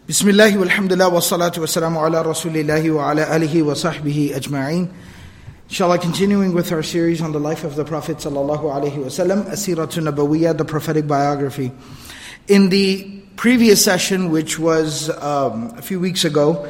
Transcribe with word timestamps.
بسم 0.09 0.29
الله 0.29 0.59
والحمد 0.59 0.93
لله 0.93 1.09
والصلاة 1.09 1.53
والسلام 1.59 1.99
على 1.99 2.23
رسول 2.23 2.57
الله 2.57 2.91
وعلى 2.91 3.37
آله 3.37 3.63
وصحبه 3.63 4.33
أجمعين 4.35 4.89
Inshallah, 5.71 5.99
continuing 5.99 6.53
with 6.53 6.73
our 6.73 6.83
series 6.83 7.23
on 7.23 7.31
the 7.31 7.39
life 7.39 7.63
of 7.63 7.77
the 7.77 7.85
Prophet 7.85 8.17
sallallahu 8.17 8.63
alaihi 8.63 8.97
wasallam, 8.97 9.45
Asiratun 9.45 10.11
Nabawiyya, 10.11 10.59
the 10.59 10.65
prophetic 10.65 11.07
biography. 11.07 11.71
In 12.49 12.71
the 12.71 13.23
previous 13.37 13.85
session, 13.85 14.31
which 14.33 14.59
was 14.59 15.11
um, 15.23 15.73
a 15.79 15.83
few 15.83 16.01
weeks 16.01 16.25
ago, 16.25 16.69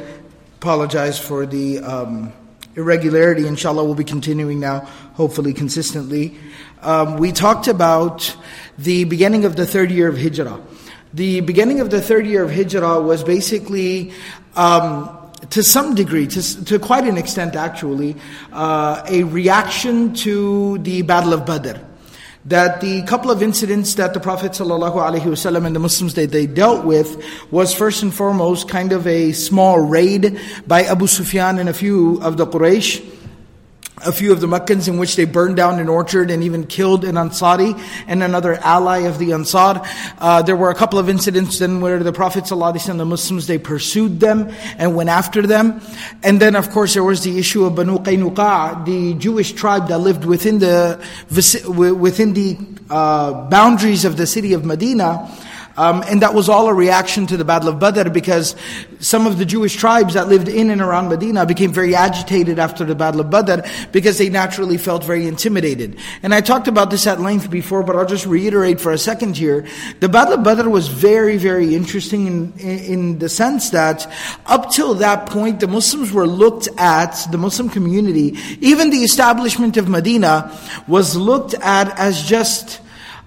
apologize 0.59 1.17
for 1.17 1.47
the 1.47 1.79
um, 1.79 2.31
irregularity. 2.75 3.47
Inshallah, 3.47 3.83
we'll 3.83 3.95
be 3.95 4.03
continuing 4.03 4.59
now, 4.59 4.81
hopefully 5.15 5.53
consistently. 5.53 6.37
Um, 6.83 7.17
we 7.17 7.31
talked 7.31 7.67
about 7.67 8.37
the 8.77 9.05
beginning 9.05 9.45
of 9.45 9.55
the 9.55 9.65
third 9.65 9.89
year 9.89 10.09
of 10.09 10.17
Hijrah. 10.17 10.61
the 11.16 11.40
beginning 11.40 11.80
of 11.80 11.88
the 11.88 12.02
third 12.02 12.26
year 12.26 12.44
of 12.44 12.50
Hijrah 12.50 13.00
was 13.00 13.24
basically, 13.24 14.12
um, 14.54 15.08
to 15.48 15.62
some 15.62 15.94
degree, 15.94 16.26
to, 16.26 16.64
to 16.66 16.78
quite 16.78 17.04
an 17.04 17.16
extent 17.16 17.56
actually, 17.56 18.16
uh, 18.52 19.02
a 19.08 19.22
reaction 19.22 20.12
to 20.16 20.76
the 20.76 21.00
Battle 21.00 21.32
of 21.32 21.46
Badr. 21.46 21.80
That 22.44 22.82
the 22.82 23.02
couple 23.04 23.30
of 23.30 23.42
incidents 23.42 23.94
that 23.94 24.12
the 24.12 24.20
Prophet 24.20 24.52
ﷺ 24.52 25.66
and 25.66 25.74
the 25.74 25.80
Muslims 25.80 26.12
that 26.16 26.32
they 26.32 26.46
dealt 26.46 26.84
with 26.84 27.24
was 27.50 27.72
first 27.72 28.02
and 28.02 28.12
foremost 28.12 28.68
kind 28.68 28.92
of 28.92 29.06
a 29.06 29.32
small 29.32 29.80
raid 29.80 30.38
by 30.66 30.82
Abu 30.84 31.06
Sufyan 31.06 31.58
and 31.58 31.70
a 31.70 31.74
few 31.74 32.20
of 32.20 32.36
the 32.36 32.46
Quraysh 32.46 33.15
a 34.04 34.12
few 34.12 34.32
of 34.32 34.40
the 34.40 34.46
Meccans 34.46 34.88
in 34.88 34.98
which 34.98 35.16
they 35.16 35.24
burned 35.24 35.56
down 35.56 35.78
an 35.80 35.88
orchard 35.88 36.30
and 36.30 36.42
even 36.42 36.66
killed 36.66 37.04
an 37.04 37.14
Ansari 37.14 37.80
and 38.06 38.22
another 38.22 38.54
ally 38.54 38.98
of 39.00 39.18
the 39.18 39.32
Ansar. 39.32 39.82
Uh, 40.18 40.42
there 40.42 40.56
were 40.56 40.70
a 40.70 40.74
couple 40.74 40.98
of 40.98 41.08
incidents 41.08 41.58
then 41.58 41.80
where 41.80 42.02
the 42.02 42.12
Prophet 42.12 42.44
ﷺ 42.44 42.90
and 42.90 43.00
the 43.00 43.06
Muslims, 43.06 43.46
they 43.46 43.58
pursued 43.58 44.20
them 44.20 44.50
and 44.76 44.94
went 44.94 45.08
after 45.08 45.42
them. 45.46 45.80
And 46.22 46.40
then 46.40 46.56
of 46.56 46.70
course 46.70 46.94
there 46.94 47.04
was 47.04 47.22
the 47.24 47.38
issue 47.38 47.64
of 47.64 47.74
Banu 47.74 47.98
Qaynuqa, 47.98 48.84
the 48.84 49.14
Jewish 49.14 49.52
tribe 49.52 49.88
that 49.88 49.98
lived 49.98 50.24
within 50.24 50.58
the, 50.58 51.02
within 51.98 52.34
the 52.34 52.58
uh, 52.90 53.48
boundaries 53.48 54.04
of 54.04 54.16
the 54.16 54.26
city 54.26 54.52
of 54.52 54.64
Medina. 54.64 55.30
Um, 55.76 56.02
and 56.06 56.22
that 56.22 56.34
was 56.34 56.48
all 56.48 56.68
a 56.68 56.74
reaction 56.74 57.26
to 57.26 57.36
the 57.36 57.44
Battle 57.44 57.68
of 57.68 57.78
Badr 57.78 58.08
because 58.10 58.56
some 58.98 59.26
of 59.26 59.38
the 59.38 59.44
Jewish 59.44 59.76
tribes 59.76 60.14
that 60.14 60.28
lived 60.28 60.48
in 60.48 60.70
and 60.70 60.80
around 60.80 61.08
Medina 61.08 61.44
became 61.44 61.72
very 61.72 61.94
agitated 61.94 62.58
after 62.58 62.84
the 62.84 62.94
Battle 62.94 63.20
of 63.20 63.30
Badr 63.30 63.60
because 63.92 64.18
they 64.18 64.30
naturally 64.30 64.78
felt 64.78 65.04
very 65.04 65.26
intimidated. 65.26 65.98
And 66.22 66.34
I 66.34 66.40
talked 66.40 66.68
about 66.68 66.90
this 66.90 67.06
at 67.06 67.20
length 67.20 67.50
before, 67.50 67.82
but 67.82 67.94
I'll 67.94 68.06
just 68.06 68.26
reiterate 68.26 68.80
for 68.80 68.92
a 68.92 68.98
second 68.98 69.36
here. 69.36 69.66
The 70.00 70.08
Battle 70.08 70.34
of 70.34 70.44
Badr 70.44 70.68
was 70.68 70.88
very, 70.88 71.36
very 71.36 71.74
interesting 71.74 72.26
in, 72.26 72.52
in, 72.58 73.18
the 73.18 73.28
sense 73.28 73.70
that 73.70 74.10
up 74.46 74.70
till 74.70 74.94
that 74.94 75.28
point, 75.28 75.60
the 75.60 75.68
Muslims 75.68 76.12
were 76.12 76.26
looked 76.26 76.68
at, 76.78 77.26
the 77.30 77.38
Muslim 77.38 77.68
community, 77.68 78.36
even 78.60 78.90
the 78.90 79.04
establishment 79.04 79.76
of 79.76 79.88
Medina 79.88 80.58
was 80.88 81.16
looked 81.16 81.54
at 81.54 81.98
as 81.98 82.22
just 82.22 82.80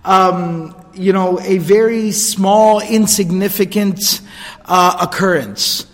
um, 0.05 0.75
you 0.99 1.13
know, 1.13 1.39
a 1.39 1.57
very 1.59 2.11
small, 2.11 2.81
insignificant 2.81 4.21
uh, 4.65 4.97
occurrence. 5.01 5.85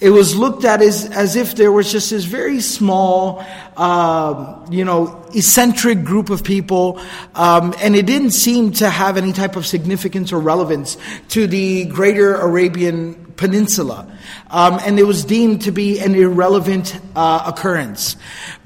It 0.00 0.10
was 0.10 0.36
looked 0.36 0.64
at 0.64 0.82
as, 0.82 1.06
as 1.06 1.36
if 1.36 1.56
there 1.56 1.72
was 1.72 1.90
just 1.90 2.10
this 2.10 2.24
very 2.24 2.60
small, 2.60 3.44
uh, 3.76 4.64
you 4.70 4.84
know, 4.84 5.24
eccentric 5.34 6.04
group 6.04 6.30
of 6.30 6.44
people, 6.44 7.00
um, 7.34 7.74
and 7.80 7.96
it 7.96 8.06
didn't 8.06 8.30
seem 8.32 8.72
to 8.74 8.90
have 8.90 9.16
any 9.16 9.32
type 9.32 9.56
of 9.56 9.66
significance 9.66 10.32
or 10.32 10.40
relevance 10.40 10.96
to 11.30 11.46
the 11.46 11.84
greater 11.86 12.34
Arabian 12.34 13.27
Peninsula. 13.38 14.06
Um, 14.50 14.78
and 14.84 14.98
it 14.98 15.04
was 15.04 15.24
deemed 15.24 15.62
to 15.62 15.70
be 15.70 15.98
an 16.00 16.14
irrelevant 16.14 17.00
uh, 17.16 17.44
occurrence. 17.46 18.16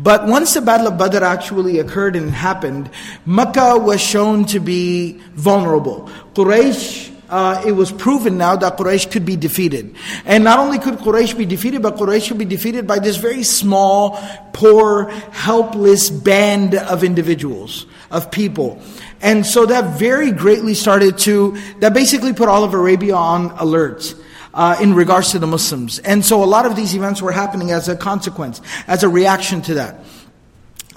But 0.00 0.26
once 0.26 0.54
the 0.54 0.62
Battle 0.62 0.88
of 0.88 0.98
Badr 0.98 1.22
actually 1.22 1.78
occurred 1.78 2.16
and 2.16 2.32
happened, 2.32 2.90
Mecca 3.24 3.78
was 3.78 4.00
shown 4.00 4.46
to 4.46 4.58
be 4.58 5.20
vulnerable. 5.34 6.10
Quraysh 6.34 7.10
uh, 7.32 7.62
it 7.66 7.72
was 7.72 7.90
proven 7.90 8.36
now 8.36 8.54
that 8.54 8.76
Quraysh 8.76 9.10
could 9.10 9.24
be 9.24 9.36
defeated. 9.36 9.96
And 10.26 10.44
not 10.44 10.58
only 10.58 10.78
could 10.78 10.98
Quraysh 10.98 11.34
be 11.36 11.46
defeated, 11.46 11.80
but 11.80 11.96
Quraysh 11.96 12.28
could 12.28 12.36
be 12.36 12.44
defeated 12.44 12.86
by 12.86 12.98
this 12.98 13.16
very 13.16 13.42
small, 13.42 14.20
poor, 14.52 15.08
helpless 15.30 16.10
band 16.10 16.74
of 16.74 17.02
individuals, 17.02 17.86
of 18.10 18.30
people. 18.30 18.82
And 19.22 19.46
so 19.46 19.64
that 19.64 19.98
very 19.98 20.30
greatly 20.30 20.74
started 20.74 21.16
to, 21.20 21.56
that 21.80 21.94
basically 21.94 22.34
put 22.34 22.50
all 22.50 22.64
of 22.64 22.74
Arabia 22.74 23.16
on 23.16 23.52
alert 23.52 24.14
uh, 24.54 24.76
in 24.80 24.94
regards 24.94 25.30
to 25.32 25.38
the 25.38 25.46
Muslims. 25.46 25.98
And 26.00 26.24
so 26.24 26.42
a 26.42 26.46
lot 26.46 26.66
of 26.66 26.76
these 26.76 26.94
events 26.94 27.22
were 27.22 27.32
happening 27.32 27.70
as 27.70 27.88
a 27.88 27.96
consequence, 27.96 28.60
as 28.86 29.02
a 29.02 29.08
reaction 29.08 29.62
to 29.62 29.74
that. 29.74 30.04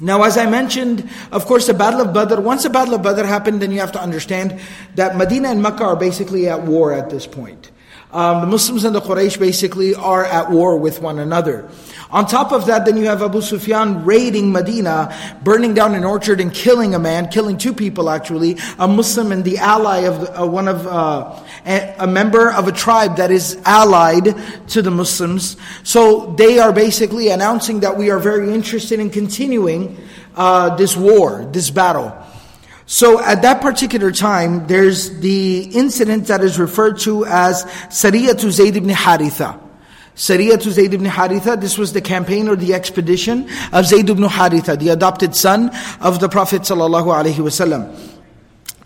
Now, 0.02 0.24
as 0.24 0.38
I 0.38 0.46
mentioned, 0.46 1.10
of 1.32 1.46
course, 1.46 1.68
the 1.68 1.74
Battle 1.74 2.02
of 2.02 2.14
Badr, 2.14 2.42
once 2.42 2.64
the 2.64 2.70
Battle 2.70 2.96
of 2.96 3.02
Badr 3.02 3.24
happened, 3.24 3.62
then 3.62 3.72
you 3.72 3.80
have 3.80 3.94
to 3.94 4.02
understand 4.02 4.60
that 4.96 5.16
Medina 5.16 5.50
and 5.50 5.62
Mecca 5.62 5.86
are 5.86 5.96
basically 5.96 6.50
at 6.50 6.64
war 6.64 6.92
at 6.92 7.10
this 7.10 7.26
point. 7.26 7.72
Um, 8.16 8.40
the 8.40 8.48
Muslims 8.48 8.86
and 8.86 8.96
the 8.96 9.02
Quraysh 9.02 9.38
basically 9.38 9.94
are 9.94 10.24
at 10.24 10.50
war 10.50 10.78
with 10.78 11.02
one 11.02 11.20
another. 11.20 11.68
On 12.12 12.26
top 12.26 12.54
of 12.54 12.68
that, 12.68 12.86
then 12.86 12.96
you 12.96 13.08
have 13.08 13.22
Abu 13.22 13.42
Sufyan 13.42 14.06
raiding 14.06 14.54
Medina, 14.54 15.14
burning 15.44 15.74
down 15.74 15.96
an 15.96 16.06
orchard 16.06 16.40
and 16.40 16.54
killing 16.54 16.96
a 16.96 17.00
man, 17.00 17.28
killing 17.28 17.58
two 17.58 17.74
people 17.74 18.10
actually, 18.10 18.56
a 18.80 18.88
Muslim 18.88 19.34
and 19.34 19.44
the 19.44 19.58
ally 19.58 20.08
of 20.08 20.40
uh, 20.40 20.48
one 20.48 20.70
of 20.70 20.88
uh, 20.88 21.44
a, 21.66 21.96
a 22.00 22.08
member 22.08 22.54
of 22.54 22.70
a 22.70 22.72
tribe 22.72 23.18
that 23.18 23.32
is 23.32 23.60
allied 23.66 24.34
to 24.70 24.82
the 24.82 24.92
Muslims. 24.92 25.58
So 25.84 26.34
they 26.38 26.58
are 26.60 26.72
basically 26.72 27.28
announcing 27.32 27.82
that 27.82 27.98
we 27.98 28.12
are 28.12 28.20
very 28.20 28.54
interested 28.54 29.02
in 29.02 29.10
continuing 29.10 29.98
uh, 30.38 30.74
this 30.78 30.96
war, 30.96 31.44
this 31.52 31.70
battle. 31.70 32.16
So 32.88 33.20
at 33.20 33.42
that 33.42 33.62
particular 33.62 34.12
time, 34.12 34.68
there's 34.68 35.20
the 35.20 35.64
incident 35.74 36.28
that 36.28 36.42
is 36.44 36.60
referred 36.60 37.00
to 37.00 37.26
as 37.26 37.64
Sariyatu 37.90 38.52
Zayd 38.52 38.76
ibn 38.76 38.90
Haritha. 38.90 39.60
Sariya 40.16 40.62
to 40.62 40.72
Zayd 40.72 40.94
ibn 40.94 41.06
Haritha, 41.06 41.60
this 41.60 41.78
was 41.78 41.92
the 41.92 42.00
campaign 42.00 42.48
or 42.48 42.56
the 42.56 42.74
expedition 42.74 43.50
of 43.74 43.86
Zayd 43.86 44.10
ibn 44.10 44.24
Haritha, 44.24 44.80
the 44.80 44.90
adopted 44.90 45.36
son 45.36 45.72
of 46.00 46.22
the 46.22 46.30
Prophet 46.30 46.62
sallallahu 46.62 47.08
alaihi 47.08 47.36
wasallam. 47.36 47.94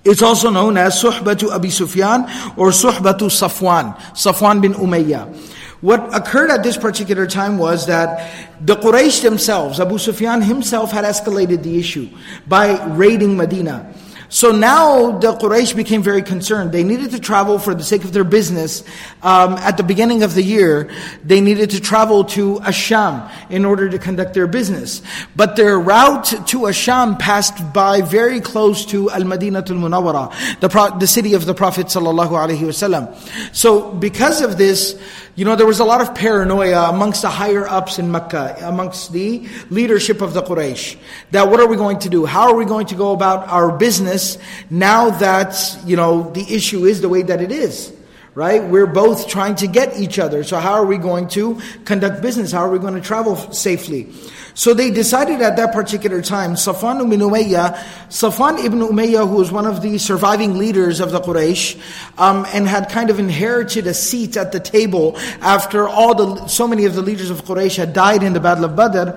It's 0.04 0.24
also 0.24 0.50
known 0.50 0.76
as 0.78 1.04
Suhbatu 1.04 1.52
Abi 1.52 1.70
Sufyan 1.70 2.24
or 2.58 2.70
Suhbatu 2.72 3.30
Safwan, 3.30 3.96
Safwan 4.14 4.60
bin 4.60 4.74
Umayyah. 4.74 5.59
What 5.82 6.14
occurred 6.14 6.52
at 6.52 6.62
this 6.62 6.78
particular 6.78 7.26
time 7.26 7.58
was 7.58 7.88
that 7.88 8.30
the 8.60 8.76
Quraysh 8.76 9.22
themselves, 9.22 9.80
Abu 9.80 9.98
Sufyan 9.98 10.42
himself 10.42 10.92
had 10.92 11.06
escalated 11.06 11.64
the 11.64 11.80
issue 11.80 12.10
by 12.48 12.84
raiding 12.88 13.38
Medina. 13.38 13.94
So 14.32 14.52
now 14.52 15.18
the 15.18 15.34
Quraysh 15.34 15.76
became 15.76 16.04
very 16.04 16.22
concerned. 16.22 16.72
They 16.72 16.84
needed 16.84 17.10
to 17.12 17.20
travel 17.20 17.58
for 17.58 17.74
the 17.74 17.84
sake 17.84 18.04
of 18.04 18.14
their 18.14 18.24
business. 18.24 18.84
Um, 19.24 19.54
at 19.56 19.76
the 19.76 19.82
beginning 19.82 20.22
of 20.22 20.36
the 20.36 20.44
year, 20.44 20.88
they 21.26 21.42
needed 21.42 21.72
to 21.72 21.82
travel 21.82 22.24
to 22.26 22.60
Asham 22.60 23.28
in 23.50 23.66
order 23.66 23.90
to 23.90 23.98
conduct 23.98 24.36
their 24.36 24.46
business. 24.46 25.02
But 25.36 25.56
their 25.56 25.80
route 25.80 26.26
to 26.26 26.60
Asham 26.70 27.18
passed 27.18 27.74
by 27.74 28.02
very 28.02 28.40
close 28.40 28.86
to 28.88 29.10
Al 29.10 29.24
Madinatul 29.24 29.80
Munawwara, 29.80 30.60
the, 30.60 30.70
pro- 30.70 30.96
the 31.00 31.08
city 31.08 31.34
of 31.34 31.48
the 31.48 31.56
Prophet 31.56 31.88
sallallahu 31.88 32.30
alaihi 32.30 32.60
wasallam. 32.60 33.16
So 33.56 33.92
because 33.94 34.42
of 34.42 34.60
this, 34.60 34.96
you 35.40 35.46
know, 35.46 35.56
there 35.56 35.66
was 35.66 35.80
a 35.80 35.86
lot 35.86 36.02
of 36.02 36.14
paranoia 36.14 36.90
amongst 36.90 37.22
the 37.22 37.30
higher 37.30 37.66
ups 37.66 37.98
in 37.98 38.12
Mecca, 38.12 38.58
amongst 38.60 39.14
the 39.14 39.48
leadership 39.70 40.20
of 40.20 40.34
the 40.34 40.44
Quraysh. 40.44 40.98
That 41.32 41.50
what 41.50 41.62
are 41.62 41.68
we 41.68 41.78
going 41.78 42.00
to 42.00 42.10
do? 42.10 42.26
How 42.26 42.50
are 42.50 42.56
we 42.56 42.66
going 42.66 42.88
to 42.88 42.96
go 42.96 43.14
about 43.14 43.48
our 43.48 43.72
business 43.72 44.38
now 44.70 45.12
that, 45.12 45.80
you 45.86 45.96
know, 45.96 46.30
the 46.32 46.42
issue 46.54 46.84
is 46.84 47.00
the 47.00 47.08
way 47.08 47.22
that 47.22 47.42
it 47.42 47.54
is? 47.54 47.94
right? 48.36 48.64
We're 48.64 48.86
both 48.86 49.28
trying 49.28 49.56
to 49.56 49.68
get 49.68 49.98
each 49.98 50.18
other. 50.18 50.44
So 50.44 50.60
how 50.60 50.74
are 50.74 50.86
we 50.86 50.98
going 50.98 51.28
to 51.30 51.60
conduct 51.84 52.22
business? 52.22 52.54
How 52.54 52.60
are 52.60 52.70
we 52.70 52.80
going 52.80 52.94
to 52.94 53.02
travel 53.02 53.36
safely? 53.52 54.14
So 54.54 54.74
they 54.74 54.92
decided 54.92 55.42
at 55.42 55.56
that 55.58 55.74
particular 55.74 56.22
time, 56.22 56.54
Safan 56.54 57.02
ibn 57.02 57.20
Umayyah, 57.20 57.76
Safwan 58.10 58.64
ibn 58.64 58.80
Umayyah, 58.80 59.28
who 59.28 59.36
was 59.36 59.52
one 59.52 59.66
of 59.66 59.82
the 59.82 59.98
surviving 59.98 60.58
leaders 60.58 61.00
of 61.00 61.12
the 61.12 61.22
Quraysh, 61.22 61.80
um, 62.18 62.46
and 62.54 62.68
had 62.68 62.90
kind 62.90 63.10
of 63.10 63.20
inherited 63.20 63.88
a 63.88 63.94
seat 63.94 64.38
at 64.38 64.52
the 64.52 64.60
table 64.60 65.18
after 65.42 65.88
all 65.88 66.16
the, 66.16 66.48
so 66.48 66.68
many 66.68 66.86
of 66.86 66.96
the 66.96 67.02
leaders 67.02 67.30
of 67.30 67.44
Quraysh 67.46 67.78
had 67.78 67.94
died 67.94 68.24
in 68.24 68.34
the 68.34 68.40
Battle 68.40 68.66
of 68.66 68.76
Badr, 68.76 69.12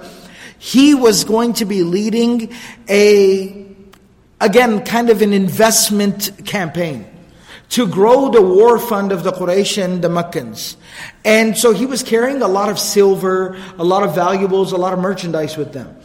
he 0.58 0.94
was 0.94 1.24
going 1.24 1.54
to 1.54 1.64
be 1.64 1.82
leading 1.82 2.52
a, 2.88 3.66
again, 4.40 4.84
kind 4.84 5.10
of 5.10 5.22
an 5.22 5.32
investment 5.32 6.30
campaign 6.44 7.11
to 7.72 7.86
grow 7.86 8.30
the 8.30 8.42
war 8.42 8.78
fund 8.78 9.12
of 9.12 9.24
the 9.24 9.32
Quraysh 9.32 9.82
and 9.82 10.04
the 10.04 10.10
Meccans. 10.10 10.76
And 11.24 11.56
so 11.56 11.72
he 11.72 11.86
was 11.86 12.02
carrying 12.02 12.42
a 12.42 12.48
lot 12.48 12.68
of 12.68 12.78
silver, 12.78 13.56
a 13.78 13.84
lot 13.84 14.02
of 14.02 14.14
valuables, 14.14 14.72
a 14.72 14.76
lot 14.76 14.92
of 14.92 14.98
merchandise 14.98 15.56
with 15.56 15.72
them. 15.72 15.96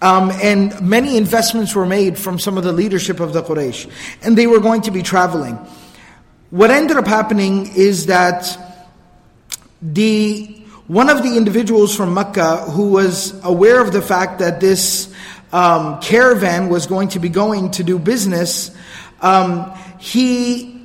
Um, 0.00 0.30
and 0.30 0.80
many 0.80 1.16
investments 1.16 1.74
were 1.74 1.86
made 1.86 2.16
from 2.16 2.38
some 2.38 2.56
of 2.56 2.62
the 2.62 2.70
leadership 2.70 3.18
of 3.18 3.32
the 3.32 3.42
Quraysh. 3.42 3.90
And 4.22 4.38
they 4.38 4.46
were 4.46 4.60
going 4.60 4.82
to 4.82 4.92
be 4.92 5.02
traveling. 5.02 5.58
What 6.50 6.70
ended 6.70 6.96
up 6.96 7.08
happening 7.08 7.74
is 7.74 8.06
that 8.06 8.56
the 9.82 10.54
one 10.86 11.10
of 11.10 11.24
the 11.24 11.36
individuals 11.36 11.96
from 11.96 12.14
Mecca 12.14 12.58
who 12.70 12.92
was 12.92 13.34
aware 13.44 13.80
of 13.80 13.92
the 13.92 14.00
fact 14.00 14.38
that 14.38 14.60
this 14.60 15.12
um, 15.52 16.00
caravan 16.00 16.68
was 16.68 16.86
going 16.86 17.08
to 17.08 17.18
be 17.18 17.28
going 17.28 17.72
to 17.72 17.82
do 17.82 17.98
business, 17.98 18.70
um, 19.20 19.76
he 19.98 20.77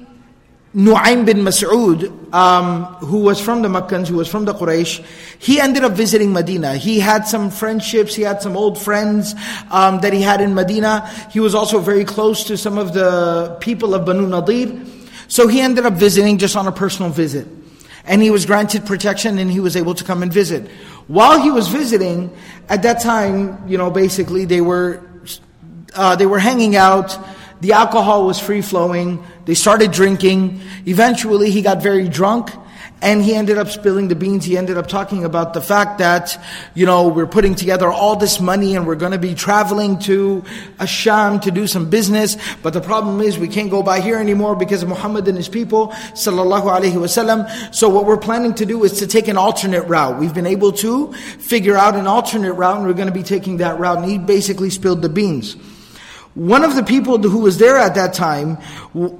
Nu'aym 0.75 1.23
bin 1.23 1.43
Mas'ud, 1.43 2.33
um, 2.33 2.85
who 3.05 3.19
was 3.19 3.39
from 3.39 3.61
the 3.61 3.69
Meccans, 3.69 4.09
who 4.09 4.15
was 4.15 4.27
from 4.27 4.45
the 4.45 4.55
Quraysh, 4.55 5.05
he 5.37 5.59
ended 5.59 5.83
up 5.83 5.91
visiting 5.91 6.33
Medina. 6.33 6.75
He 6.75 6.99
had 6.99 7.27
some 7.27 7.51
friendships, 7.51 8.15
he 8.15 8.23
had 8.23 8.41
some 8.41 8.57
old 8.57 8.81
friends 8.81 9.35
um, 9.69 10.01
that 10.01 10.13
he 10.13 10.21
had 10.21 10.41
in 10.41 10.55
Medina. 10.55 11.07
He 11.29 11.39
was 11.39 11.53
also 11.53 11.77
very 11.79 12.03
close 12.03 12.45
to 12.45 12.57
some 12.57 12.79
of 12.79 12.93
the 12.93 13.55
people 13.59 13.93
of 13.93 14.05
Banu 14.05 14.27
Nadir. 14.27 14.83
So 15.27 15.47
he 15.47 15.61
ended 15.61 15.85
up 15.85 15.93
visiting 15.93 16.39
just 16.39 16.55
on 16.55 16.65
a 16.65 16.71
personal 16.71 17.11
visit. 17.11 17.47
And 18.05 18.21
he 18.21 18.31
was 18.31 18.45
granted 18.47 18.85
protection 18.85 19.37
and 19.37 19.51
he 19.51 19.59
was 19.59 19.75
able 19.75 19.93
to 19.93 20.03
come 20.03 20.23
and 20.23 20.33
visit. 20.33 20.67
While 21.07 21.39
he 21.39 21.51
was 21.51 21.67
visiting, 21.67 22.35
at 22.67 22.81
that 22.81 22.99
time, 22.99 23.67
you 23.69 23.77
know, 23.77 23.91
basically 23.91 24.45
they 24.45 24.59
were, 24.59 25.03
uh, 25.93 26.15
they 26.15 26.25
were 26.25 26.39
hanging 26.39 26.75
out, 26.75 27.17
the 27.61 27.73
alcohol 27.73 28.25
was 28.25 28.39
free 28.39 28.61
flowing. 28.61 29.23
They 29.45 29.55
started 29.55 29.91
drinking. 29.91 30.61
Eventually, 30.85 31.51
he 31.51 31.61
got 31.61 31.81
very 31.81 32.07
drunk 32.07 32.51
and 33.03 33.21
he 33.21 33.35
ended 33.35 33.57
up 33.57 33.67
spilling 33.67 34.07
the 34.07 34.15
beans. 34.15 34.45
He 34.45 34.57
ended 34.57 34.77
up 34.77 34.87
talking 34.87 35.25
about 35.25 35.53
the 35.53 35.59
fact 35.59 35.97
that, 35.97 36.41
you 36.73 36.85
know, 36.85 37.09
we're 37.09 37.27
putting 37.27 37.53
together 37.53 37.91
all 37.91 38.15
this 38.15 38.39
money 38.39 38.77
and 38.77 38.87
we're 38.87 38.95
going 38.95 39.11
to 39.11 39.17
be 39.17 39.35
traveling 39.35 39.99
to 39.99 40.41
Asham 40.79 41.41
to 41.41 41.51
do 41.51 41.67
some 41.67 41.89
business. 41.89 42.37
But 42.63 42.71
the 42.71 42.79
problem 42.79 43.19
is 43.19 43.37
we 43.37 43.49
can't 43.49 43.69
go 43.69 43.83
by 43.83 43.99
here 43.99 44.17
anymore 44.17 44.55
because 44.55 44.81
of 44.83 44.89
Muhammad 44.89 45.27
and 45.27 45.35
his 45.35 45.49
people, 45.49 45.89
sallallahu 46.13 46.63
alaihi 46.63 46.93
wasallam. 46.93 47.75
So 47.75 47.89
what 47.89 48.05
we're 48.05 48.17
planning 48.17 48.53
to 48.53 48.65
do 48.65 48.85
is 48.85 48.93
to 48.99 49.07
take 49.07 49.27
an 49.27 49.35
alternate 49.35 49.83
route. 49.83 50.17
We've 50.17 50.33
been 50.33 50.47
able 50.47 50.71
to 50.73 51.11
figure 51.11 51.75
out 51.75 51.95
an 51.95 52.07
alternate 52.07 52.53
route 52.53 52.77
and 52.77 52.87
we're 52.87 52.93
going 52.93 53.09
to 53.09 53.13
be 53.13 53.23
taking 53.23 53.57
that 53.57 53.77
route. 53.79 53.97
And 53.97 54.09
he 54.09 54.17
basically 54.17 54.69
spilled 54.69 55.01
the 55.01 55.09
beans. 55.09 55.57
One 56.35 56.63
of 56.63 56.75
the 56.75 56.83
people 56.83 57.19
who 57.19 57.39
was 57.39 57.59
there 57.59 57.77
at 57.77 57.93
that 57.93 58.13
time 58.13 58.57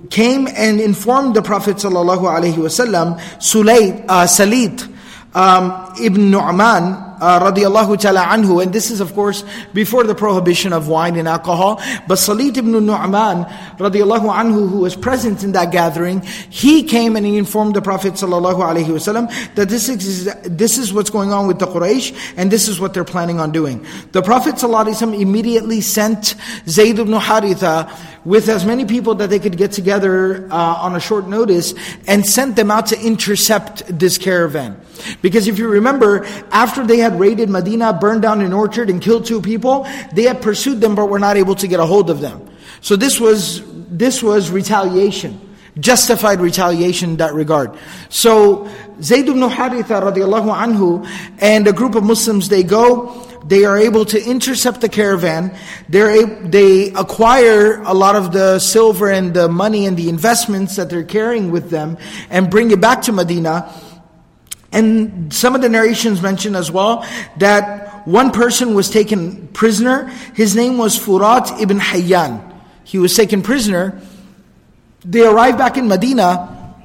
came 0.09 0.47
and 0.47 0.81
informed 0.81 1.35
the 1.35 1.43
Prophet 1.43 1.77
sallallahu 1.77 2.21
alaihi 2.21 2.55
wasallam, 2.55 3.19
Sulayt, 3.37 4.05
uh, 4.09 4.25
Salit 4.25 4.89
um, 5.35 5.93
ibn 6.01 6.31
Nu'man, 6.31 7.12
uh, 7.21 7.51
radiallahu 7.51 7.99
ta'ala 7.99 8.21
anhu, 8.21 8.61
and 8.61 8.73
this 8.73 8.91
is 8.91 8.99
of 8.99 9.13
course 9.13 9.43
before 9.73 10.03
the 10.03 10.15
prohibition 10.15 10.73
of 10.73 10.87
wine 10.87 11.15
and 11.15 11.27
alcohol, 11.27 11.81
but 12.07 12.15
Salit 12.15 12.57
ibn 12.57 12.71
Nu'man 12.71 13.45
radiallahu 13.77 14.33
anhu, 14.33 14.69
who 14.69 14.79
was 14.79 14.95
present 14.95 15.43
in 15.43 15.51
that 15.53 15.71
gathering, 15.71 16.21
he 16.49 16.83
came 16.83 17.15
and 17.15 17.25
he 17.25 17.37
informed 17.37 17.75
the 17.75 17.81
Prophet 17.81 18.13
sallallahu 18.13 18.55
wasallam 18.85 19.55
that 19.55 19.69
this 19.69 19.89
is, 19.89 20.33
this 20.43 20.77
is 20.77 20.93
what's 20.93 21.09
going 21.09 21.31
on 21.31 21.47
with 21.47 21.59
the 21.59 21.67
Quraysh, 21.67 22.33
and 22.37 22.51
this 22.51 22.67
is 22.67 22.79
what 22.79 22.93
they're 22.93 23.03
planning 23.03 23.39
on 23.39 23.51
doing. 23.51 23.85
The 24.11 24.21
Prophet 24.21 24.55
sallallahu 24.55 24.93
wasallam 24.93 25.19
immediately 25.19 25.81
sent 25.81 26.35
Zayd 26.67 26.99
ibn 26.99 27.13
Haritha 27.13 27.91
with 28.25 28.47
as 28.47 28.65
many 28.65 28.85
people 28.85 29.15
that 29.15 29.29
they 29.29 29.39
could 29.39 29.57
get 29.57 29.71
together 29.71 30.47
uh, 30.49 30.55
on 30.55 30.95
a 30.95 30.99
short 30.99 31.27
notice 31.27 31.73
and 32.07 32.25
sent 32.25 32.55
them 32.55 32.71
out 32.71 32.87
to 32.87 32.99
intercept 33.01 33.83
this 33.87 34.17
caravan. 34.17 34.79
Because 35.21 35.47
if 35.47 35.59
you 35.59 35.67
remember, 35.67 36.25
after 36.51 36.85
they 36.85 36.97
had 36.97 37.12
raided 37.15 37.49
Medina, 37.49 37.93
burned 37.93 38.21
down 38.21 38.41
an 38.41 38.53
orchard, 38.53 38.89
and 38.89 39.01
killed 39.01 39.25
two 39.25 39.41
people, 39.41 39.87
they 40.13 40.23
had 40.23 40.41
pursued 40.41 40.81
them 40.81 40.95
but 40.95 41.07
were 41.07 41.19
not 41.19 41.37
able 41.37 41.55
to 41.55 41.67
get 41.67 41.79
a 41.79 41.85
hold 41.85 42.09
of 42.09 42.21
them. 42.21 42.49
So 42.81 42.95
this 42.95 43.19
was 43.19 43.63
this 43.87 44.23
was 44.23 44.49
retaliation, 44.49 45.39
justified 45.79 46.41
retaliation 46.41 47.11
in 47.11 47.17
that 47.17 47.33
regard. 47.33 47.71
So 48.09 48.67
Zayd 49.01 49.29
ibn 49.29 49.41
Haritha 49.41 50.01
radiallahu 50.01 50.53
anhu 50.53 51.07
and 51.39 51.67
a 51.67 51.73
group 51.73 51.95
of 51.95 52.03
Muslims 52.03 52.49
they 52.49 52.63
go. 52.63 53.29
They 53.45 53.65
are 53.65 53.77
able 53.77 54.05
to 54.05 54.23
intercept 54.23 54.81
the 54.81 54.89
caravan. 54.89 55.55
They're 55.89 56.25
they 56.25 56.91
acquire 56.93 57.81
a 57.83 57.93
lot 57.93 58.15
of 58.15 58.31
the 58.31 58.59
silver 58.59 59.09
and 59.09 59.33
the 59.33 59.49
money 59.49 59.85
and 59.85 59.97
the 59.97 60.09
investments 60.09 60.75
that 60.77 60.89
they're 60.89 61.03
carrying 61.03 61.51
with 61.51 61.69
them 61.69 61.97
and 62.29 62.49
bring 62.49 62.71
it 62.71 62.81
back 62.81 63.01
to 63.03 63.11
Medina. 63.11 63.71
And 64.73 65.33
some 65.33 65.55
of 65.55 65.61
the 65.61 65.69
narrations 65.69 66.21
mention 66.21 66.55
as 66.55 66.71
well 66.71 67.05
that 67.37 68.05
one 68.07 68.31
person 68.31 68.73
was 68.73 68.89
taken 68.89 69.47
prisoner. 69.49 70.07
His 70.35 70.55
name 70.55 70.77
was 70.77 70.99
Furat 70.99 71.61
ibn 71.61 71.79
Hayyan. 71.79 72.51
He 72.83 72.97
was 72.97 73.15
taken 73.15 73.41
prisoner. 73.41 74.01
They 75.05 75.25
arrived 75.25 75.57
back 75.57 75.77
in 75.77 75.87
Medina, 75.87 76.75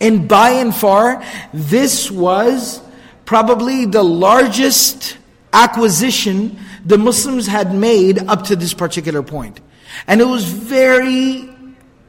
and 0.00 0.28
by 0.28 0.50
and 0.50 0.74
far, 0.74 1.24
this 1.54 2.10
was 2.10 2.80
probably 3.24 3.86
the 3.86 4.02
largest 4.02 5.16
acquisition 5.52 6.58
the 6.84 6.98
Muslims 6.98 7.46
had 7.46 7.74
made 7.74 8.18
up 8.18 8.44
to 8.44 8.56
this 8.56 8.74
particular 8.74 9.22
point. 9.22 9.60
And 10.06 10.20
it 10.20 10.26
was 10.26 10.44
very 10.44 11.48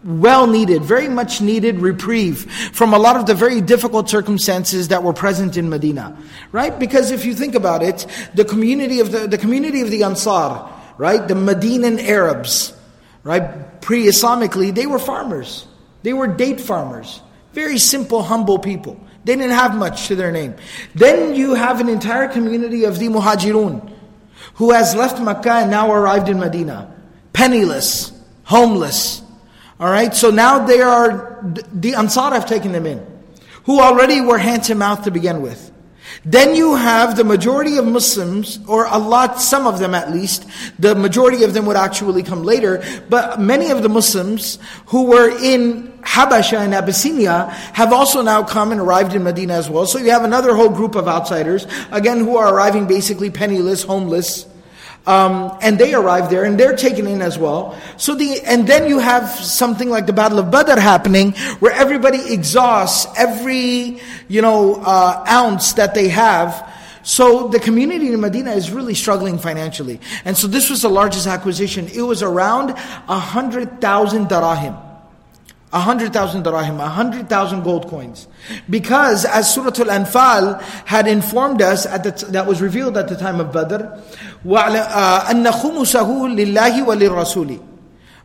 well 0.04 0.48
needed, 0.48 0.84
very 0.84 1.08
much 1.08 1.42
needed 1.42 1.80
reprieve 1.80 2.52
from 2.74 2.94
a 2.94 3.00
lot 3.00 3.16
of 3.16 3.26
the 3.26 3.34
very 3.34 3.62
difficult 3.62 4.10
circumstances 4.10 4.90
that 4.90 5.04
were 5.04 5.14
present 5.14 5.58
in 5.58 5.70
Medina. 5.70 6.18
Right? 6.52 6.78
Because 6.78 7.12
if 7.12 7.26
you 7.26 7.34
think 7.34 7.56
about 7.56 7.84
it, 7.84 8.06
the 8.34 8.46
community 8.46 9.00
of 9.00 9.12
the, 9.12 9.28
the 9.28 9.38
community 9.38 9.82
of 9.82 9.90
the 9.90 10.04
Ansar, 10.04 10.70
right? 10.98 11.28
The 11.28 11.36
Medinan 11.36 12.00
Arabs, 12.00 12.74
right? 13.24 13.82
Pre-Islamically, 13.82 14.74
they 14.74 14.86
were 14.86 15.00
farmers. 15.00 15.68
They 16.04 16.14
were 16.14 16.28
date 16.28 16.62
farmers. 16.62 17.22
Very 17.54 17.78
simple, 17.78 18.22
humble 18.22 18.60
people. 18.60 19.00
They 19.26 19.36
didn't 19.36 19.52
have 19.52 19.76
much 19.76 20.08
to 20.08 20.16
their 20.16 20.32
name. 20.32 20.56
Then 20.96 21.36
you 21.36 21.54
have 21.54 21.82
an 21.82 21.90
entire 21.90 22.28
community 22.28 22.86
of 22.86 22.98
the 22.98 23.08
Muhajirun 23.08 23.94
who 24.54 24.72
has 24.72 24.96
left 24.96 25.22
Makkah 25.22 25.64
and 25.64 25.72
now 25.72 25.92
arrived 25.92 26.30
in 26.30 26.40
Medina. 26.40 26.94
Penniless, 27.34 28.12
homeless, 28.44 29.22
all 29.80 29.90
right, 29.90 30.14
so 30.14 30.32
now 30.32 30.66
they 30.66 30.82
are, 30.82 31.40
the 31.72 31.94
Ansar 31.96 32.32
have 32.32 32.46
taken 32.48 32.72
them 32.72 32.86
in, 32.86 33.06
who 33.66 33.80
already 33.80 34.22
were 34.22 34.38
hand 34.38 34.64
to 34.64 34.76
mouth 34.76 35.04
to 35.04 35.12
begin 35.12 35.42
with. 35.42 35.72
Then 36.26 36.56
you 36.56 36.76
have 36.76 37.16
the 37.16 37.24
majority 37.24 37.78
of 37.78 37.86
Muslims, 37.86 38.60
or 38.68 38.86
a 38.86 38.98
lot, 38.98 39.40
some 39.40 39.68
of 39.68 39.80
them 39.80 39.94
at 39.94 40.12
least, 40.12 40.48
the 40.80 40.96
majority 40.96 41.44
of 41.44 41.54
them 41.54 41.66
would 41.66 41.78
actually 41.78 42.24
come 42.24 42.44
later, 42.44 42.84
but 43.10 43.40
many 43.40 43.70
of 43.70 43.84
the 43.84 43.90
Muslims 43.90 44.58
who 44.88 45.04
were 45.04 45.30
in 45.30 45.92
Habasha 46.02 46.58
and 46.58 46.74
Abyssinia 46.74 47.50
have 47.74 47.94
also 47.94 48.22
now 48.22 48.42
come 48.42 48.72
and 48.72 48.82
arrived 48.82 49.14
in 49.14 49.24
Medina 49.24 49.54
as 49.54 49.70
well. 49.70 49.86
So 49.86 50.00
you 50.00 50.10
have 50.12 50.24
another 50.24 50.56
whole 50.56 50.70
group 50.70 50.96
of 50.96 51.08
outsiders, 51.08 51.68
again, 51.92 52.20
who 52.20 52.38
are 52.38 52.54
arriving 52.54 52.88
basically 52.88 53.30
penniless, 53.30 53.84
homeless, 53.84 54.48
um, 55.08 55.58
and 55.62 55.80
they 55.80 55.94
arrive 55.94 56.30
there 56.30 56.44
and 56.44 56.60
they're 56.60 56.76
taken 56.76 57.08
in 57.08 57.22
as 57.22 57.38
well. 57.40 57.80
So 57.96 58.14
the, 58.14 58.42
and 58.46 58.68
then 58.68 58.88
you 58.88 59.00
have 59.00 59.30
something 59.30 59.90
like 59.90 60.06
the 60.06 60.14
Battle 60.14 60.38
of 60.38 60.52
Badr 60.52 60.80
happening 60.80 61.32
where 61.60 61.72
everybody 61.72 62.34
exhausts 62.34 63.08
every, 63.18 64.02
you 64.28 64.42
know, 64.42 64.76
uh, 64.76 65.26
ounce 65.28 65.74
that 65.74 65.96
they 65.96 66.10
have. 66.10 66.74
So 67.04 67.48
the 67.48 67.60
community 67.60 68.12
in 68.12 68.20
Medina 68.20 68.52
is 68.52 68.70
really 68.70 68.94
struggling 68.94 69.40
financially. 69.40 70.02
And 70.26 70.36
so 70.36 70.46
this 70.46 70.70
was 70.70 70.82
the 70.82 70.90
largest 70.90 71.26
acquisition. 71.26 71.88
It 71.88 72.02
was 72.02 72.22
around 72.22 72.72
a 72.72 73.18
hundred 73.18 73.80
thousand 73.80 74.28
darahim. 74.28 74.87
A 75.73 75.81
hundred 75.81 76.13
thousand 76.13 76.43
dirham, 76.43 76.81
a 76.81 76.89
hundred 76.89 77.31
thousand 77.31 77.63
gold 77.63 77.89
coins. 77.89 78.29
Because 78.69 79.25
as 79.25 79.53
Surah 79.55 79.69
Al-Anfal 79.69 80.61
had 80.85 81.09
informed 81.09 81.63
us, 81.63 81.87
at 81.87 82.05
the, 82.05 82.27
that 82.27 82.47
was 82.47 82.61
revealed 82.61 82.99
at 82.99 83.09
the 83.09 83.17
time 83.17 83.41
of 83.41 83.53
Badr, 83.53 83.85
أَنَّ 84.45 85.51
خُمُسَهُ 85.51 86.07
لِلَّهِ 86.37 86.85
وَلِلرَّسُولِ 86.85 87.67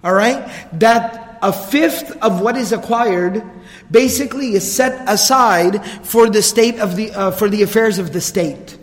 Alright? 0.04 0.80
That 0.80 1.40
a 1.42 1.54
fifth 1.54 2.18
of 2.22 2.42
what 2.42 2.58
is 2.58 2.74
acquired 2.74 3.44
basically 3.90 4.54
is 4.54 4.70
set 4.70 5.08
aside 5.08 5.86
for 6.04 6.30
the 6.30 6.42
state 6.42 6.80
of 6.80 6.96
the, 6.96 7.12
uh, 7.12 7.32
for 7.32 7.48
the 7.48 7.62
affairs 7.62 7.98
of 7.98 8.12
the 8.12 8.22
state. 8.22 8.78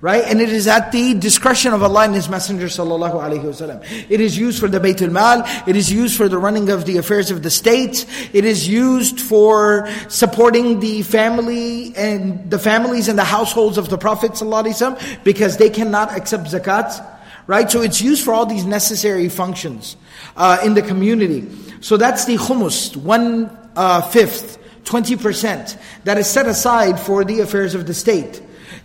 Right? 0.00 0.22
And 0.22 0.40
it 0.40 0.50
is 0.50 0.68
at 0.68 0.92
the 0.92 1.14
discretion 1.14 1.72
of 1.72 1.82
Allah 1.82 2.04
and 2.04 2.14
His 2.14 2.28
Messenger 2.28 2.66
sallallahu 2.66 3.14
alaihi 3.14 3.42
wasallam. 3.42 3.84
It 4.08 4.20
is 4.20 4.38
used 4.38 4.60
for 4.60 4.68
the 4.68 4.78
Baytul 4.78 5.10
Mal. 5.10 5.42
It 5.66 5.74
is 5.74 5.92
used 5.92 6.16
for 6.16 6.28
the 6.28 6.38
running 6.38 6.70
of 6.70 6.84
the 6.84 6.98
affairs 6.98 7.32
of 7.32 7.42
the 7.42 7.50
state. 7.50 8.06
It 8.32 8.44
is 8.44 8.68
used 8.68 9.20
for 9.20 9.88
supporting 10.06 10.78
the 10.78 11.02
family 11.02 11.96
and 11.96 12.48
the 12.48 12.60
families 12.60 13.08
and 13.08 13.18
the 13.18 13.24
households 13.24 13.76
of 13.76 13.88
the 13.88 13.98
Prophet 13.98 14.32
sallallahu 14.32 14.66
alaihi 14.66 14.96
wasallam 14.96 15.24
because 15.24 15.56
they 15.56 15.68
cannot 15.68 16.16
accept 16.16 16.44
zakat. 16.44 17.04
Right? 17.48 17.68
So 17.68 17.80
it's 17.80 18.00
used 18.00 18.24
for 18.24 18.32
all 18.32 18.46
these 18.46 18.66
necessary 18.66 19.28
functions 19.28 19.96
uh, 20.36 20.60
in 20.64 20.74
the 20.74 20.82
community. 20.82 21.48
So 21.80 21.96
that's 21.96 22.24
the 22.24 22.36
khumus, 22.36 22.96
one 22.96 23.50
uh, 23.74 24.02
fifth, 24.02 24.58
20% 24.84 25.76
that 26.04 26.18
is 26.18 26.28
set 26.28 26.46
aside 26.46 27.00
for 27.00 27.24
the 27.24 27.40
affairs 27.40 27.74
of 27.74 27.86
the 27.86 27.94
state. 27.94 28.42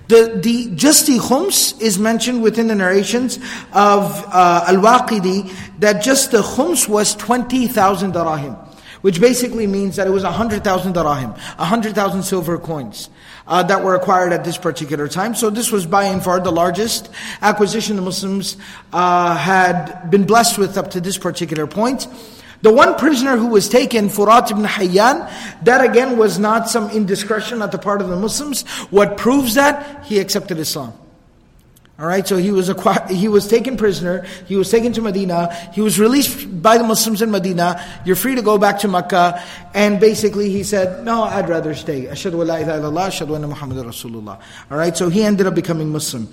The, 0.07 0.39
the, 0.43 0.75
just 0.75 1.07
the 1.07 1.17
khums 1.17 1.79
is 1.81 1.97
mentioned 1.97 2.43
within 2.43 2.67
the 2.67 2.75
narrations 2.75 3.37
of 3.71 4.23
uh, 4.27 4.65
Al-Waqidi 4.67 5.51
that 5.79 6.03
just 6.03 6.31
the 6.31 6.41
khums 6.41 6.87
was 6.87 7.15
20,000 7.15 8.13
darahim. 8.13 8.59
Which 9.01 9.19
basically 9.19 9.67
means 9.67 9.97
that 9.97 10.07
it 10.07 10.11
was 10.11 10.23
100,000 10.23 10.93
darahim, 10.95 11.31
100,000 11.57 12.23
silver 12.23 12.57
coins. 12.57 13.09
Uh, 13.45 13.61
that 13.61 13.83
were 13.83 13.93
acquired 13.95 14.31
at 14.31 14.45
this 14.45 14.57
particular 14.57 15.09
time. 15.09 15.35
So 15.35 15.49
this 15.49 15.69
was 15.69 15.85
by 15.85 16.05
and 16.05 16.23
far 16.23 16.39
the 16.39 16.49
largest 16.49 17.09
acquisition 17.41 17.97
the 17.97 18.01
Muslims 18.01 18.55
uh, 18.93 19.35
had 19.35 20.09
been 20.09 20.23
blessed 20.23 20.57
with 20.57 20.77
up 20.77 20.91
to 20.91 21.01
this 21.01 21.17
particular 21.17 21.67
point. 21.67 22.07
The 22.63 22.71
one 22.71 22.95
prisoner 22.95 23.35
who 23.35 23.47
was 23.47 23.67
taken, 23.67 24.07
Furat 24.07 24.49
ibn 24.49 24.63
Hayyan, 24.63 25.29
that 25.65 25.83
again 25.83 26.17
was 26.17 26.39
not 26.39 26.69
some 26.69 26.89
indiscretion 26.91 27.61
at 27.61 27.73
the 27.73 27.77
part 27.77 28.01
of 28.01 28.07
the 28.07 28.15
Muslims. 28.15 28.63
What 28.89 29.17
proves 29.17 29.55
that? 29.55 30.05
He 30.05 30.19
accepted 30.19 30.57
Islam. 30.57 30.93
Alright, 31.99 32.25
so 32.25 32.37
he 32.37 32.51
was 32.51 32.69
acquired, 32.69 33.11
he 33.11 33.27
was 33.27 33.47
taken 33.47 33.77
prisoner, 33.77 34.25
he 34.47 34.55
was 34.55 34.71
taken 34.71 34.93
to 34.93 35.01
Medina, 35.01 35.53
he 35.73 35.81
was 35.81 35.99
released 35.99 36.61
by 36.61 36.79
the 36.79 36.83
Muslims 36.83 37.21
in 37.21 37.29
Medina, 37.29 37.79
you're 38.03 38.15
free 38.15 38.33
to 38.33 38.41
go 38.41 38.57
back 38.57 38.79
to 38.79 38.87
Mecca, 38.87 39.43
and 39.75 39.99
basically 39.99 40.49
he 40.49 40.63
said, 40.63 41.05
no, 41.05 41.21
I'd 41.21 41.47
rather 41.47 41.75
stay. 41.75 42.05
Ashadu 42.05 42.39
wa 42.39 42.45
la 42.45 42.55
ilaha 42.55 42.79
illallah, 42.81 43.07
ashadu 43.09 43.35
anna 43.35 43.47
Muhammad 43.47 43.77
Rasulullah. 43.85 44.39
Alright, 44.71 44.97
so 44.97 45.09
he 45.09 45.21
ended 45.21 45.45
up 45.45 45.53
becoming 45.53 45.91
Muslim. 45.91 46.27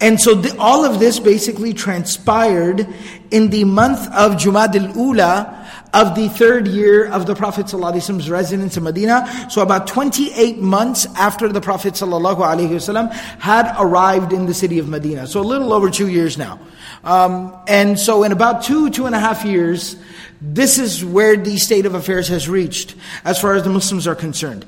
And 0.00 0.20
so 0.20 0.34
the, 0.34 0.56
all 0.58 0.84
of 0.84 1.00
this 1.00 1.18
basically 1.18 1.74
transpired 1.74 2.86
in 3.30 3.50
the 3.50 3.64
month 3.64 4.06
of 4.12 4.32
Jumad 4.32 4.74
al-Ula 4.76 5.58
of 5.92 6.14
the 6.14 6.28
third 6.28 6.68
year 6.68 7.06
of 7.06 7.26
the 7.26 7.34
Prophet 7.34 7.66
ﷺ's 7.66 8.30
residence 8.30 8.76
in 8.76 8.84
Medina. 8.84 9.46
So 9.50 9.62
about 9.62 9.86
28 9.86 10.58
months 10.58 11.06
after 11.16 11.48
the 11.48 11.60
Prophet 11.60 11.94
ﷺ 11.94 13.12
had 13.12 13.74
arrived 13.78 14.32
in 14.32 14.46
the 14.46 14.54
city 14.54 14.78
of 14.78 14.88
Medina. 14.88 15.26
So 15.26 15.40
a 15.40 15.42
little 15.42 15.72
over 15.72 15.90
two 15.90 16.08
years 16.08 16.38
now. 16.38 16.60
Um, 17.04 17.56
and 17.66 17.98
so 17.98 18.22
in 18.22 18.32
about 18.32 18.62
two, 18.62 18.90
two 18.90 19.06
and 19.06 19.14
a 19.14 19.20
half 19.20 19.44
years, 19.44 19.96
this 20.40 20.78
is 20.78 21.04
where 21.04 21.36
the 21.36 21.56
state 21.58 21.86
of 21.86 21.94
affairs 21.94 22.28
has 22.28 22.48
reached 22.48 22.94
as 23.24 23.40
far 23.40 23.54
as 23.54 23.64
the 23.64 23.70
Muslims 23.70 24.06
are 24.06 24.14
concerned. 24.14 24.64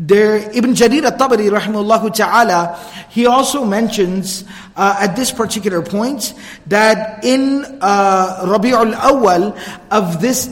There, 0.00 0.36
Ibn 0.54 0.74
Jarir 0.78 1.02
al-Tabari 1.02 1.50
rahimahullah 1.50 2.14
ta'ala, 2.14 2.78
he 3.10 3.26
also 3.26 3.64
mentions 3.64 4.44
uh, 4.76 4.94
at 5.00 5.16
this 5.16 5.32
particular 5.32 5.82
point 5.82 6.34
that 6.68 7.24
in 7.24 7.66
uh, 7.80 8.46
Rabi'ul 8.46 8.94
Awwal 8.94 9.58
of 9.90 10.20
this 10.22 10.46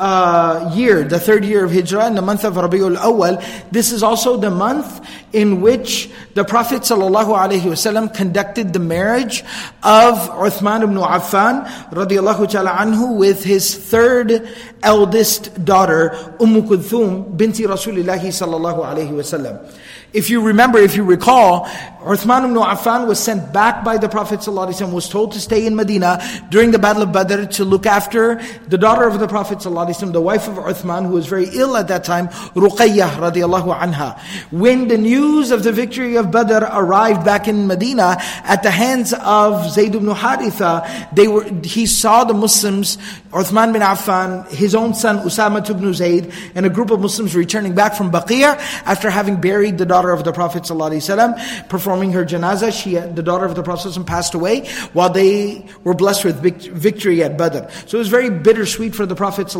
uh, 0.00 0.72
year, 0.74 1.04
the 1.04 1.20
third 1.20 1.44
year 1.44 1.64
of 1.64 1.72
Hijrah, 1.72 2.06
in 2.06 2.14
the 2.14 2.22
month 2.22 2.44
of 2.44 2.54
Rabiul 2.54 2.96
Awal, 2.96 3.36
this 3.70 3.92
is 3.92 4.02
also 4.02 4.38
the 4.38 4.50
month 4.50 5.06
in 5.32 5.60
which 5.60 6.10
the 6.34 6.44
Prophet 6.44 6.82
ﷺ 6.82 8.14
conducted 8.14 8.72
the 8.72 8.78
marriage 8.78 9.42
of 9.82 10.16
Uthman 10.40 10.82
ibn 10.82 10.96
Affan 10.96 11.66
radiallahu 11.92 12.50
ta'ala 12.50 12.70
anhu 12.70 13.16
with 13.18 13.44
his 13.44 13.76
third 13.76 14.48
eldest 14.82 15.64
daughter, 15.64 16.34
Umm 16.40 16.62
Kulthum 16.62 17.36
binti 17.36 17.64
Rasulillahi 17.64 18.32
sallallahu 18.32 18.82
alayhi 18.82 19.12
wasallam. 19.12 19.70
If 20.12 20.28
you 20.28 20.40
remember, 20.40 20.78
if 20.78 20.96
you 20.96 21.04
recall, 21.04 21.68
Uthman 22.05 22.45
ibn 22.45 22.55
Affan 22.55 23.07
was 23.07 23.19
sent 23.19 23.51
back 23.51 23.83
by 23.83 23.97
the 23.97 24.07
Prophet 24.07 24.39
ﷺ, 24.39 24.93
was 24.93 25.09
told 25.09 25.33
to 25.33 25.39
stay 25.39 25.65
in 25.65 25.75
Medina 25.75 26.21
during 26.49 26.71
the 26.71 26.79
Battle 26.79 27.03
of 27.03 27.11
Badr 27.11 27.45
to 27.45 27.65
look 27.65 27.85
after 27.85 28.41
the 28.67 28.77
daughter 28.77 29.07
of 29.07 29.19
the 29.19 29.27
Prophet 29.27 29.57
ﷺ, 29.57 30.13
the 30.13 30.21
wife 30.21 30.47
of 30.47 30.55
Uthman, 30.55 31.07
who 31.07 31.13
was 31.13 31.25
very 31.25 31.49
ill 31.53 31.75
at 31.75 31.87
that 31.89 32.03
time, 32.03 32.29
Ruqayyah 32.55 33.09
radiallahu 33.09 33.77
anha. 33.77 34.19
When 34.51 34.87
the 34.87 34.97
news 34.97 35.51
of 35.51 35.63
the 35.63 35.71
victory 35.71 36.15
of 36.15 36.31
Badr 36.31 36.63
arrived 36.63 37.25
back 37.25 37.47
in 37.47 37.67
Medina 37.67 38.17
at 38.43 38.63
the 38.63 38.71
hands 38.71 39.13
of 39.13 39.69
Zayd 39.71 39.95
ibn 39.95 40.07
Haritha, 40.07 41.13
they 41.13 41.27
were, 41.27 41.43
he 41.63 41.87
saw 41.87 42.23
the 42.23 42.33
Muslims, 42.33 42.97
Uthman 43.31 43.73
bin 43.73 43.81
Affan, 43.81 44.47
his 44.49 44.75
own 44.75 44.93
son 44.93 45.17
Usama 45.19 45.67
ibn 45.69 45.93
Zayd, 45.93 46.31
and 46.53 46.65
a 46.65 46.69
group 46.69 46.91
of 46.91 47.01
Muslims 47.01 47.35
returning 47.35 47.75
back 47.75 47.95
from 47.95 48.11
Baqiyah 48.11 48.55
after 48.85 49.09
having 49.09 49.41
buried 49.41 49.77
the 49.77 49.85
daughter 49.85 50.05
daughter 50.05 50.11
of 50.11 50.25
the 50.25 50.33
Prophet 50.33 50.63
ﷺ, 50.63 51.69
performing 51.69 51.88
her 52.12 52.24
janazah. 52.24 52.72
She, 52.72 52.96
uh, 52.96 53.06
the 53.06 53.22
daughter 53.22 53.44
of 53.44 53.54
the 53.54 53.62
Prophet 53.62 54.06
passed 54.06 54.34
away 54.34 54.68
while 54.92 55.10
they 55.10 55.66
were 55.84 55.94
blessed 55.94 56.24
with 56.24 56.40
victory 56.40 57.22
at 57.22 57.36
Badr. 57.36 57.70
So 57.86 57.96
it 57.96 58.00
was 58.00 58.08
very 58.08 58.30
bittersweet 58.30 58.94
for 58.94 59.06
the 59.06 59.14
Prophet 59.14 59.50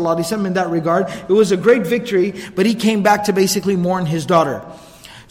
in 0.45 0.53
that 0.53 0.69
regard. 0.69 1.09
It 1.09 1.33
was 1.33 1.51
a 1.51 1.57
great 1.57 1.85
victory, 1.85 2.33
but 2.55 2.65
he 2.65 2.75
came 2.75 3.03
back 3.03 3.25
to 3.25 3.33
basically 3.33 3.75
mourn 3.75 4.05
his 4.05 4.25
daughter. 4.25 4.61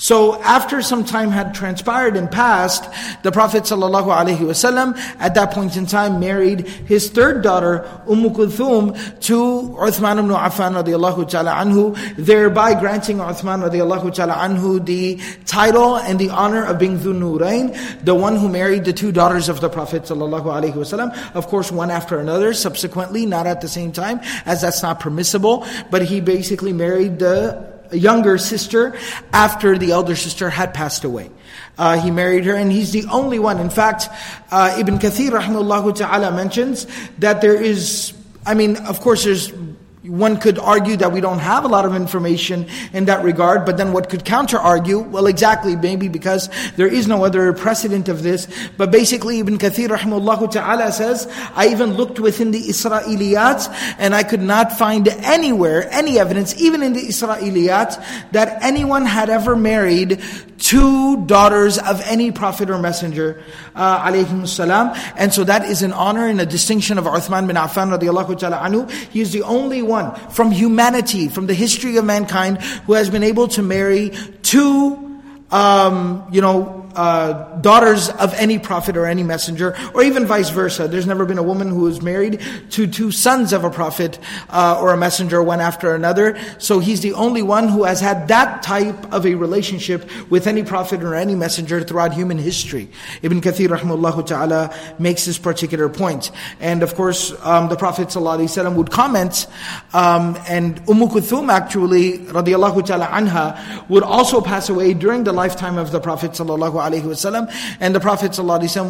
So 0.00 0.40
after 0.40 0.80
some 0.80 1.04
time 1.04 1.30
had 1.30 1.52
transpired 1.52 2.16
and 2.16 2.30
passed, 2.30 2.88
the 3.22 3.30
Prophet 3.30 3.64
ﷺ 3.64 4.96
at 5.20 5.34
that 5.34 5.50
point 5.50 5.76
in 5.76 5.84
time 5.84 6.18
married 6.18 6.66
his 6.66 7.10
third 7.10 7.42
daughter, 7.42 7.84
Umm 8.08 8.30
Kulthum, 8.30 8.96
to 9.20 9.36
Uthman 9.76 10.18
ibn 10.18 10.30
Affan 10.30 10.82
radiallahu 10.82 11.28
ta'ala 11.28 11.52
anhu, 11.52 12.16
thereby 12.16 12.80
granting 12.80 13.18
Uthman 13.18 13.68
radiallahu 13.68 14.14
ta'ala 14.14 14.32
anhu 14.36 14.82
the 14.86 15.20
title 15.44 15.98
and 15.98 16.18
the 16.18 16.30
honor 16.30 16.64
of 16.64 16.78
being 16.78 16.96
Dhun 16.98 17.20
Nurain, 17.20 18.02
the 18.02 18.14
one 18.14 18.36
who 18.36 18.48
married 18.48 18.86
the 18.86 18.94
two 18.94 19.12
daughters 19.12 19.50
of 19.50 19.60
the 19.60 19.68
Prophet 19.68 20.04
ﷺ. 20.04 21.34
Of 21.36 21.46
course, 21.48 21.70
one 21.70 21.90
after 21.90 22.18
another, 22.18 22.54
subsequently, 22.54 23.26
not 23.26 23.46
at 23.46 23.60
the 23.60 23.68
same 23.68 23.92
time, 23.92 24.20
as 24.46 24.62
that's 24.62 24.82
not 24.82 24.98
permissible, 24.98 25.66
but 25.90 26.00
he 26.00 26.22
basically 26.22 26.72
married 26.72 27.18
the 27.18 27.69
younger 27.92 28.38
sister 28.38 28.96
after 29.32 29.78
the 29.78 29.92
elder 29.92 30.16
sister 30.16 30.50
had 30.50 30.74
passed 30.74 31.04
away. 31.04 31.30
Uh, 31.78 31.98
he 31.98 32.10
married 32.10 32.44
her 32.44 32.54
and 32.54 32.70
he's 32.70 32.92
the 32.92 33.04
only 33.10 33.38
one. 33.38 33.58
In 33.58 33.70
fact, 33.70 34.08
uh, 34.50 34.76
Ibn 34.78 34.98
Kathir 34.98 35.30
rahimahullah 35.30 35.96
ta'ala 35.96 36.30
mentions 36.32 36.86
that 37.18 37.40
there 37.40 37.60
is, 37.60 38.12
I 38.44 38.54
mean, 38.54 38.76
of 38.76 39.00
course 39.00 39.24
there's 39.24 39.52
one 40.02 40.40
could 40.40 40.58
argue 40.58 40.96
that 40.96 41.12
we 41.12 41.20
don't 41.20 41.40
have 41.40 41.64
a 41.64 41.68
lot 41.68 41.84
of 41.84 41.94
information 41.94 42.66
in 42.94 43.04
that 43.04 43.22
regard, 43.22 43.66
but 43.66 43.76
then 43.76 43.92
what 43.92 44.08
could 44.08 44.24
counter 44.24 44.58
argue? 44.58 44.98
Well, 45.00 45.26
exactly, 45.26 45.76
maybe 45.76 46.08
because 46.08 46.48
there 46.76 46.86
is 46.86 47.06
no 47.06 47.22
other 47.24 47.52
precedent 47.52 48.08
of 48.08 48.22
this. 48.22 48.48
But 48.78 48.90
basically, 48.90 49.40
Ibn 49.40 49.58
Kathir 49.58 49.88
rahimahullah 49.88 50.50
ta'ala 50.50 50.92
says, 50.92 51.30
I 51.54 51.68
even 51.68 51.94
looked 51.94 52.18
within 52.18 52.50
the 52.50 52.60
Isra'iliyat 52.60 53.96
and 53.98 54.14
I 54.14 54.22
could 54.22 54.40
not 54.40 54.72
find 54.72 55.06
anywhere 55.06 55.86
any 55.90 56.18
evidence, 56.18 56.58
even 56.58 56.82
in 56.82 56.94
the 56.94 57.02
Isra'iliyat, 57.02 58.32
that 58.32 58.62
anyone 58.62 59.04
had 59.04 59.28
ever 59.28 59.54
married 59.54 60.22
two 60.60 61.26
daughters 61.26 61.78
of 61.78 62.00
any 62.04 62.30
prophet 62.30 62.70
or 62.70 62.78
messenger, 62.78 63.42
uh, 63.74 64.46
salam. 64.46 64.92
And 65.16 65.32
so 65.32 65.44
that 65.44 65.64
is 65.64 65.82
an 65.82 65.92
honor 65.92 66.26
and 66.26 66.40
a 66.40 66.46
distinction 66.46 66.98
of 66.98 67.04
Uthman 67.04 67.46
bin 67.46 67.56
Affan 67.56 67.96
radiallahu 67.96 68.38
ta'ala 68.38 68.58
anhu. 68.58 68.90
He 69.10 69.20
is 69.20 69.32
the 69.32 69.42
only 69.42 69.82
one 69.90 70.14
from 70.30 70.50
humanity, 70.50 71.28
from 71.28 71.46
the 71.46 71.54
history 71.54 71.98
of 71.98 72.04
mankind, 72.04 72.62
who 72.86 72.94
has 72.94 73.10
been 73.10 73.22
able 73.22 73.48
to 73.48 73.62
marry 73.62 74.10
two, 74.42 75.20
um, 75.50 76.26
you 76.32 76.40
know, 76.40 76.79
uh, 76.96 77.56
daughters 77.60 78.08
of 78.08 78.34
any 78.34 78.58
prophet 78.58 78.96
or 78.96 79.06
any 79.06 79.22
messenger, 79.22 79.76
or 79.94 80.02
even 80.02 80.26
vice 80.26 80.50
versa. 80.50 80.88
There's 80.88 81.06
never 81.06 81.24
been 81.24 81.38
a 81.38 81.42
woman 81.42 81.68
who 81.68 81.80
was 81.80 82.02
married 82.02 82.40
to 82.70 82.86
two 82.86 83.10
sons 83.10 83.52
of 83.52 83.64
a 83.64 83.70
prophet 83.70 84.18
uh, 84.48 84.78
or 84.80 84.92
a 84.92 84.96
messenger, 84.96 85.42
one 85.42 85.60
after 85.60 85.94
another. 85.94 86.38
So 86.58 86.78
he's 86.78 87.00
the 87.00 87.12
only 87.14 87.42
one 87.42 87.68
who 87.68 87.84
has 87.84 88.00
had 88.00 88.28
that 88.28 88.62
type 88.62 89.12
of 89.12 89.26
a 89.26 89.34
relationship 89.34 90.08
with 90.30 90.46
any 90.46 90.62
prophet 90.62 91.02
or 91.02 91.14
any 91.14 91.34
messenger 91.34 91.82
throughout 91.82 92.12
human 92.12 92.38
history. 92.38 92.88
Ibn 93.22 93.40
Kathir 93.40 93.68
rahimahullah 93.68 94.26
ta'ala 94.26 94.74
makes 94.98 95.24
this 95.26 95.38
particular 95.38 95.88
point. 95.88 96.30
And 96.60 96.82
of 96.82 96.94
course, 96.94 97.32
um, 97.42 97.68
the 97.68 97.76
Prophet 97.76 98.08
ﷺ 98.08 98.74
would 98.74 98.90
comment, 98.90 99.46
um, 99.92 100.36
and 100.48 100.78
Umm 100.88 101.08
Kulthum 101.08 101.50
actually, 101.50 102.18
radiallahu 102.18 102.84
ta'ala 102.86 103.06
anha, 103.06 103.88
would 103.88 104.02
also 104.02 104.40
pass 104.40 104.68
away 104.68 104.94
during 104.94 105.24
the 105.24 105.32
lifetime 105.32 105.78
of 105.78 105.90
the 105.92 106.00
Prophet 106.00 106.32
sallallahu 106.32 106.79
wasallam. 106.80 107.52
And 107.80 107.94
the 107.94 108.00
Prophet 108.00 108.38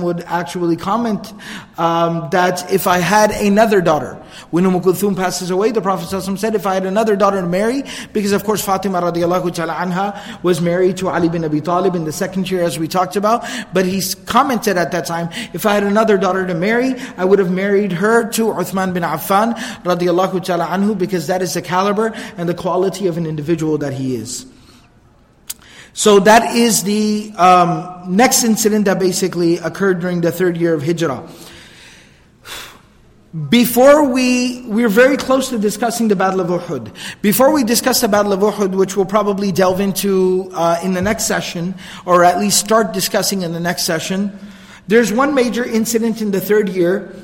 would 0.02 0.20
actually 0.22 0.76
comment 0.76 1.32
um, 1.78 2.28
that 2.30 2.72
if 2.72 2.86
I 2.86 2.98
had 2.98 3.30
another 3.30 3.80
daughter, 3.80 4.14
when 4.50 4.66
Umm 4.66 4.80
Kulthum 4.80 5.16
passes 5.16 5.50
away, 5.50 5.72
the 5.72 5.80
Prophet 5.80 6.08
said, 6.38 6.54
if 6.54 6.66
I 6.66 6.74
had 6.74 6.86
another 6.86 7.16
daughter 7.16 7.40
to 7.40 7.46
marry, 7.46 7.84
because 8.12 8.32
of 8.32 8.44
course 8.44 8.64
Fatima 8.64 9.00
radiallahu 9.00 9.54
ta'ala 9.54 9.74
anha 9.74 10.42
was 10.42 10.60
married 10.60 10.96
to 10.98 11.08
Ali 11.08 11.28
bin 11.28 11.44
Abi 11.44 11.60
Talib 11.60 11.94
in 11.94 12.04
the 12.04 12.12
second 12.12 12.50
year 12.50 12.62
as 12.62 12.78
we 12.78 12.88
talked 12.88 13.16
about, 13.16 13.44
but 13.72 13.84
he 13.86 14.02
commented 14.26 14.76
at 14.76 14.92
that 14.92 15.06
time, 15.06 15.28
if 15.52 15.66
I 15.66 15.74
had 15.74 15.84
another 15.84 16.16
daughter 16.16 16.46
to 16.46 16.54
marry, 16.54 16.94
I 17.16 17.24
would 17.24 17.38
have 17.38 17.50
married 17.50 17.92
her 17.92 18.28
to 18.30 18.46
Uthman 18.46 18.94
bin 18.94 19.02
Affan 19.02 19.54
radiallahu 19.84 20.44
ta'ala 20.44 20.66
anhu, 20.66 20.96
because 20.96 21.26
that 21.26 21.42
is 21.42 21.54
the 21.54 21.62
caliber 21.62 22.12
and 22.36 22.48
the 22.48 22.54
quality 22.54 23.06
of 23.06 23.16
an 23.16 23.26
individual 23.26 23.78
that 23.78 23.92
he 23.92 24.16
is. 24.16 24.46
So 25.92 26.20
that 26.20 26.56
is 26.56 26.84
the 26.84 27.32
um, 27.36 28.16
next 28.16 28.44
incident 28.44 28.84
that 28.84 28.98
basically 28.98 29.58
occurred 29.58 30.00
during 30.00 30.20
the 30.20 30.32
third 30.32 30.56
year 30.56 30.74
of 30.74 30.82
Hijrah. 30.82 31.28
Before 33.48 34.08
we, 34.08 34.62
we're 34.62 34.88
very 34.88 35.16
close 35.16 35.50
to 35.50 35.58
discussing 35.58 36.08
the 36.08 36.16
Battle 36.16 36.40
of 36.40 36.48
Uhud. 36.48 36.92
Before 37.22 37.52
we 37.52 37.62
discuss 37.62 38.00
the 38.00 38.08
Battle 38.08 38.32
of 38.32 38.40
Uhud, 38.40 38.74
which 38.74 38.96
we'll 38.96 39.06
probably 39.06 39.52
delve 39.52 39.78
into 39.78 40.50
uh, 40.52 40.80
in 40.82 40.94
the 40.94 41.02
next 41.02 41.24
session, 41.24 41.76
or 42.04 42.24
at 42.24 42.40
least 42.40 42.58
start 42.58 42.92
discussing 42.92 43.42
in 43.42 43.52
the 43.52 43.60
next 43.60 43.84
session, 43.84 44.36
there's 44.88 45.12
one 45.12 45.32
major 45.32 45.64
incident 45.64 46.20
in 46.20 46.32
the 46.32 46.40
third 46.40 46.68
year 46.68 47.14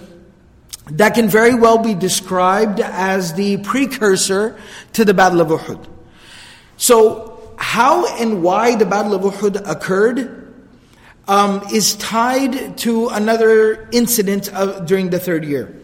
that 0.92 1.14
can 1.14 1.28
very 1.28 1.56
well 1.56 1.78
be 1.78 1.94
described 1.94 2.78
as 2.78 3.34
the 3.34 3.56
precursor 3.58 4.56
to 4.92 5.04
the 5.04 5.12
Battle 5.12 5.40
of 5.40 5.48
Uhud. 5.48 5.88
So, 6.76 7.35
how 7.56 8.06
and 8.18 8.42
why 8.42 8.76
the 8.76 8.86
Battle 8.86 9.14
of 9.14 9.22
Uhud 9.22 9.68
occurred 9.68 10.52
um, 11.28 11.62
is 11.72 11.96
tied 11.96 12.78
to 12.78 13.08
another 13.08 13.88
incident 13.92 14.52
of, 14.54 14.86
during 14.86 15.10
the 15.10 15.18
third 15.18 15.44
year. 15.44 15.74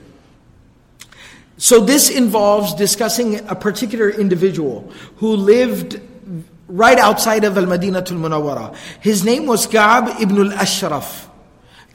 So 1.56 1.80
this 1.80 2.10
involves 2.10 2.74
discussing 2.74 3.48
a 3.48 3.54
particular 3.54 4.10
individual 4.10 4.90
who 5.16 5.36
lived 5.36 6.00
right 6.68 6.98
outside 6.98 7.44
of 7.44 7.56
Al-Madinatul 7.56 8.18
Munawwara. 8.18 8.74
His 9.00 9.24
name 9.24 9.46
was 9.46 9.66
Ka'b 9.66 10.20
ibn 10.20 10.52
al-Ashraf. 10.52 11.28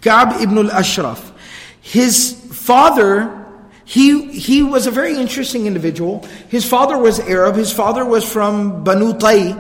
Ka'b 0.02 0.42
ibn 0.42 0.58
al-Ashraf. 0.58 1.34
His 1.82 2.34
father, 2.52 3.46
he, 3.86 4.32
he 4.32 4.62
was 4.62 4.88
a 4.88 4.92
very 4.92 5.18
interesting 5.18 5.66
individual. 5.66 6.26
His 6.50 6.66
father 6.66 6.98
was 6.98 7.20
Arab. 7.20 7.56
His 7.56 7.74
father 7.74 8.06
was 8.06 8.24
from 8.30 8.84
Banu 8.84 9.18
Tay, 9.18 9.56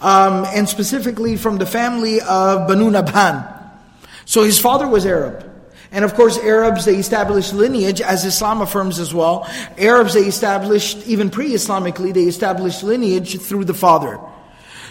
um, 0.00 0.44
and 0.48 0.68
specifically 0.68 1.36
from 1.36 1.58
the 1.58 1.66
family 1.66 2.20
of 2.20 2.68
Banu 2.68 2.90
Nabhan. 2.90 3.46
So 4.24 4.44
his 4.44 4.58
father 4.58 4.88
was 4.88 5.06
Arab. 5.06 5.46
And 5.92 6.04
of 6.04 6.14
course, 6.14 6.38
Arabs, 6.38 6.84
they 6.84 6.96
established 6.96 7.52
lineage, 7.52 8.00
as 8.00 8.24
Islam 8.24 8.60
affirms 8.60 8.98
as 9.00 9.12
well. 9.12 9.48
Arabs, 9.76 10.14
they 10.14 10.20
established, 10.20 11.06
even 11.06 11.30
pre-Islamically, 11.30 12.14
they 12.14 12.24
established 12.24 12.84
lineage 12.84 13.40
through 13.40 13.64
the 13.64 13.74
father. 13.74 14.20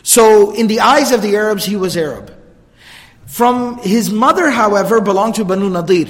So, 0.04 0.54
in 0.54 0.68
the 0.68 0.82
eyes 0.82 1.12
of 1.12 1.22
the 1.22 1.36
Arabs, 1.36 1.66
he 1.66 1.78
was 1.78 1.96
Arab. 1.96 2.36
From 3.28 3.78
his 3.80 4.12
mother, 4.12 4.50
however, 4.50 5.00
belonged 5.00 5.36
to 5.36 5.46
Banu 5.46 5.70
Nadir, 5.70 6.08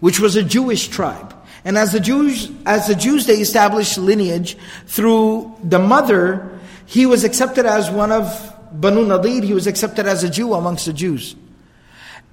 which 0.00 0.20
was 0.20 0.36
a 0.36 0.42
Jewish 0.42 0.88
tribe. 0.88 1.34
And 1.64 1.76
as 1.76 1.92
the 1.92 2.00
Jews, 2.00 2.50
as 2.64 2.86
the 2.86 2.94
Jews, 2.94 3.26
they 3.26 3.40
established 3.40 3.98
lineage 3.98 4.56
through 4.86 5.54
the 5.62 5.78
mother, 5.78 6.59
he 6.90 7.06
was 7.06 7.22
accepted 7.22 7.66
as 7.66 7.88
one 7.88 8.10
of 8.10 8.52
Banu 8.72 9.06
Nadir, 9.06 9.42
he 9.42 9.54
was 9.54 9.68
accepted 9.68 10.08
as 10.08 10.24
a 10.24 10.28
Jew 10.28 10.54
amongst 10.54 10.86
the 10.86 10.92
Jews. 10.92 11.36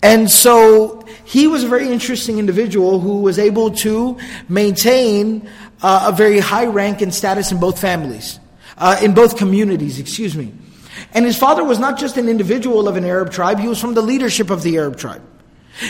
And 0.01 0.31
so 0.31 1.05
he 1.25 1.45
was 1.45 1.63
a 1.63 1.67
very 1.67 1.91
interesting 1.91 2.39
individual 2.39 2.99
who 2.99 3.21
was 3.21 3.37
able 3.37 3.69
to 3.85 4.17
maintain 4.49 5.47
uh, 5.83 6.09
a 6.11 6.11
very 6.11 6.39
high 6.39 6.65
rank 6.65 7.03
and 7.03 7.13
status 7.13 7.51
in 7.51 7.59
both 7.59 7.79
families, 7.79 8.39
uh, 8.79 8.97
in 8.99 9.13
both 9.13 9.37
communities, 9.37 9.99
excuse 9.99 10.35
me. 10.35 10.51
And 11.13 11.23
his 11.23 11.37
father 11.37 11.63
was 11.63 11.77
not 11.77 11.99
just 11.99 12.17
an 12.17 12.27
individual 12.27 12.87
of 12.87 12.95
an 12.95 13.05
Arab 13.05 13.31
tribe, 13.31 13.59
he 13.59 13.67
was 13.67 13.79
from 13.79 13.93
the 13.93 14.01
leadership 14.01 14.49
of 14.49 14.63
the 14.63 14.77
Arab 14.77 14.97
tribe. 14.97 15.21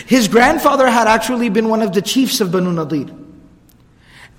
His 0.08 0.28
grandfather 0.28 0.90
had 0.90 1.08
actually 1.08 1.48
been 1.48 1.70
one 1.70 1.82
of 1.82 1.94
the 1.94 2.02
chiefs 2.02 2.42
of 2.42 2.52
Banu 2.52 2.74
Nadir. 2.74 3.16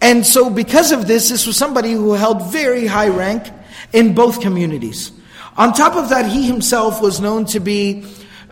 And 0.02 0.26
so 0.26 0.50
because 0.50 0.92
of 0.92 1.06
this, 1.06 1.30
this 1.30 1.46
was 1.46 1.56
somebody 1.56 1.92
who 1.92 2.12
held 2.12 2.52
very 2.52 2.86
high 2.86 3.08
rank 3.08 3.48
in 3.92 4.14
both 4.14 4.40
communities. 4.40 5.12
On 5.56 5.72
top 5.72 5.96
of 5.96 6.10
that, 6.10 6.26
he 6.30 6.46
himself 6.46 7.02
was 7.02 7.20
known 7.20 7.44
to 7.46 7.60
be 7.60 8.04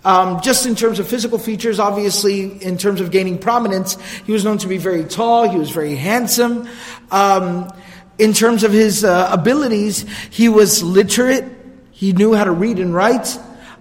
um, 0.07 0.40
just 0.40 0.66
in 0.66 0.76
terms 0.76 1.00
of 1.00 1.09
physical 1.09 1.37
features, 1.37 1.81
obviously, 1.81 2.62
in 2.62 2.79
terms 2.79 3.01
of 3.01 3.11
gaining 3.11 3.38
prominence, 3.38 4.01
he 4.25 4.31
was 4.31 4.44
known 4.44 4.57
to 4.59 4.68
be 4.68 4.79
very 4.79 5.03
tall, 5.03 5.49
he 5.49 5.59
was 5.59 5.70
very 5.70 5.96
handsome. 5.96 6.68
Um, 7.11 7.72
in 8.16 8.33
terms 8.33 8.62
of 8.62 8.70
his 8.72 9.05
uh, 9.05 9.29
abilities, 9.33 10.07
he 10.31 10.49
was 10.49 10.81
literate, 10.81 11.44
he 11.90 12.12
knew 12.12 12.35
how 12.35 12.44
to 12.44 12.53
read 12.53 12.79
and 12.79 12.94
write. 12.94 13.37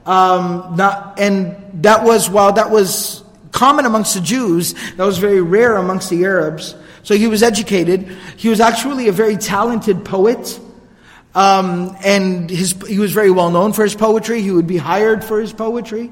Um, 0.08 0.74
not, 0.76 1.20
and 1.20 1.56
that 1.84 2.04
was, 2.04 2.28
while 2.28 2.54
that 2.54 2.72
was 2.72 3.24
common 3.52 3.86
amongst 3.86 4.16
the 4.16 4.22
Jews, 4.22 4.74
that 4.96 5.06
was 5.06 5.20
very 5.20 5.42
rare 5.42 5.78
amongst 5.78 6.10
the 6.10 6.26
Arabs. 6.26 6.76
So 7.04 7.16
he 7.16 7.28
was 7.28 7.44
educated. 7.44 8.08
He 8.36 8.50
was 8.50 8.60
actually 8.60 9.10
a 9.10 9.12
very 9.12 9.38
talented 9.38 10.04
poet. 10.04 10.60
Um, 11.36 11.98
and 12.04 12.50
his, 12.50 12.72
he 12.88 12.98
was 12.98 13.12
very 13.12 13.30
well 13.30 13.52
known 13.52 13.74
for 13.74 13.84
his 13.84 13.94
poetry. 13.94 14.42
He 14.42 14.52
would 14.52 14.68
be 14.68 14.78
hired 14.78 15.24
for 15.24 15.40
his 15.40 15.52
poetry. 15.52 16.10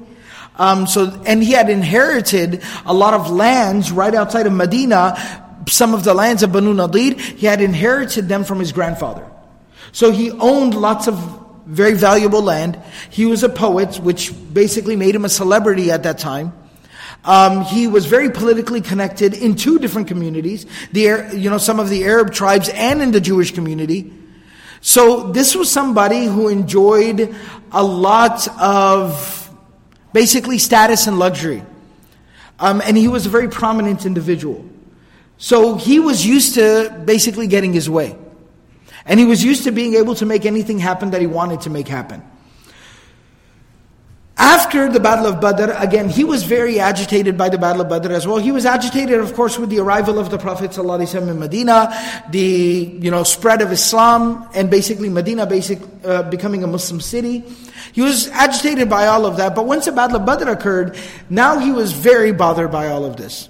Um, 0.56 0.86
so, 0.86 1.20
and 1.26 1.42
he 1.42 1.52
had 1.52 1.70
inherited 1.70 2.62
a 2.86 2.94
lot 2.94 3.14
of 3.14 3.30
lands 3.30 3.90
right 3.90 4.14
outside 4.14 4.46
of 4.46 4.52
Medina. 4.52 5.16
Some 5.66 5.94
of 5.94 6.04
the 6.04 6.12
lands 6.12 6.42
of 6.42 6.52
Banu 6.52 6.74
Nadir, 6.74 7.14
he 7.14 7.46
had 7.46 7.62
inherited 7.62 8.28
them 8.28 8.44
from 8.44 8.60
his 8.60 8.70
grandfather. 8.70 9.26
So 9.92 10.12
he 10.12 10.30
owned 10.30 10.74
lots 10.74 11.08
of 11.08 11.16
very 11.66 11.94
valuable 11.94 12.42
land. 12.42 12.78
He 13.08 13.24
was 13.24 13.42
a 13.42 13.48
poet, 13.48 13.96
which 13.96 14.32
basically 14.52 14.94
made 14.94 15.14
him 15.14 15.24
a 15.24 15.30
celebrity 15.30 15.90
at 15.90 16.02
that 16.02 16.18
time. 16.18 16.52
Um, 17.24 17.62
he 17.62 17.86
was 17.86 18.04
very 18.04 18.30
politically 18.30 18.82
connected 18.82 19.32
in 19.32 19.56
two 19.56 19.78
different 19.78 20.08
communities, 20.08 20.66
the 20.92 21.30
you 21.34 21.48
know 21.48 21.56
some 21.56 21.80
of 21.80 21.88
the 21.88 22.04
Arab 22.04 22.34
tribes 22.34 22.68
and 22.68 23.00
in 23.00 23.12
the 23.12 23.20
Jewish 23.20 23.52
community. 23.52 24.12
So 24.86 25.32
this 25.32 25.56
was 25.56 25.70
somebody 25.70 26.26
who 26.26 26.48
enjoyed 26.48 27.34
a 27.72 27.82
lot 27.82 28.46
of 28.60 29.50
basically 30.12 30.58
status 30.58 31.06
and 31.06 31.18
luxury. 31.18 31.62
Um, 32.60 32.82
and 32.84 32.94
he 32.94 33.08
was 33.08 33.24
a 33.24 33.30
very 33.30 33.48
prominent 33.48 34.04
individual. 34.04 34.62
So 35.38 35.76
he 35.76 36.00
was 36.00 36.26
used 36.26 36.56
to 36.56 37.02
basically 37.06 37.46
getting 37.46 37.72
his 37.72 37.88
way. 37.88 38.14
And 39.06 39.18
he 39.18 39.24
was 39.24 39.42
used 39.42 39.64
to 39.64 39.72
being 39.72 39.94
able 39.94 40.16
to 40.16 40.26
make 40.26 40.44
anything 40.44 40.78
happen 40.78 41.12
that 41.12 41.22
he 41.22 41.26
wanted 41.26 41.62
to 41.62 41.70
make 41.70 41.88
happen. 41.88 42.22
After 44.36 44.90
the 44.90 44.98
Battle 44.98 45.26
of 45.26 45.40
Badr, 45.40 45.70
again, 45.78 46.08
he 46.08 46.24
was 46.24 46.42
very 46.42 46.80
agitated 46.80 47.38
by 47.38 47.48
the 47.48 47.58
Battle 47.58 47.82
of 47.82 47.88
Badr 47.88 48.12
as 48.12 48.26
well. 48.26 48.38
He 48.38 48.50
was 48.50 48.66
agitated, 48.66 49.20
of 49.20 49.32
course, 49.34 49.60
with 49.60 49.70
the 49.70 49.78
arrival 49.78 50.18
of 50.18 50.30
the 50.30 50.38
Prophet 50.38 50.72
ﷺ 50.72 51.30
in 51.30 51.38
Medina, 51.38 51.94
the 52.30 52.98
you 53.00 53.12
know 53.12 53.22
spread 53.22 53.62
of 53.62 53.70
Islam, 53.70 54.48
and 54.52 54.68
basically 54.68 55.08
Medina 55.08 55.46
basic, 55.46 55.78
uh, 56.04 56.24
becoming 56.24 56.64
a 56.64 56.66
Muslim 56.66 57.00
city. 57.00 57.44
He 57.92 58.00
was 58.00 58.26
agitated 58.28 58.90
by 58.90 59.06
all 59.06 59.24
of 59.24 59.36
that. 59.36 59.54
But 59.54 59.66
once 59.66 59.84
the 59.84 59.92
Battle 59.92 60.16
of 60.16 60.26
Badr 60.26 60.50
occurred, 60.50 60.98
now 61.30 61.58
he 61.58 61.70
was 61.70 61.92
very 61.92 62.32
bothered 62.32 62.72
by 62.72 62.88
all 62.88 63.04
of 63.04 63.16
this. 63.16 63.48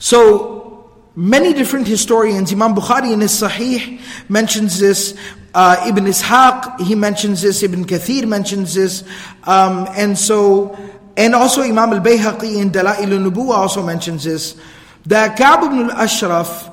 So 0.00 0.90
many 1.14 1.52
different 1.52 1.86
historians, 1.86 2.52
Imam 2.52 2.74
Bukhari 2.74 3.12
in 3.12 3.20
his 3.20 3.40
Sahih 3.40 4.00
mentions 4.28 4.80
this. 4.80 5.16
Uh, 5.54 5.84
Ibn 5.86 6.04
Ishaq, 6.04 6.80
he 6.80 6.94
mentions 6.94 7.42
this, 7.42 7.62
Ibn 7.62 7.84
Kathir 7.84 8.26
mentions 8.26 8.74
this, 8.74 9.04
um, 9.44 9.86
and 9.96 10.16
so, 10.16 10.78
and 11.16 11.34
also 11.34 11.60
Imam 11.60 11.92
al-Bayhaqi 11.92 12.56
in 12.56 12.70
Dala'il 12.70 13.12
al-Nubuwa 13.12 13.54
also 13.54 13.82
mentions 13.82 14.24
this, 14.24 14.58
that 15.04 15.36
Ka'b 15.36 15.64
ibn 15.64 15.90
al-Ashraf, 15.90 16.70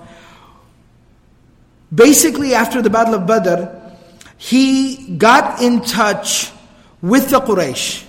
basically 1.93 2.53
after 2.53 2.81
the 2.81 2.89
Battle 2.89 3.15
of 3.15 3.27
Badr, 3.27 3.65
he 4.37 5.15
got 5.17 5.61
in 5.61 5.81
touch 5.81 6.51
with 7.01 7.29
the 7.31 7.41
Quraysh. 7.41 8.05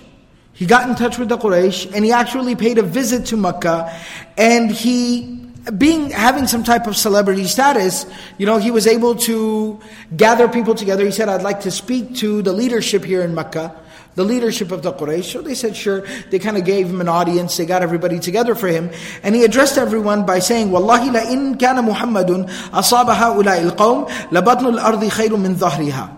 He 0.53 0.65
got 0.65 0.87
in 0.87 0.95
touch 0.95 1.17
with 1.17 1.27
the 1.27 1.37
Quraysh, 1.37 1.91
and 1.93 2.05
he 2.05 2.13
actually 2.13 2.55
paid 2.55 2.77
a 2.77 2.83
visit 2.83 3.25
to 3.27 3.35
Mecca, 3.35 3.93
and 4.37 4.71
he 4.71 5.40
being 5.77 6.09
having 6.09 6.47
some 6.47 6.63
type 6.63 6.87
of 6.87 6.97
celebrity 6.97 7.45
status, 7.45 8.05
you 8.37 8.45
know, 8.45 8.57
he 8.57 8.71
was 8.71 8.87
able 8.87 9.15
to 9.15 9.79
gather 10.15 10.47
people 10.47 10.75
together. 10.75 11.05
He 11.05 11.11
said, 11.11 11.29
"I'd 11.29 11.43
like 11.43 11.61
to 11.61 11.71
speak 11.71 12.15
to 12.17 12.41
the 12.41 12.53
leadership 12.53 13.05
here 13.05 13.21
in 13.21 13.35
Mecca, 13.35 13.75
the 14.15 14.23
leadership 14.23 14.71
of 14.71 14.81
the 14.81 14.91
Quraysh." 14.91 15.25
So 15.25 15.41
they 15.41 15.53
said, 15.53 15.75
"Sure." 15.75 16.03
They 16.31 16.39
kind 16.39 16.57
of 16.57 16.65
gave 16.65 16.89
him 16.89 16.99
an 17.01 17.07
audience. 17.07 17.57
They 17.57 17.65
got 17.65 17.83
everybody 17.83 18.19
together 18.19 18.55
for 18.55 18.67
him, 18.67 18.89
and 19.23 19.35
he 19.35 19.43
addressed 19.43 19.77
everyone 19.77 20.25
by 20.25 20.39
saying, 20.39 20.71
"Wallahi 20.71 21.11
la 21.11 21.21
in 21.29 21.55
kana 21.57 21.83
Muhammadun 21.83 22.49
asaba 22.71 23.13
haula 23.13 23.61
al-qawm 23.61 24.09
labatnu 24.31 24.79
al-ardi 24.79 25.09
khayrun 25.09 25.41
min 25.41 25.55
dhahriha." 25.55 26.09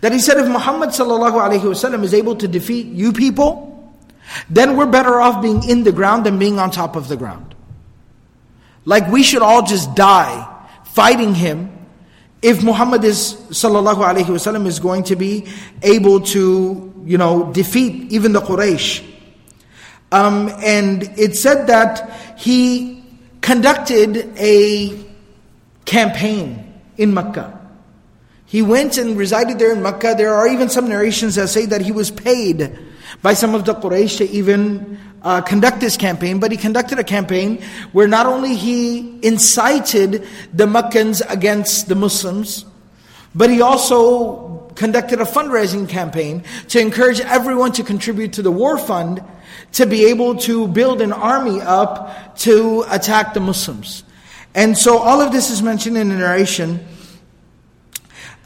That 0.00 0.12
he 0.12 0.18
said, 0.18 0.36
if 0.38 0.46
Muhammad 0.48 0.90
ﷺ 0.90 2.04
is 2.04 2.12
able 2.12 2.36
to 2.36 2.46
defeat 2.46 2.86
you 2.88 3.12
people, 3.12 3.94
then 4.50 4.76
we're 4.76 4.86
better 4.86 5.18
off 5.18 5.40
being 5.40 5.64
in 5.68 5.84
the 5.84 5.92
ground 5.92 6.26
than 6.26 6.38
being 6.38 6.58
on 6.58 6.70
top 6.70 6.94
of 6.94 7.08
the 7.08 7.16
ground. 7.16 7.54
Like 8.84 9.08
we 9.08 9.22
should 9.22 9.42
all 9.42 9.62
just 9.62 9.94
die 9.94 10.46
fighting 10.84 11.34
him 11.34 11.70
if 12.42 12.62
Muhammad 12.62 13.04
is 13.04 13.34
sallallahu 13.50 14.02
alaihi 14.02 14.26
wasallam 14.26 14.66
is 14.66 14.78
going 14.78 15.02
to 15.04 15.16
be 15.16 15.46
able 15.82 16.20
to, 16.20 16.92
you 17.04 17.18
know, 17.18 17.52
defeat 17.52 18.12
even 18.12 18.32
the 18.32 18.40
Quraysh. 18.40 19.04
Um, 20.10 20.48
and 20.64 21.02
it 21.18 21.36
said 21.36 21.66
that 21.66 22.38
he 22.38 23.04
conducted 23.40 24.32
a 24.38 25.04
campaign 25.84 26.80
in 26.96 27.12
Mecca. 27.12 27.54
He 28.46 28.62
went 28.62 28.96
and 28.96 29.18
resided 29.18 29.58
there 29.58 29.72
in 29.72 29.82
Mecca. 29.82 30.14
There 30.16 30.34
are 30.34 30.48
even 30.48 30.70
some 30.70 30.88
narrations 30.88 31.34
that 31.34 31.48
say 31.48 31.66
that 31.66 31.82
he 31.82 31.92
was 31.92 32.10
paid 32.10 32.78
by 33.22 33.34
some 33.34 33.54
of 33.54 33.64
the 33.64 33.74
Quraysh 33.74 34.18
to 34.18 34.28
even 34.30 34.98
uh, 35.22 35.40
conduct 35.42 35.80
this 35.80 35.96
campaign, 35.96 36.38
but 36.38 36.50
he 36.50 36.56
conducted 36.56 36.98
a 36.98 37.04
campaign 37.04 37.62
where 37.92 38.08
not 38.08 38.26
only 38.26 38.54
he 38.54 39.18
incited 39.22 40.26
the 40.52 40.66
Meccans 40.66 41.20
against 41.22 41.88
the 41.88 41.94
Muslims, 41.94 42.64
but 43.34 43.50
he 43.50 43.60
also 43.60 44.70
conducted 44.74 45.20
a 45.20 45.24
fundraising 45.24 45.88
campaign 45.88 46.42
to 46.68 46.80
encourage 46.80 47.20
everyone 47.20 47.72
to 47.72 47.82
contribute 47.82 48.32
to 48.34 48.42
the 48.42 48.52
war 48.52 48.78
fund 48.78 49.22
to 49.72 49.86
be 49.86 50.06
able 50.06 50.36
to 50.36 50.68
build 50.68 51.02
an 51.02 51.12
army 51.12 51.60
up 51.60 52.36
to 52.38 52.84
attack 52.88 53.34
the 53.34 53.40
Muslims. 53.40 54.04
And 54.54 54.78
so 54.78 54.98
all 54.98 55.20
of 55.20 55.32
this 55.32 55.50
is 55.50 55.62
mentioned 55.62 55.96
in 55.96 56.08
the 56.08 56.16
narration. 56.16 56.86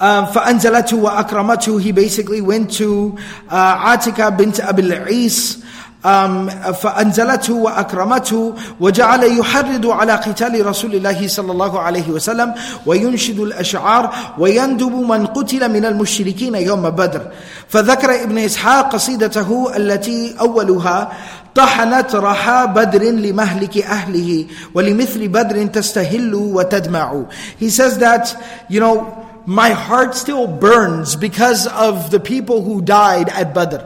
فأنزلته 0.01 0.97
وأكرمته 0.97 1.79
he 1.81 1.91
basically 1.91 2.41
went 2.41 2.71
to 2.71 3.17
uh, 3.49 3.95
Atika 3.97 4.35
bint 4.37 4.59
Abil 4.59 4.91
Is 5.07 5.63
um, 6.03 6.49
فأنزلته 6.73 7.53
وأكرمته 7.53 8.53
وجعل 8.79 9.23
يحرض 9.39 9.85
على 9.87 10.13
قتال 10.13 10.65
رسول 10.65 10.95
الله 10.95 11.27
صلى 11.27 11.51
الله 11.51 11.79
عليه 11.79 12.09
وسلم 12.09 12.53
وينشد 12.85 13.39
الأشعار 13.39 14.13
ويندب 14.37 14.91
من 14.93 15.25
قتل 15.25 15.69
من 15.71 15.85
المشركين 15.85 16.55
يوم 16.55 16.89
بدر 16.89 17.21
فذكر 17.69 18.23
ابن 18.23 18.37
إسحاق 18.37 18.93
قصيدته 18.93 19.77
التي 19.77 20.35
أولها 20.39 21.11
طحنت 21.55 22.15
رحى 22.15 22.67
بدر 22.75 23.03
لمهلك 23.03 23.77
أهله 23.77 24.45
ولمثل 24.73 25.27
بدر 25.27 25.65
تستهل 25.65 26.35
وتدمع 26.35 27.25
He 27.59 27.69
says 27.69 27.97
that, 27.97 28.35
you 28.69 28.79
know, 28.79 29.20
my 29.46 29.70
heart 29.70 30.14
still 30.14 30.46
burns 30.46 31.16
because 31.16 31.66
of 31.66 32.10
the 32.10 32.20
people 32.20 32.62
who 32.62 32.82
died 32.82 33.28
at 33.28 33.54
Badr. 33.54 33.84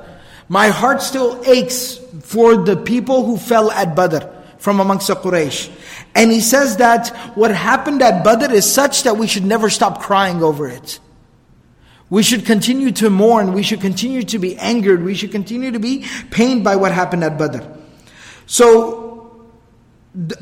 My 0.49 0.69
heart 0.69 1.03
still 1.03 1.43
aches 1.47 1.99
for 2.23 2.57
the 2.57 2.77
people 2.77 3.25
who 3.25 3.37
fell 3.37 3.71
at 3.71 3.97
Badr 3.97 4.27
from 4.59 4.81
amongst 4.81 5.09
the 5.09 5.17
Quraysh. 5.17 5.71
And 6.15 6.31
he 6.31 6.41
says 6.41 6.79
that 6.79 7.09
what 7.37 7.51
happened 7.51 8.03
at 8.03 8.25
Badr 8.25 8.53
is 8.53 8.71
such 8.71 9.03
that 9.03 9.17
we 9.17 9.27
should 9.27 9.45
never 9.45 9.71
stop 9.71 10.01
crying 10.01 10.43
over 10.43 10.69
it. 10.69 10.99
We 12.09 12.23
should 12.23 12.47
continue 12.47 12.93
to 12.93 13.11
mourn. 13.11 13.53
We 13.53 13.63
should 13.63 13.81
continue 13.81 14.23
to 14.25 14.39
be 14.39 14.57
angered. 14.57 15.03
We 15.03 15.15
should 15.15 15.33
continue 15.33 15.73
to 15.73 15.81
be 15.81 16.07
pained 16.31 16.63
by 16.63 16.77
what 16.77 16.93
happened 16.93 17.25
at 17.25 17.37
Badr. 17.37 17.65
So, 18.47 19.06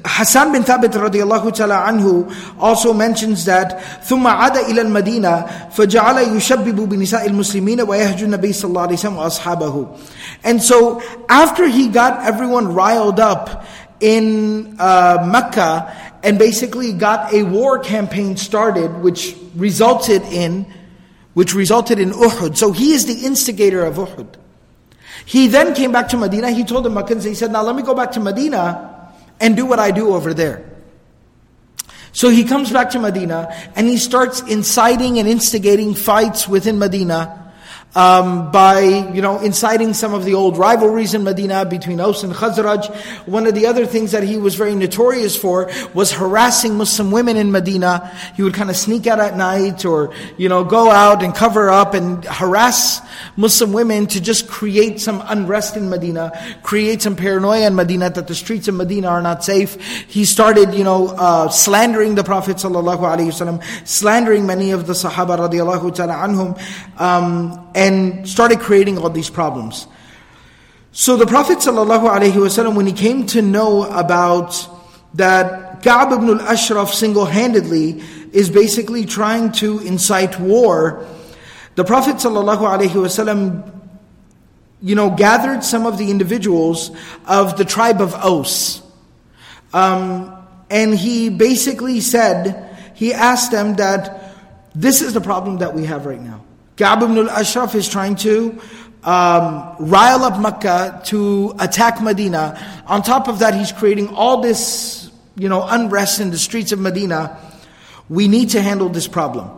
Hassan 0.03 0.51
bin 0.51 0.63
Thabit 0.63 0.97
radiallahu 0.97 1.53
ta'ala 1.53 1.85
anhu 1.85 2.25
also 2.57 2.91
mentions 2.91 3.45
that 3.45 3.79
ثم 4.01 4.25
عاد 4.25 4.57
إلى 4.57 4.81
المدينة 4.81 5.69
فجعل 5.69 6.35
يشبب 6.37 6.89
بنساء 6.89 7.27
المسلمين 7.27 7.81
ويهجو 7.81 8.25
النبي 8.25 8.53
صلى 8.53 8.69
الله 8.69 8.81
عليه 8.81 8.97
وسلم 8.97 9.17
وأصحابه 9.17 9.97
And 10.43 10.61
so 10.61 11.01
after 11.29 11.67
he 11.67 11.87
got 11.87 12.25
everyone 12.25 12.73
riled 12.73 13.19
up 13.19 13.63
in 13.99 14.75
uh, 14.79 15.27
Mecca 15.31 15.93
and 16.23 16.39
basically 16.39 16.91
got 16.91 17.31
a 17.31 17.43
war 17.43 17.77
campaign 17.77 18.37
started 18.37 18.89
which 19.03 19.35
resulted 19.55 20.23
in 20.33 20.65
which 21.35 21.53
resulted 21.53 21.99
in 21.99 22.09
Uhud. 22.09 22.57
So 22.57 22.71
he 22.71 22.93
is 22.93 23.05
the 23.05 23.23
instigator 23.23 23.85
of 23.85 23.97
Uhud. 23.97 24.33
He 25.25 25.47
then 25.47 25.75
came 25.75 25.91
back 25.91 26.09
to 26.09 26.17
Medina. 26.17 26.49
He 26.49 26.63
told 26.63 26.85
the 26.85 26.89
Meccans, 26.89 27.23
he 27.23 27.35
said, 27.35 27.51
now 27.51 27.61
let 27.61 27.75
me 27.75 27.83
go 27.83 27.93
back 27.93 28.13
to 28.13 28.19
Medina 28.19 28.92
and 29.44 29.58
do 29.58 29.66
what 29.66 29.78
I 29.78 29.90
do 29.90 30.14
over 30.14 30.32
there. 30.32 30.64
So 32.12 32.30
he 32.30 32.44
comes 32.44 32.72
back 32.72 32.90
to 32.90 32.98
Medina 32.98 33.54
and 33.76 33.86
he 33.86 33.98
starts 33.98 34.40
inciting 34.40 35.18
and 35.18 35.28
instigating 35.28 35.94
fights 35.94 36.48
within 36.48 36.78
Medina 36.78 37.43
um, 37.94 38.50
by 38.50 38.80
you 38.80 39.22
know 39.22 39.38
inciting 39.40 39.94
some 39.94 40.14
of 40.14 40.24
the 40.24 40.34
old 40.34 40.58
rivalries 40.58 41.14
in 41.14 41.22
Medina 41.22 41.64
between 41.64 42.00
Aus 42.00 42.22
and 42.22 42.32
Khazraj. 42.32 42.94
One 43.26 43.46
of 43.46 43.54
the 43.54 43.66
other 43.66 43.86
things 43.86 44.12
that 44.12 44.22
he 44.22 44.36
was 44.36 44.54
very 44.54 44.74
notorious 44.74 45.36
for 45.36 45.70
was 45.94 46.12
harassing 46.12 46.76
Muslim 46.76 47.10
women 47.10 47.36
in 47.36 47.52
Medina. 47.52 48.10
He 48.34 48.42
would 48.42 48.54
kind 48.54 48.70
of 48.70 48.76
sneak 48.76 49.06
out 49.06 49.20
at 49.20 49.36
night 49.36 49.84
or 49.84 50.12
you 50.36 50.48
know 50.48 50.64
go 50.64 50.90
out 50.90 51.22
and 51.22 51.34
cover 51.34 51.70
up 51.70 51.94
and 51.94 52.24
harass 52.24 53.00
Muslim 53.36 53.72
women 53.72 54.06
to 54.08 54.20
just 54.20 54.48
create 54.48 55.00
some 55.00 55.22
unrest 55.26 55.76
in 55.76 55.88
Medina, 55.88 56.32
create 56.62 57.02
some 57.02 57.16
paranoia 57.16 57.66
in 57.66 57.74
Medina 57.74 58.10
that 58.10 58.26
the 58.26 58.34
streets 58.34 58.68
of 58.68 58.74
Medina 58.74 59.08
are 59.08 59.22
not 59.22 59.44
safe. 59.44 59.80
He 60.08 60.24
started 60.24 60.74
you 60.74 60.84
know 60.84 61.08
uh, 61.08 61.48
slandering 61.48 62.16
the 62.16 62.24
Prophet 62.24 62.56
sallallahu 62.56 63.00
alaihi 63.00 63.30
wasallam, 63.30 63.62
slandering 63.86 64.46
many 64.46 64.72
of 64.72 64.86
the 64.86 64.94
Sahaba 64.94 65.38
radiallahu 65.38 65.94
ta'ala 65.94 66.14
anhum. 66.14 67.00
Um, 67.00 67.63
and 67.74 68.28
started 68.28 68.60
creating 68.60 68.98
all 68.98 69.10
these 69.10 69.30
problems. 69.30 69.86
So 70.92 71.16
the 71.16 71.26
Prophet 71.26 71.58
ﷺ, 71.58 72.76
when 72.76 72.86
he 72.86 72.92
came 72.92 73.26
to 73.26 73.42
know 73.42 73.82
about 73.84 74.68
that 75.14 75.82
Ka'b 75.82 76.12
ibn 76.12 76.28
al-Ashraf 76.28 76.94
single-handedly 76.94 78.00
is 78.32 78.48
basically 78.48 79.04
trying 79.04 79.50
to 79.52 79.80
incite 79.80 80.38
war, 80.38 81.04
the 81.74 81.84
Prophet 81.84 82.16
ﷺ, 82.16 83.80
you 84.80 84.94
know, 84.94 85.10
gathered 85.10 85.64
some 85.64 85.84
of 85.84 85.98
the 85.98 86.10
individuals 86.10 86.92
of 87.26 87.56
the 87.56 87.64
tribe 87.64 88.00
of 88.00 88.14
Aus. 88.14 88.80
Um, 89.72 90.32
and 90.70 90.94
he 90.94 91.28
basically 91.28 92.00
said, 92.00 92.76
he 92.94 93.12
asked 93.12 93.50
them 93.50 93.74
that 93.76 94.32
this 94.74 95.02
is 95.02 95.12
the 95.12 95.20
problem 95.20 95.58
that 95.58 95.74
we 95.74 95.86
have 95.86 96.06
right 96.06 96.20
now. 96.20 96.44
Ka'b 96.76 97.02
ibn 97.02 97.18
al-Ashraf 97.18 97.74
is 97.74 97.88
trying 97.88 98.16
to 98.16 98.60
um, 99.04 99.76
rile 99.78 100.24
up 100.24 100.40
Mecca 100.40 101.02
to 101.06 101.54
attack 101.60 102.02
Medina. 102.02 102.58
On 102.86 103.02
top 103.02 103.28
of 103.28 103.38
that, 103.38 103.54
he's 103.54 103.70
creating 103.70 104.08
all 104.08 104.40
this, 104.40 105.10
you 105.36 105.48
know, 105.48 105.64
unrest 105.68 106.20
in 106.20 106.30
the 106.30 106.38
streets 106.38 106.72
of 106.72 106.80
Medina. 106.80 107.38
We 108.08 108.28
need 108.28 108.50
to 108.50 108.62
handle 108.62 108.88
this 108.88 109.06
problem. 109.06 109.50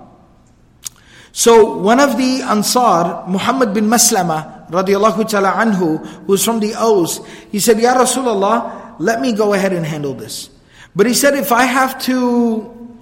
So 1.33 1.77
one 1.77 2.01
of 2.01 2.17
the 2.17 2.43
Ansar, 2.43 3.25
Muhammad 3.29 3.73
bin 3.73 3.87
Maslama, 3.87 4.69
radiallahu 4.71 5.29
ta'ala 5.29 5.53
anhu, 5.53 6.05
who's 6.27 6.45
from 6.45 6.61
the 6.61 6.75
Aus, 6.75 7.21
he 7.53 7.61
said, 7.61 7.79
Ya 7.79 7.95
Rasulullah, 7.95 8.97
let 8.99 9.21
me 9.21 9.33
go 9.33 9.53
ahead 9.53 9.73
and 9.73 9.87
handle 9.87 10.15
this. 10.15 10.51
But 10.95 11.07
he 11.07 11.15
said, 11.15 11.35
if 11.35 11.53
I 11.53 11.65
have 11.65 12.01
to, 12.05 12.99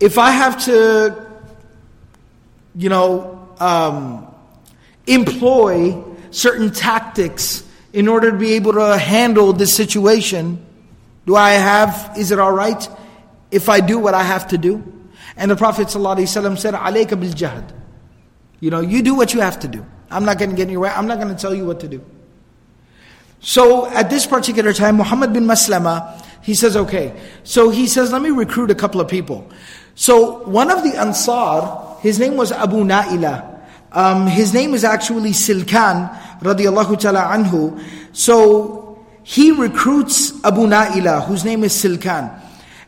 if 0.00 0.18
I 0.18 0.30
have 0.30 0.64
to 0.64 1.29
you 2.76 2.88
know, 2.88 3.48
um, 3.58 4.32
employ 5.06 6.02
certain 6.30 6.70
tactics 6.70 7.64
in 7.92 8.08
order 8.08 8.30
to 8.30 8.36
be 8.36 8.54
able 8.54 8.72
to 8.74 8.96
handle 8.96 9.52
this 9.52 9.74
situation? 9.74 10.64
Do 11.26 11.36
I 11.36 11.50
have, 11.52 12.14
is 12.16 12.30
it 12.30 12.38
all 12.38 12.52
right 12.52 12.88
if 13.50 13.68
I 13.68 13.80
do 13.80 13.98
what 13.98 14.14
I 14.14 14.22
have 14.22 14.48
to 14.48 14.58
do? 14.58 14.82
And 15.36 15.50
the 15.50 15.56
Prophet 15.56 15.88
ﷺ 15.88 16.58
said, 16.58 16.74
Alayka 16.74 17.20
bil 17.20 17.32
jahad. 17.32 17.72
You 18.60 18.70
know, 18.70 18.80
you 18.80 19.02
do 19.02 19.14
what 19.14 19.32
you 19.32 19.40
have 19.40 19.58
to 19.60 19.68
do. 19.68 19.84
I'm 20.10 20.24
not 20.24 20.38
going 20.38 20.50
to 20.50 20.56
get 20.56 20.64
in 20.64 20.70
your 20.70 20.80
way. 20.80 20.90
I'm 20.90 21.06
not 21.06 21.18
going 21.18 21.34
to 21.34 21.40
tell 21.40 21.54
you 21.54 21.64
what 21.64 21.80
to 21.80 21.88
do. 21.88 22.04
So 23.40 23.86
at 23.86 24.10
this 24.10 24.26
particular 24.26 24.72
time, 24.72 24.96
Muhammad 24.96 25.32
bin 25.32 25.44
Maslama, 25.44 26.22
he 26.42 26.54
says, 26.54 26.76
okay. 26.76 27.18
So 27.42 27.70
he 27.70 27.86
says, 27.86 28.12
let 28.12 28.20
me 28.20 28.30
recruit 28.30 28.70
a 28.70 28.74
couple 28.74 29.00
of 29.00 29.08
people. 29.08 29.50
So 29.94 30.44
one 30.44 30.70
of 30.70 30.82
the 30.82 30.98
Ansar, 30.98 31.89
his 32.00 32.18
name 32.18 32.36
was 32.36 32.52
Abu 32.52 32.84
Naila. 32.84 33.60
Um, 33.92 34.26
his 34.26 34.54
name 34.54 34.74
is 34.74 34.84
actually 34.84 35.30
Silkan, 35.30 36.10
radiallahu 36.40 36.98
ta'ala 36.98 37.20
anhu. 37.34 37.82
So 38.12 39.04
he 39.22 39.52
recruits 39.52 40.32
Abu 40.44 40.66
Naila, 40.66 41.26
whose 41.26 41.44
name 41.44 41.64
is 41.64 41.72
Silkan. 41.72 42.40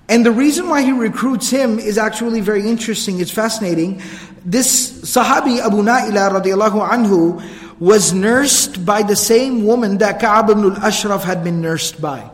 And 0.08 0.26
the 0.26 0.32
reason 0.32 0.68
why 0.68 0.82
he 0.82 0.92
recruits 0.92 1.50
him 1.50 1.78
is 1.78 1.98
actually 1.98 2.40
very 2.40 2.68
interesting, 2.68 3.20
it's 3.20 3.30
fascinating. 3.30 4.02
This 4.44 4.92
Sahabi 5.02 5.60
Abu 5.60 5.82
Naila 5.82 6.42
radiallahu 6.42 6.88
anhu 6.88 7.42
was 7.78 8.12
nursed 8.12 8.84
by 8.86 9.02
the 9.02 9.16
same 9.16 9.64
woman 9.64 9.98
that 9.98 10.20
Ka'b 10.20 10.50
ibn 10.50 10.64
al-Ashraf 10.64 11.24
had 11.24 11.42
been 11.42 11.60
nursed 11.60 12.00
by. 12.00 12.31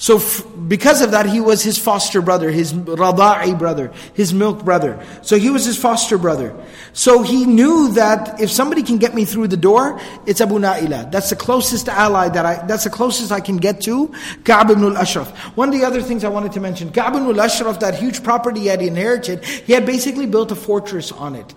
So 0.00 0.16
f- 0.16 0.46
because 0.66 1.02
of 1.02 1.10
that, 1.10 1.26
he 1.26 1.42
was 1.42 1.62
his 1.62 1.76
foster 1.76 2.22
brother, 2.22 2.50
his 2.50 2.72
rada'i 2.72 3.56
brother, 3.56 3.92
his 4.14 4.32
milk 4.32 4.64
brother. 4.64 4.98
So 5.20 5.38
he 5.38 5.50
was 5.50 5.66
his 5.66 5.76
foster 5.76 6.16
brother. 6.16 6.56
So 6.94 7.20
he 7.20 7.44
knew 7.44 7.92
that 7.92 8.40
if 8.40 8.50
somebody 8.50 8.82
can 8.82 8.96
get 8.96 9.14
me 9.14 9.26
through 9.26 9.48
the 9.48 9.58
door, 9.58 10.00
it's 10.24 10.40
Abu 10.40 10.58
Na'ila. 10.58 11.12
That's 11.12 11.28
the 11.28 11.36
closest 11.36 11.86
ally 11.86 12.30
that 12.30 12.46
I, 12.46 12.66
that's 12.66 12.84
the 12.84 12.90
closest 12.90 13.30
I 13.30 13.40
can 13.40 13.58
get 13.58 13.82
to 13.82 14.10
Ka'b 14.44 14.70
ibn 14.70 14.84
al-Ashraf. 14.84 15.28
One 15.54 15.68
of 15.68 15.78
the 15.78 15.84
other 15.84 16.00
things 16.00 16.24
I 16.24 16.30
wanted 16.30 16.52
to 16.52 16.60
mention, 16.60 16.90
Ka'b 16.92 17.16
ibn 17.16 17.26
al-Ashraf, 17.26 17.80
that 17.80 17.94
huge 17.94 18.24
property 18.24 18.60
he 18.60 18.66
had 18.68 18.80
inherited, 18.80 19.44
he 19.44 19.74
had 19.74 19.84
basically 19.84 20.24
built 20.24 20.50
a 20.50 20.56
fortress 20.56 21.12
on 21.12 21.34
it. 21.36 21.54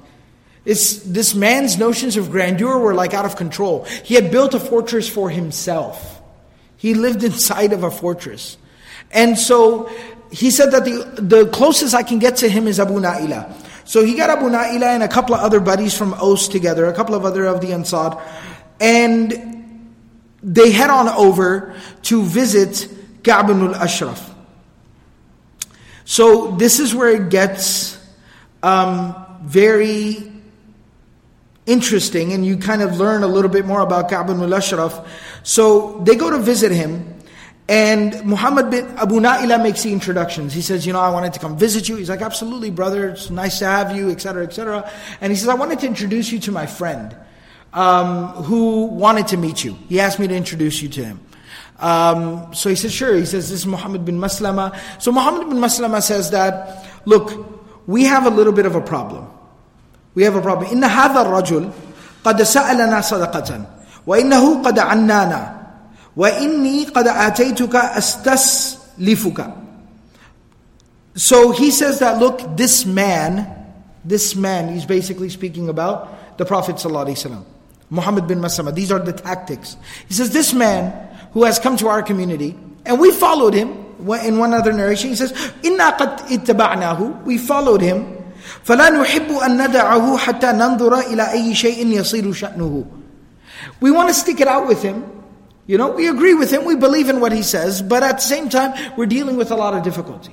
It's, 0.66 0.98
this 1.04 1.34
man's 1.34 1.78
notions 1.78 2.18
of 2.18 2.30
grandeur 2.30 2.78
were 2.78 2.94
like 2.94 3.14
out 3.14 3.24
of 3.24 3.38
control. 3.38 3.86
He 4.04 4.16
had 4.16 4.32
built 4.32 4.54
a 4.54 4.60
fortress 4.60 5.08
for 5.08 5.30
himself. 5.30 6.13
He 6.84 6.94
lived 6.94 7.24
inside 7.24 7.72
of 7.72 7.86
a 7.86 7.90
fortress. 7.90 8.58
And 9.10 9.40
so 9.40 9.90
he 10.34 10.52
said 10.52 10.72
that 10.72 10.84
the, 10.84 11.16
the 11.16 11.48
closest 11.48 11.96
I 11.96 12.04
can 12.04 12.20
get 12.20 12.36
to 12.44 12.50
him 12.50 12.68
is 12.68 12.78
Abu 12.78 12.96
Na'ila. 12.96 13.56
So 13.88 14.04
he 14.04 14.18
got 14.18 14.30
Abu 14.30 14.50
Na'ila 14.50 14.88
and 14.88 15.02
a 15.02 15.08
couple 15.08 15.34
of 15.34 15.40
other 15.40 15.62
buddies 15.62 15.98
from 15.98 16.14
Aus 16.16 16.50
together, 16.50 16.86
a 16.88 16.94
couple 16.94 17.16
of 17.16 17.24
other 17.24 17.46
of 17.46 17.62
the 17.62 17.72
Ansar, 17.72 18.22
and 18.82 19.80
they 20.44 20.72
head 20.72 20.90
on 20.90 21.08
over 21.08 21.74
to 22.02 22.22
visit 22.22 22.90
Ka'b 23.24 23.50
al-Ashraf. 23.50 24.36
So 26.04 26.52
this 26.52 26.82
is 26.82 26.94
where 26.94 27.12
it 27.12 27.30
gets 27.30 27.98
um, 28.62 29.16
very 29.44 30.33
interesting, 31.66 32.34
and 32.34 32.46
you 32.46 32.58
kind 32.58 32.82
of 32.82 32.98
learn 32.98 33.24
a 33.24 33.28
little 33.28 33.50
bit 33.50 33.66
more 33.66 33.82
about 33.82 34.10
Ka'b 34.10 34.30
al-Ashraf. 34.30 35.08
So 35.44 36.00
they 36.06 36.16
go 36.16 36.30
to 36.30 36.40
visit 36.40 36.72
him, 36.72 37.14
and 37.70 38.24
Muhammad 38.26 38.70
bin 38.70 38.86
Abu 38.98 39.20
Na'ila 39.20 39.62
makes 39.62 39.84
the 39.84 39.94
introductions. 39.94 40.54
He 40.54 40.62
says, 40.62 40.86
You 40.86 40.94
know, 40.94 41.00
I 41.00 41.10
wanted 41.10 41.34
to 41.34 41.40
come 41.40 41.58
visit 41.58 41.88
you. 41.88 41.96
He's 41.96 42.10
like, 42.10 42.22
Absolutely, 42.22 42.72
brother. 42.72 43.10
It's 43.10 43.30
nice 43.30 43.60
to 43.60 43.66
have 43.66 43.96
you, 43.96 44.10
etc., 44.10 44.44
etc. 44.44 44.92
And 45.22 45.32
he 45.32 45.38
says, 45.38 45.48
I 45.48 45.56
wanted 45.56 45.80
to 45.80 45.88
introduce 45.88 46.32
you 46.32 46.40
to 46.40 46.52
my 46.52 46.66
friend 46.66 47.16
um, 47.72 48.28
who 48.44 48.86
wanted 48.86 49.28
to 49.28 49.38
meet 49.38 49.64
you. 49.64 49.78
He 49.88 50.00
asked 50.00 50.20
me 50.20 50.28
to 50.28 50.36
introduce 50.36 50.82
you 50.82 50.90
to 50.90 51.06
him. 51.06 51.20
Um, 51.80 52.54
so 52.54 52.70
he 52.70 52.76
says, 52.76 52.94
Sure. 52.94 53.16
He 53.16 53.26
says, 53.26 53.50
This 53.50 53.62
is 53.62 53.66
Muhammad 53.66 54.04
bin 54.04 54.20
Maslama. 54.20 54.78
So 55.02 55.12
Muhammad 55.14 55.50
bin 55.50 55.60
Maslama 55.60 56.02
says 56.02 56.32
that, 56.32 56.86
Look, 57.06 57.88
we 57.88 58.04
have 58.04 58.26
a 58.26 58.30
little 58.30 58.54
bit 58.54 58.66
of 58.66 58.76
a 58.76 58.82
problem 58.82 59.33
we 60.16 60.24
have 60.24 60.36
a 60.36 60.42
problem. 60.42 60.70
إن 60.72 60.84
هذا 60.84 61.22
الرجل 61.22 61.70
قد 62.24 62.44
سألنا 62.44 63.02
صدقة 63.02 63.66
وإنه 64.08 64.64
قد 64.64 64.80
عنانا 64.80 65.64
وإني 66.16 66.86
قد 66.86 67.08
آتيتك 67.08 67.76
أستسلفك 67.76 69.54
So 71.16 71.52
he 71.52 71.70
says 71.70 72.00
that 72.00 72.18
look, 72.20 72.58
this 72.58 72.86
man, 72.86 73.48
this 74.04 74.36
man, 74.36 74.74
he's 74.74 74.86
basically 74.86 75.30
speaking 75.30 75.70
about 75.70 76.38
the 76.38 76.46
Prophet 76.46 76.78
ﷺ, 76.78 77.44
Muhammad 77.92 78.28
bin 78.28 78.40
Maslama. 78.40 78.74
These 78.74 78.92
are 78.92 78.98
the 78.98 79.14
tactics. 79.14 79.78
He 80.08 80.16
says, 80.16 80.32
this 80.32 80.54
man 80.54 80.92
who 81.34 81.44
has 81.44 81.60
come 81.60 81.78
to 81.78 81.88
our 81.88 82.02
community, 82.02 82.58
and 82.86 83.00
we 83.00 83.12
followed 83.12 83.54
him, 83.54 83.70
in 84.26 84.40
one 84.40 84.54
other 84.54 84.74
narration, 84.74 85.12
he 85.12 85.16
says, 85.16 85.32
إِنَّا 85.62 85.98
قَدْ 85.98 86.20
اتَّبَعْنَاهُ 86.30 87.24
We 87.26 87.38
followed 87.38 87.82
him, 87.82 88.23
فَلَا 88.65 88.91
نُحِبُّ 88.91 89.31
أَن 89.43 89.57
نَدَعَهُ 89.57 90.19
حَتَّى 90.19 90.53
نَنظُرَ 90.53 91.03
إِلَى 91.03 91.33
أَيِّ 91.33 91.55
شَيْءٍ 91.55 91.87
يَصِيرُ 91.87 92.25
شَأْنُهُ 92.33 92.87
We 93.81 93.91
want 93.91 94.09
to 94.09 94.15
stick 94.15 94.41
it 94.41 94.49
out 94.49 94.67
with 94.67 94.83
him. 94.83 95.05
You 95.67 95.77
know, 95.77 95.91
we 95.91 96.09
agree 96.09 96.35
with 96.35 96.51
him, 96.51 96.65
we 96.65 96.77
believe 96.77 97.09
in 97.11 97.21
what 97.21 97.31
he 97.31 97.43
says, 97.43 97.83
but 97.83 98.03
at 98.03 98.17
the 98.17 98.23
same 98.23 98.49
time, 98.49 98.73
we're 98.97 99.07
dealing 99.07 99.37
with 99.37 99.51
a 99.51 99.55
lot 99.55 99.75
of 99.75 99.83
difficulty. 99.83 100.33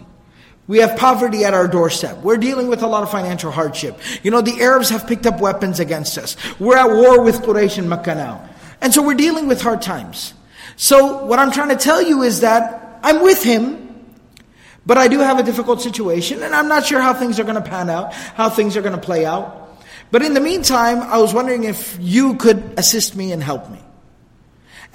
We 0.67 0.79
have 0.79 0.97
poverty 0.97 1.43
at 1.43 1.53
our 1.53 1.67
doorstep. 1.67 2.23
We're 2.23 2.37
dealing 2.37 2.67
with 2.67 2.81
a 2.81 2.87
lot 2.87 3.03
of 3.03 3.11
financial 3.11 3.51
hardship. 3.51 3.99
You 4.23 4.31
know, 4.31 4.41
the 4.41 4.61
Arabs 4.61 4.89
have 4.89 5.05
picked 5.05 5.27
up 5.27 5.39
weapons 5.39 5.79
against 5.79 6.17
us. 6.17 6.35
We're 6.59 6.77
at 6.77 6.89
war 6.89 7.21
with 7.21 7.41
Quraysh 7.41 7.77
and 7.77 7.89
Makkah 7.89 8.15
now. 8.15 8.49
And 8.81 8.93
so 8.93 9.03
we're 9.03 9.13
dealing 9.13 9.47
with 9.47 9.61
hard 9.61 9.81
times. 9.81 10.33
So 10.75 11.25
what 11.25 11.37
I'm 11.37 11.51
trying 11.51 11.69
to 11.69 11.75
tell 11.75 12.01
you 12.01 12.23
is 12.23 12.41
that 12.41 12.99
I'm 13.03 13.21
with 13.21 13.43
him, 13.43 13.88
but 14.86 14.98
I 14.98 15.08
do 15.08 15.18
have 15.18 15.38
a 15.38 15.42
difficult 15.42 15.82
situation, 15.82 16.42
and 16.42 16.54
I'm 16.54 16.68
not 16.68 16.86
sure 16.86 17.00
how 17.00 17.14
things 17.14 17.38
are 17.38 17.44
going 17.44 17.62
to 17.62 17.68
pan 17.68 17.90
out, 17.90 18.12
how 18.12 18.48
things 18.48 18.76
are 18.76 18.82
going 18.82 18.94
to 18.94 19.00
play 19.00 19.26
out. 19.26 19.60
But 20.10 20.22
in 20.22 20.34
the 20.34 20.40
meantime, 20.40 21.00
I 21.02 21.18
was 21.18 21.32
wondering 21.32 21.64
if 21.64 21.96
you 22.00 22.34
could 22.36 22.74
assist 22.76 23.14
me 23.14 23.32
and 23.32 23.42
help 23.42 23.70
me. 23.70 23.78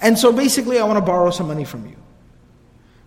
And 0.00 0.18
so 0.18 0.32
basically, 0.32 0.78
I 0.78 0.84
want 0.84 0.98
to 0.98 1.04
borrow 1.04 1.30
some 1.30 1.48
money 1.48 1.64
from 1.64 1.86
you. 1.86 1.96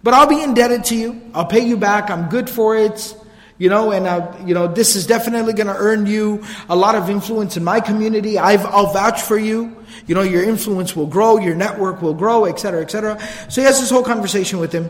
But 0.02 0.14
I'll 0.14 0.28
be 0.28 0.42
indebted 0.42 0.86
to 0.86 0.96
you. 0.96 1.22
I'll 1.34 1.46
pay 1.46 1.66
you 1.66 1.78
back. 1.78 2.10
I'm 2.10 2.30
good 2.30 2.50
for 2.50 2.76
it. 2.76 3.16
You 3.58 3.68
know, 3.68 3.92
and 3.92 4.08
uh, 4.08 4.34
you 4.46 4.54
know, 4.54 4.68
this 4.68 4.96
is 4.96 5.06
definitely 5.06 5.52
going 5.52 5.68
to 5.68 5.76
earn 5.76 6.06
you 6.06 6.46
a 6.70 6.76
lot 6.76 6.96
of 6.96 7.10
influence 7.10 7.58
in 7.58 7.64
my 7.64 7.82
community. 7.82 8.40
I've, 8.40 8.66
I'll 8.66 8.94
vouch 8.94 9.22
for 9.22 9.38
you. 9.38 9.76
You 10.08 10.16
know, 10.16 10.22
your 10.22 10.44
influence 10.44 10.96
will 10.96 11.08
grow, 11.08 11.38
your 11.38 11.56
network 11.56 12.02
will 12.02 12.14
grow, 12.14 12.46
etc., 12.46 12.82
etc. 12.82 13.20
So 13.50 13.62
he 13.62 13.68
has 13.68 13.82
this 13.82 13.90
whole 13.90 14.04
conversation 14.04 14.60
with 14.60 14.72
him. 14.72 14.90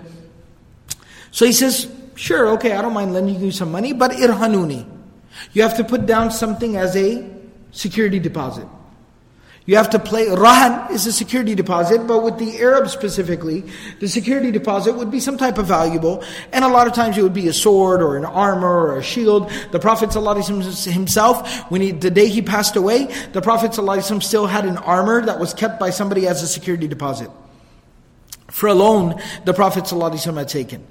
So 1.32 1.46
he 1.46 1.52
says, 1.52 1.92
sure, 2.16 2.48
okay, 2.50 2.74
I 2.74 2.82
don't 2.82 2.94
mind 2.94 3.14
lending 3.14 3.40
you 3.40 3.52
some 3.52 3.72
money, 3.72 3.94
but 3.94 4.12
irhanuni. 4.12 4.88
You 5.54 5.62
have 5.62 5.78
to 5.78 5.84
put 5.84 6.06
down 6.06 6.32
something 6.32 6.76
as 6.76 6.96
a 6.96 7.30
security 7.72 8.20
deposit. 8.20 8.68
You 9.70 9.76
have 9.76 9.92
to 9.92 10.00
play, 10.00 10.26
rahan 10.26 10.90
is 10.90 11.06
a 11.06 11.14
security 11.14 11.54
deposit, 11.54 12.08
but 12.08 12.24
with 12.24 12.40
the 12.40 12.58
Arabs 12.58 12.92
specifically, 12.92 13.64
the 14.00 14.08
security 14.08 14.50
deposit 14.50 14.94
would 14.96 15.12
be 15.12 15.20
some 15.20 15.38
type 15.38 15.60
of 15.60 15.68
valuable, 15.68 16.24
and 16.52 16.66
a 16.66 16.68
lot 16.68 16.88
of 16.88 16.94
times 16.94 17.20
it 17.20 17.22
would 17.22 17.36
be 17.36 17.48
a 17.50 17.54
sword 17.54 18.02
or 18.02 18.18
an 18.18 18.26
armor 18.26 18.88
or 18.88 18.98
a 18.98 19.04
shield. 19.04 19.52
The 19.72 19.80
Prophet 19.80 20.12
himself, 20.12 21.70
when 21.70 21.82
he, 21.82 21.92
the 21.92 22.10
day 22.10 22.30
he 22.30 22.42
passed 22.42 22.78
away, 22.78 23.14
the 23.34 23.44
Prophet 23.44 23.70
ﷺ 23.74 24.24
still 24.24 24.48
had 24.48 24.66
an 24.66 24.78
armor 24.78 25.24
that 25.24 25.40
was 25.40 25.54
kept 25.54 25.80
by 25.80 25.92
somebody 25.92 26.28
as 26.28 26.42
a 26.42 26.48
security 26.48 26.88
deposit. 26.88 27.30
For 28.48 28.66
a 28.66 28.74
loan, 28.74 29.22
the 29.46 29.54
Prophet 29.54 29.84
ﷺ 29.84 30.36
had 30.36 30.48
taken. 30.48 30.84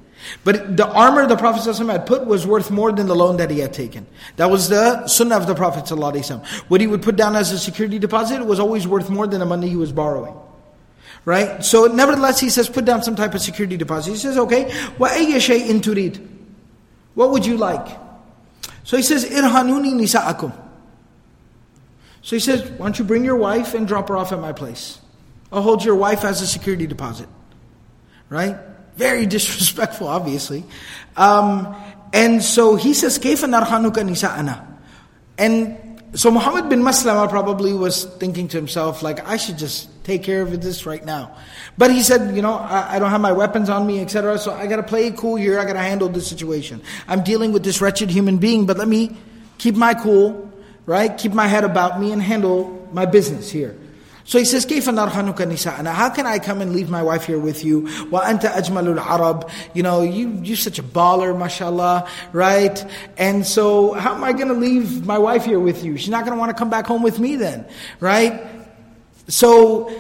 But 0.44 0.76
the 0.76 0.87
armor 0.87 1.26
the 1.26 1.37
Prophet 1.37 1.62
ﷺ 1.68 1.90
had 1.90 2.07
put 2.07 2.26
was 2.26 2.46
worth 2.46 2.70
more 2.70 2.90
than 2.92 3.07
the 3.07 3.14
loan 3.14 3.37
that 3.37 3.50
he 3.50 3.61
had 3.61 3.72
taken. 3.72 4.07
That 4.37 4.50
was 4.50 4.68
the 4.68 5.07
sunnah 5.07 5.37
of 5.37 5.46
the 5.46 5.54
Prophet 5.54 5.85
ﷺ. 5.85 6.44
What 6.68 6.81
he 6.81 6.87
would 6.87 7.02
put 7.02 7.16
down 7.16 7.37
as 7.37 7.52
a 7.52 7.59
security 7.59 7.98
deposit 7.98 8.44
was 8.44 8.61
always 8.61 8.87
worth 8.87 9.09
more 9.11 9.26
than 9.26 9.40
the 9.40 9.46
money 9.46 9.68
he 9.68 9.76
was 9.76 9.92
borrowing. 9.92 10.35
Right? 11.24 11.64
So 11.64 11.87
nevertheless, 11.87 12.40
he 12.40 12.50
says, 12.50 12.68
put 12.68 12.85
down 12.85 13.02
some 13.02 13.16
type 13.16 13.35
of 13.35 13.40
security 13.40 13.76
deposit. 13.76 14.11
He 14.12 14.16
says, 14.16 14.38
okay. 14.38 14.72
What 14.96 15.18
would 17.31 17.46
you 17.46 17.57
like? 17.57 17.98
So 18.85 18.96
he 18.96 19.02
says, 19.02 19.24
irhanuni 19.24 19.92
nisa'akum. 19.94 20.52
So 22.22 22.37
he 22.37 22.40
says, 22.40 22.62
why 22.72 22.87
don't 22.87 22.98
you 22.98 23.04
bring 23.04 23.24
your 23.24 23.37
wife 23.37 23.74
and 23.74 23.87
drop 23.87 24.09
her 24.09 24.16
off 24.16 24.33
at 24.33 24.40
my 24.40 24.52
place? 24.52 25.00
I'll 25.52 25.62
hold 25.62 25.85
your 25.85 25.94
wife 25.94 26.24
as 26.24 26.42
a 26.42 26.46
security 26.46 26.87
deposit. 26.87 27.28
Right? 28.28 28.57
Very 28.97 29.25
disrespectful, 29.25 30.07
obviously. 30.07 30.63
Um, 31.17 31.75
and 32.13 32.43
so 32.43 32.75
he 32.75 32.93
says, 32.93 33.17
كيف 33.19 33.45
نرهنك 33.45 33.97
نساءنا? 33.97 34.67
And 35.38 35.77
so 36.13 36.29
Muhammad 36.29 36.69
bin 36.69 36.83
Maslama 36.83 37.27
probably 37.27 37.73
was 37.73 38.05
thinking 38.19 38.47
to 38.49 38.57
himself, 38.57 39.01
like, 39.01 39.27
I 39.27 39.38
should 39.38 39.57
just 39.57 39.89
take 40.03 40.21
care 40.21 40.43
of 40.43 40.62
this 40.62 40.86
right 40.86 41.03
now. 41.03 41.36
But 41.75 41.91
he 41.91 42.03
said, 42.03 42.36
you 42.36 42.41
know, 42.41 42.53
I, 42.53 42.95
I 42.95 42.99
don't 42.99 43.09
have 43.09 43.21
my 43.21 43.31
weapons 43.31 43.67
on 43.69 43.88
me, 43.88 43.99
etc. 43.99 44.38
So 44.38 44.53
I 44.53 44.67
gotta 44.67 44.83
play 44.83 45.07
it 45.07 45.17
cool 45.17 45.36
here, 45.36 45.59
I 45.59 45.65
gotta 45.65 45.79
handle 45.79 46.09
this 46.09 46.27
situation. 46.27 46.83
I'm 47.07 47.23
dealing 47.23 47.51
with 47.51 47.63
this 47.63 47.81
wretched 47.81 48.12
human 48.12 48.38
being, 48.38 48.67
but 48.67 48.77
let 48.77 48.88
me 48.88 49.17
keep 49.57 49.75
my 49.75 49.95
cool, 49.95 50.51
right? 50.86 51.17
Keep 51.17 51.33
my 51.33 51.47
head 51.47 51.63
about 51.63 51.99
me 51.99 52.12
and 52.12 52.21
handle 52.21 52.88
my 52.93 53.07
business 53.07 53.49
here. 53.49 53.75
So 54.27 54.39
he 54.39 54.45
says, 54.45 54.65
كيف 54.65 54.89
نرهنك 54.89 55.36
نساءنا? 55.36 55.93
How 55.93 56.09
can 56.09 56.25
I 56.25 56.39
come 56.39 56.62
and 56.62 56.73
leave 56.73 56.89
my 56.89 57.03
wife 57.03 57.25
here 57.25 57.39
with 57.39 57.63
you? 57.63 57.81
وأنت 57.81 58.45
أجمل 58.45 58.97
العرب. 58.97 59.49
You 59.73 59.83
know, 59.83 60.01
you, 60.01 60.39
you're 60.43 60.55
such 60.55 60.79
a 60.79 60.83
baller, 60.83 61.38
mashallah, 61.38 62.07
right? 62.31 62.86
And 63.17 63.45
so, 63.45 63.93
how 63.93 64.15
am 64.15 64.23
I 64.23 64.31
going 64.31 64.47
to 64.47 64.53
leave 64.53 65.05
my 65.05 65.17
wife 65.17 65.43
here 65.43 65.59
with 65.59 65.83
you? 65.83 65.97
She's 65.97 66.09
not 66.09 66.25
going 66.25 66.33
to 66.33 66.39
want 66.39 66.51
to 66.51 66.57
come 66.57 66.69
back 66.69 66.86
home 66.86 67.03
with 67.03 67.19
me 67.19 67.36
then, 67.36 67.67
right? 67.99 68.41
So, 69.27 69.93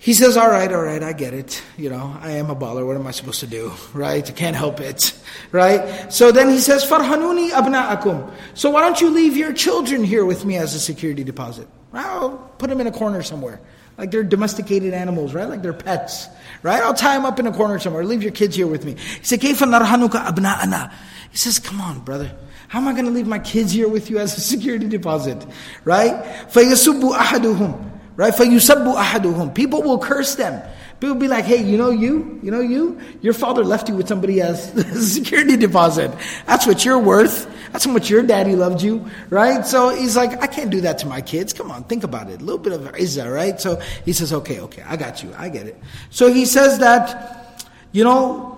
he 0.00 0.14
says, 0.14 0.36
all 0.36 0.48
right, 0.48 0.72
all 0.72 0.82
right, 0.82 1.02
I 1.02 1.12
get 1.12 1.34
it. 1.34 1.60
You 1.76 1.90
know, 1.90 2.16
I 2.20 2.32
am 2.32 2.50
a 2.50 2.56
baller. 2.56 2.86
What 2.86 2.96
am 2.96 3.06
I 3.06 3.10
supposed 3.10 3.40
to 3.40 3.48
do? 3.48 3.72
Right? 3.92 4.26
I 4.26 4.32
can't 4.32 4.54
help 4.54 4.80
it. 4.80 5.12
Right? 5.50 6.12
So 6.12 6.30
then 6.30 6.48
he 6.50 6.58
says, 6.58 6.84
farhanuni 6.84 7.50
abna'akum. 7.50 8.32
So 8.54 8.70
why 8.70 8.82
don't 8.82 9.00
you 9.00 9.10
leave 9.10 9.36
your 9.36 9.52
children 9.52 10.04
here 10.04 10.24
with 10.24 10.44
me 10.44 10.56
as 10.56 10.74
a 10.74 10.80
security 10.80 11.24
deposit? 11.24 11.68
I'll 11.92 12.38
put 12.58 12.70
them 12.70 12.80
in 12.80 12.86
a 12.86 12.92
corner 12.92 13.22
somewhere. 13.22 13.60
Like 13.96 14.10
they're 14.10 14.22
domesticated 14.22 14.94
animals, 14.94 15.34
right? 15.34 15.48
Like 15.48 15.62
they're 15.62 15.72
pets, 15.72 16.28
right? 16.62 16.82
I'll 16.82 16.94
tie 16.94 17.14
them 17.16 17.24
up 17.24 17.40
in 17.40 17.46
a 17.46 17.52
corner 17.52 17.78
somewhere. 17.78 18.04
Leave 18.04 18.22
your 18.22 18.32
kids 18.32 18.54
here 18.54 18.66
with 18.66 18.84
me. 18.84 18.94
He 18.94 19.24
said, 19.24 19.40
كَيْفَ 19.40 19.56
نَرْحَنُكَ 19.56 20.10
أَبْنَاءَنَا 20.10 20.92
He 21.30 21.36
says, 21.36 21.58
come 21.58 21.80
on, 21.80 22.00
brother. 22.00 22.30
How 22.68 22.78
am 22.80 22.86
I 22.86 22.92
going 22.92 23.06
to 23.06 23.10
leave 23.10 23.26
my 23.26 23.40
kids 23.40 23.72
here 23.72 23.88
with 23.88 24.08
you 24.08 24.18
as 24.18 24.36
a 24.36 24.40
security 24.40 24.86
deposit? 24.86 25.44
Right? 25.84 26.12
فَيَسُبُّ 26.50 27.12
أَحَدُهُمْ 27.12 27.98
right? 28.18 28.34
فَيُسَبُّ 28.34 28.96
أَحَدُهُم 28.96 29.54
People 29.54 29.82
will 29.82 29.98
curse 29.98 30.34
them. 30.34 30.60
People 30.99 31.15
be 31.15 31.27
like, 31.27 31.45
hey, 31.45 31.61
you 31.61 31.77
know 31.77 31.89
you? 31.89 32.39
You 32.41 32.51
know 32.51 32.61
you? 32.61 32.99
Your 33.21 33.33
father 33.33 33.63
left 33.63 33.89
you 33.89 33.95
with 33.95 34.07
somebody 34.07 34.41
as 34.41 34.73
a 34.75 35.01
security 35.01 35.57
deposit. 35.57 36.11
That's 36.45 36.65
what 36.65 36.85
you're 36.85 36.99
worth. 36.99 37.49
That's 37.71 37.85
how 37.85 37.91
much 37.91 38.09
your 38.09 38.21
daddy 38.21 38.55
loved 38.55 38.81
you, 38.81 39.09
right? 39.29 39.65
So 39.65 39.89
he's 39.89 40.15
like, 40.15 40.41
I 40.41 40.47
can't 40.47 40.69
do 40.69 40.81
that 40.81 40.99
to 40.99 41.07
my 41.07 41.21
kids. 41.21 41.53
Come 41.53 41.71
on, 41.71 41.83
think 41.85 42.03
about 42.03 42.29
it. 42.29 42.39
A 42.39 42.43
little 42.43 42.59
bit 42.59 42.71
of 42.71 42.81
izzah, 42.93 43.33
right? 43.33 43.59
So 43.59 43.81
he 44.05 44.13
says, 44.13 44.31
okay, 44.31 44.59
okay, 44.59 44.83
I 44.83 44.95
got 44.95 45.23
you. 45.23 45.33
I 45.37 45.49
get 45.49 45.67
it. 45.67 45.81
So 46.09 46.31
he 46.31 46.45
says 46.45 46.79
that, 46.79 47.65
you 47.91 48.03
know, 48.03 48.53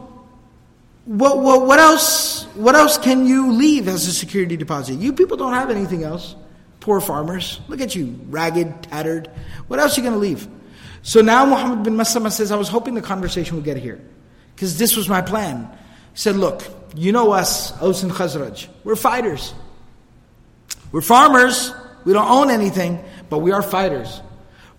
what, 1.06 1.40
what, 1.40 1.66
what 1.66 1.80
else, 1.80 2.44
what 2.56 2.76
else 2.76 2.98
can 2.98 3.26
you 3.26 3.52
leave 3.52 3.88
as 3.88 4.08
a 4.08 4.12
security 4.12 4.58
deposit? 4.58 4.96
You 4.96 5.14
people 5.14 5.38
don't 5.38 5.54
have 5.54 5.70
anything 5.70 6.04
else. 6.04 6.36
Poor 6.80 7.00
farmers. 7.00 7.62
Look 7.68 7.82
at 7.82 7.96
you, 7.96 8.20
ragged, 8.30 8.84
tattered. 8.84 9.30
What 9.68 9.80
else 9.80 9.98
are 9.98 10.02
you 10.02 10.10
going 10.10 10.14
to 10.14 10.20
leave? 10.20 10.48
So 11.06 11.22
now 11.22 11.46
Muhammad 11.46 11.84
bin 11.84 11.94
Maslama 11.94 12.32
says, 12.32 12.52
I 12.52 12.56
was 12.56 12.68
hoping 12.68 12.96
the 12.96 13.02
conversation 13.02 13.56
would 13.58 13.64
get 13.64 13.78
here. 13.78 14.02
Because 14.56 14.80
this 14.80 14.98
was 14.98 15.08
my 15.08 15.22
plan. 15.22 15.70
He 16.14 16.18
said, 16.18 16.36
look, 16.36 16.64
you 16.96 17.12
know 17.12 17.32
us, 17.32 17.80
Aus 17.80 18.02
and 18.02 18.12
Khazraj. 18.12 18.66
We're 18.84 18.96
fighters. 18.96 19.54
We're 20.92 21.02
farmers. 21.02 21.72
We 22.06 22.14
don't 22.14 22.28
own 22.28 22.50
anything, 22.50 23.06
but 23.30 23.38
we 23.38 23.52
are 23.52 23.62
fighters. 23.62 24.20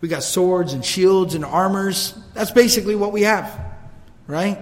We 0.00 0.08
got 0.08 0.24
swords 0.24 0.72
and 0.72 0.84
shields 0.84 1.36
and 1.36 1.44
armors. 1.44 2.18
That's 2.34 2.50
basically 2.50 2.96
what 2.96 3.12
we 3.12 3.22
have. 3.22 3.48
Right? 4.26 4.58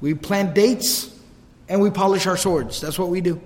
We 0.00 0.14
plant 0.14 0.54
dates 0.54 1.14
and 1.68 1.82
we 1.82 1.90
polish 1.90 2.26
our 2.26 2.38
swords. 2.38 2.80
That's 2.80 2.98
what 2.98 3.10
we 3.10 3.20
do. 3.20 3.38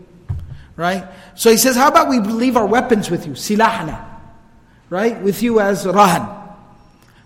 Right? 0.76 1.04
So 1.34 1.50
he 1.50 1.56
says, 1.56 1.74
how 1.74 1.88
about 1.88 2.10
we 2.10 2.20
leave 2.20 2.56
our 2.56 2.66
weapons 2.66 3.10
with 3.10 3.26
you? 3.26 3.32
Silahana. 3.32 4.06
Right? 4.88 5.20
With 5.20 5.42
you 5.42 5.58
as 5.58 5.84
rahan. 5.84 6.39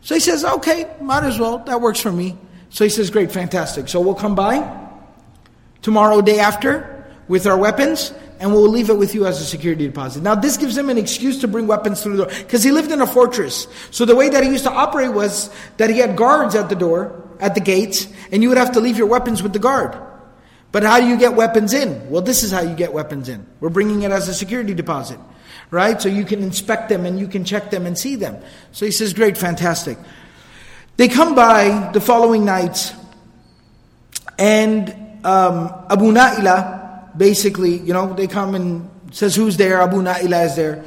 So 0.05 0.15
he 0.15 0.21
says, 0.21 0.45
okay, 0.45 0.87
might 1.01 1.25
as 1.25 1.39
well. 1.39 1.59
That 1.59 1.81
works 1.81 1.99
for 1.99 2.13
me. 2.13 2.37
So 2.69 2.85
he 2.85 2.91
says, 2.91 3.11
great, 3.11 3.33
fantastic. 3.33 3.89
So 3.89 4.01
we'll 4.01 4.15
come 4.15 4.35
by 4.35 4.81
tomorrow, 5.81 6.21
day 6.21 6.41
after, 6.41 7.07
with 7.27 7.47
our 7.47 7.57
weapons, 7.57 8.13
and 8.39 8.53
we'll 8.53 8.69
leave 8.69 8.91
it 8.91 8.99
with 8.99 9.15
you 9.15 9.27
as 9.27 9.41
a 9.41 9.45
security 9.47 9.87
deposit. 9.87 10.23
Now, 10.23 10.35
this 10.35 10.59
gives 10.59 10.77
him 10.77 10.91
an 10.91 10.99
excuse 10.99 11.41
to 11.41 11.49
bring 11.49 11.67
weapons 11.67 12.03
through 12.03 12.19
the 12.19 12.27
door, 12.27 12.35
because 12.39 12.63
he 12.63 12.71
lived 12.71 12.93
in 12.93 13.01
a 13.01 13.07
fortress. 13.07 13.67
So 13.91 14.05
the 14.05 14.15
way 14.15 14.29
that 14.29 14.45
he 14.45 14.51
used 14.51 14.65
to 14.65 14.71
operate 14.71 15.13
was 15.13 15.49
that 15.79 15.89
he 15.89 15.99
had 15.99 16.17
guards 16.17 16.55
at 16.55 16.69
the 16.69 16.75
door, 16.75 17.27
at 17.41 17.55
the 17.55 17.61
gates, 17.61 18.07
and 18.31 18.43
you 18.43 18.51
would 18.51 18.59
have 18.59 18.73
to 18.73 18.81
leave 18.81 18.99
your 18.99 19.07
weapons 19.07 19.43
with 19.43 19.55
the 19.55 19.59
guard. 19.59 19.97
But 20.71 20.83
how 20.83 21.01
do 21.01 21.07
you 21.07 21.17
get 21.17 21.35
weapons 21.35 21.73
in? 21.73 22.11
Well, 22.11 22.21
this 22.21 22.43
is 22.43 22.51
how 22.51 22.61
you 22.61 22.75
get 22.75 22.93
weapons 22.93 23.31
in. 23.31 23.47
We're 23.61 23.71
bringing 23.71 24.03
it 24.03 24.11
as 24.11 24.29
a 24.29 24.35
security 24.35 24.75
deposit, 24.75 25.19
right? 25.71 26.01
So 26.01 26.09
you 26.09 26.25
can 26.25 26.43
inspect 26.43 26.89
them 26.89 27.07
and 27.07 27.19
you 27.19 27.29
can 27.29 27.45
check 27.45 27.71
them 27.71 27.87
and 27.87 27.99
see 27.99 28.17
them. 28.17 28.37
So 28.73 28.87
he 28.87 28.93
says, 28.93 29.13
great, 29.13 29.37
fantastic. 29.37 29.99
They 30.97 31.09
come 31.09 31.35
by 31.35 31.91
the 31.93 32.01
following 32.01 32.45
night, 32.45 32.95
and 34.39 34.91
um, 35.25 35.73
Abu 35.91 36.13
Na'ila, 36.13 37.17
basically, 37.17 37.79
you 37.79 37.93
know, 37.93 38.13
they 38.13 38.29
come 38.29 38.55
and 38.55 38.89
says, 39.11 39.35
who's 39.35 39.57
there? 39.57 39.81
Abu 39.81 40.03
Na'ila 40.03 40.47
is 40.47 40.57
there. 40.57 40.85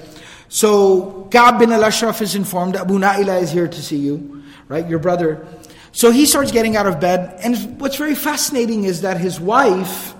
So 0.49 1.27
Ka'b 1.31 1.59
bin 1.59 1.73
al-Ashraf 1.73 2.21
is 2.21 2.35
informed, 2.35 2.77
Abu 2.77 2.99
Na'ila 2.99 3.41
is 3.41 3.51
here 3.51 3.67
to 3.67 3.81
see 3.81 3.97
you, 3.97 4.43
right? 4.69 4.87
Your 4.87 4.99
brother. 4.99 5.45
So 5.91 6.11
he 6.11 6.25
starts 6.25 6.51
getting 6.53 6.77
out 6.77 6.87
of 6.87 7.01
bed, 7.01 7.39
and 7.43 7.81
what's 7.81 7.97
very 7.97 8.15
fascinating 8.15 8.85
is 8.85 9.01
that 9.01 9.17
his 9.19 9.41
wife 9.41 10.13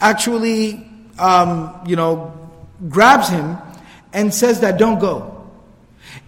actually, 0.00 0.86
um, 1.18 1.74
you 1.86 1.96
know, 1.96 2.32
grabs 2.88 3.28
him 3.28 3.58
and 4.14 4.32
says 4.32 4.60
that 4.60 4.78
don't 4.78 4.98
go. 4.98 5.32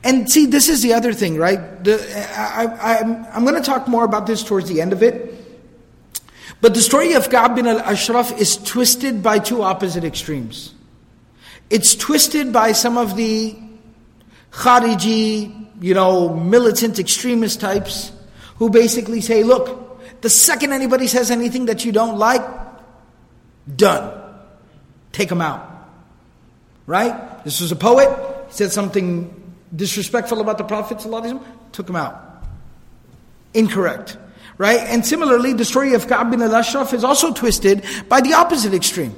And 0.02 0.30
see, 0.30 0.46
this 0.46 0.68
is 0.68 0.82
the 0.82 0.92
other 0.92 1.12
thing, 1.12 1.36
right? 1.36 1.82
The, 1.82 1.96
I, 2.36 2.98
am 3.00 3.44
going 3.44 3.54
to 3.54 3.62
talk 3.62 3.88
more 3.88 4.04
about 4.04 4.26
this 4.26 4.42
towards 4.42 4.68
the 4.68 4.80
end 4.80 4.92
of 4.92 5.02
it. 5.02 5.32
But 6.60 6.74
the 6.74 6.80
story 6.80 7.14
of 7.14 7.30
Ka'b 7.30 7.54
bin 7.54 7.66
al-Ashraf 7.66 8.38
is 8.40 8.56
twisted 8.56 9.22
by 9.22 9.38
two 9.38 9.62
opposite 9.62 10.04
extremes. 10.04 10.74
It's 11.70 11.94
twisted 11.94 12.52
by 12.52 12.72
some 12.72 12.96
of 12.96 13.16
the 13.16 13.56
Khariji, 14.52 15.66
you 15.80 15.94
know, 15.94 16.34
militant 16.34 16.98
extremist 16.98 17.60
types 17.60 18.12
who 18.56 18.70
basically 18.70 19.20
say, 19.20 19.42
look, 19.42 20.20
the 20.22 20.30
second 20.30 20.72
anybody 20.72 21.06
says 21.06 21.30
anything 21.30 21.66
that 21.66 21.84
you 21.84 21.92
don't 21.92 22.18
like, 22.18 22.42
done. 23.74 24.22
Take 25.12 25.28
them 25.28 25.40
out. 25.40 25.68
Right? 26.86 27.35
This 27.46 27.60
was 27.60 27.70
a 27.70 27.76
poet, 27.76 28.08
he 28.48 28.54
said 28.54 28.72
something 28.72 29.30
disrespectful 29.76 30.40
about 30.40 30.58
the 30.58 30.64
Prophet, 30.64 30.98
took 31.70 31.88
him 31.88 31.94
out. 31.94 32.42
Incorrect. 33.54 34.16
Right? 34.58 34.80
And 34.80 35.06
similarly, 35.06 35.52
the 35.52 35.64
story 35.64 35.94
of 35.94 36.08
Ka'b 36.08 36.32
bin 36.32 36.42
al-Ashraf 36.42 36.92
is 36.92 37.04
also 37.04 37.32
twisted 37.32 37.84
by 38.08 38.20
the 38.20 38.32
opposite 38.32 38.74
extreme. 38.74 39.14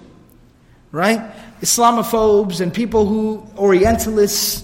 Right? 0.92 1.22
Islamophobes 1.62 2.60
and 2.60 2.74
people 2.74 3.06
who, 3.06 3.46
Orientalists, 3.56 4.62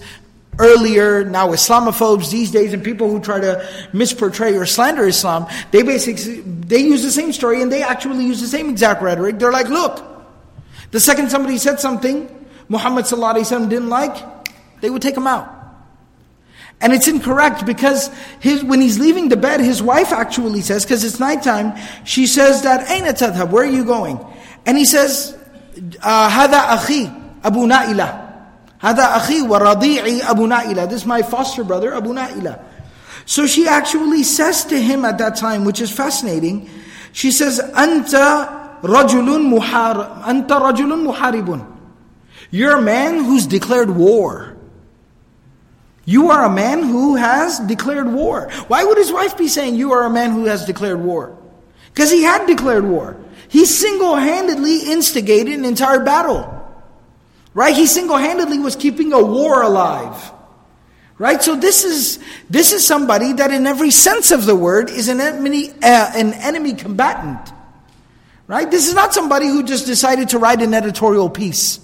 earlier, 0.59 1.25
now 1.25 1.47
Islamophobes 1.47 2.29
these 2.29 2.51
days, 2.51 2.71
and 2.71 2.83
people 2.83 3.09
who 3.09 3.19
try 3.19 3.39
to 3.39 3.67
misportray 3.93 4.61
or 4.61 4.67
slander 4.67 5.07
Islam, 5.07 5.47
they 5.71 5.81
basically, 5.81 6.41
they 6.41 6.81
use 6.81 7.01
the 7.01 7.09
same 7.09 7.33
story 7.33 7.63
and 7.63 7.71
they 7.71 7.81
actually 7.81 8.25
use 8.25 8.41
the 8.41 8.47
same 8.47 8.69
exact 8.69 9.01
rhetoric. 9.01 9.39
They're 9.39 9.51
like, 9.51 9.69
look, 9.69 10.05
the 10.91 10.99
second 10.99 11.31
somebody 11.31 11.57
said 11.57 11.79
something 11.79 12.29
Muhammad 12.69 13.05
didn't 13.05 13.89
like, 13.89 14.15
they 14.81 14.89
would 14.89 15.01
take 15.01 15.15
him 15.15 15.27
out. 15.27 15.55
And 16.81 16.93
it's 16.93 17.07
incorrect 17.07 17.65
because 17.65 18.09
his, 18.39 18.63
when 18.63 18.81
he's 18.81 18.99
leaving 18.99 19.29
the 19.29 19.37
bed, 19.37 19.61
his 19.61 19.81
wife 19.81 20.11
actually 20.11 20.61
says, 20.61 20.83
because 20.83 21.03
it's 21.03 21.19
nighttime, 21.19 21.73
she 22.03 22.27
says 22.27 22.63
that, 22.63 22.89
Aina 22.89 23.13
tadhab, 23.13 23.49
where 23.49 23.63
are 23.63 23.71
you 23.71 23.85
going? 23.85 24.19
And 24.65 24.77
he 24.77 24.85
says, 24.85 25.37
uh, 26.01 26.29
Hada 26.29 26.77
akhi, 26.77 27.07
Abu 27.43 27.59
Na'ila. 27.59 28.23
Hada 28.81 29.13
akhi 29.13 29.47
wa 29.47 29.59
radi'i 29.59 30.21
Abu 30.21 30.47
Na'ila. 30.47 30.89
This 30.89 31.01
is 31.01 31.05
my 31.05 31.21
foster 31.21 31.63
brother, 31.63 31.93
Abu 31.93 32.13
Na'ila. 32.13 32.61
So 33.25 33.47
she 33.47 33.67
actually 33.67 34.23
says 34.23 34.65
to 34.65 34.79
him 34.79 35.05
at 35.05 35.17
that 35.17 35.37
time, 35.37 35.65
which 35.65 35.81
is 35.81 35.91
fascinating, 35.91 36.69
she 37.13 37.31
says, 37.31 37.59
Anta 37.59 38.81
rajulun 38.81 39.49
muhar, 39.49 40.21
Anta 40.23 40.59
rajulun 40.59 41.11
muharibun. 41.11 41.74
You're 42.55 42.77
a 42.77 42.81
man 42.81 43.25
who's 43.25 43.47
declared 43.47 43.89
war. 43.89 44.55
You 46.05 46.31
are 46.31 46.45
a 46.45 46.49
man 46.49 46.83
who 46.83 47.15
has 47.17 47.59
declared 47.59 48.07
war. 48.07 48.49
Why 48.69 48.81
would 48.81 48.97
his 48.97 49.11
wife 49.11 49.37
be 49.37 49.49
saying 49.49 49.75
you 49.75 49.91
are 49.91 50.03
a 50.03 50.09
man 50.09 50.31
who 50.31 50.45
has 50.45 50.63
declared 50.63 51.01
war? 51.01 51.37
Because 51.93 52.09
he 52.09 52.23
had 52.23 52.45
declared 52.45 52.85
war. 52.85 53.17
He 53.49 53.65
single 53.65 54.15
handedly 54.15 54.89
instigated 54.89 55.53
an 55.53 55.65
entire 55.65 55.99
battle. 55.99 56.49
Right? 57.53 57.75
He 57.75 57.87
single 57.87 58.15
handedly 58.15 58.59
was 58.59 58.77
keeping 58.77 59.11
a 59.11 59.21
war 59.21 59.61
alive. 59.61 60.31
Right? 61.17 61.43
So 61.43 61.57
this 61.57 61.83
is, 61.83 62.19
this 62.49 62.71
is 62.71 62.87
somebody 62.87 63.33
that 63.33 63.51
in 63.51 63.67
every 63.67 63.91
sense 63.91 64.31
of 64.31 64.45
the 64.45 64.55
word 64.55 64.89
is 64.89 65.09
an 65.09 65.19
enemy, 65.19 65.71
uh, 65.83 66.11
an 66.15 66.31
enemy 66.31 66.73
combatant. 66.73 67.51
Right? 68.47 68.71
This 68.71 68.87
is 68.87 68.93
not 68.93 69.13
somebody 69.13 69.47
who 69.47 69.61
just 69.61 69.87
decided 69.87 70.29
to 70.29 70.39
write 70.39 70.61
an 70.61 70.73
editorial 70.73 71.29
piece. 71.29 71.81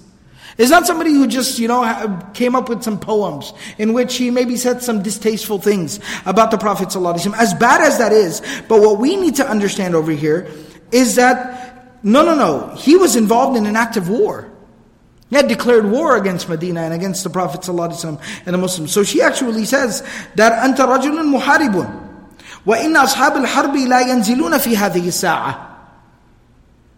It's 0.57 0.71
not 0.71 0.87
somebody 0.87 1.11
who 1.11 1.27
just, 1.27 1.59
you 1.59 1.67
know, 1.67 2.19
came 2.33 2.55
up 2.55 2.67
with 2.67 2.81
some 2.81 2.99
poems 2.99 3.53
in 3.77 3.93
which 3.93 4.15
he 4.15 4.31
maybe 4.31 4.55
said 4.55 4.81
some 4.81 5.03
distasteful 5.03 5.59
things 5.59 5.99
about 6.25 6.49
the 6.49 6.57
Prophet 6.57 6.87
ﷺ. 6.87 7.35
As 7.37 7.53
bad 7.53 7.81
as 7.81 7.99
that 7.99 8.11
is, 8.11 8.41
but 8.67 8.81
what 8.81 8.97
we 8.97 9.15
need 9.17 9.35
to 9.35 9.47
understand 9.47 9.93
over 9.93 10.11
here 10.11 10.49
is 10.91 11.15
that, 11.15 11.99
no, 12.01 12.25
no, 12.25 12.33
no, 12.33 12.75
he 12.75 12.95
was 12.95 13.15
involved 13.15 13.55
in 13.55 13.67
an 13.67 13.75
act 13.75 13.97
of 13.97 14.09
war. 14.09 14.49
He 15.29 15.35
had 15.35 15.47
declared 15.47 15.85
war 15.85 16.15
against 16.15 16.49
Medina 16.49 16.81
and 16.81 16.93
against 16.93 17.23
the 17.23 17.29
Prophet 17.29 17.61
ﷺ 17.61 18.19
and 18.45 18.53
the 18.53 18.57
Muslims. 18.57 18.91
So 18.91 19.03
she 19.03 19.21
actually 19.21 19.65
says 19.65 20.01
that 20.35 20.53
أنت 20.63 20.77
رجل 20.79 21.23
محارب 21.23 22.07
وإن 22.65 22.95
أصحاب 22.95 23.37
الحرب 23.37 23.75
لا 23.75 24.01
ينزلون 24.01 24.57
في 24.57 24.75
هذه 24.75 25.07
الساعة 25.07 25.67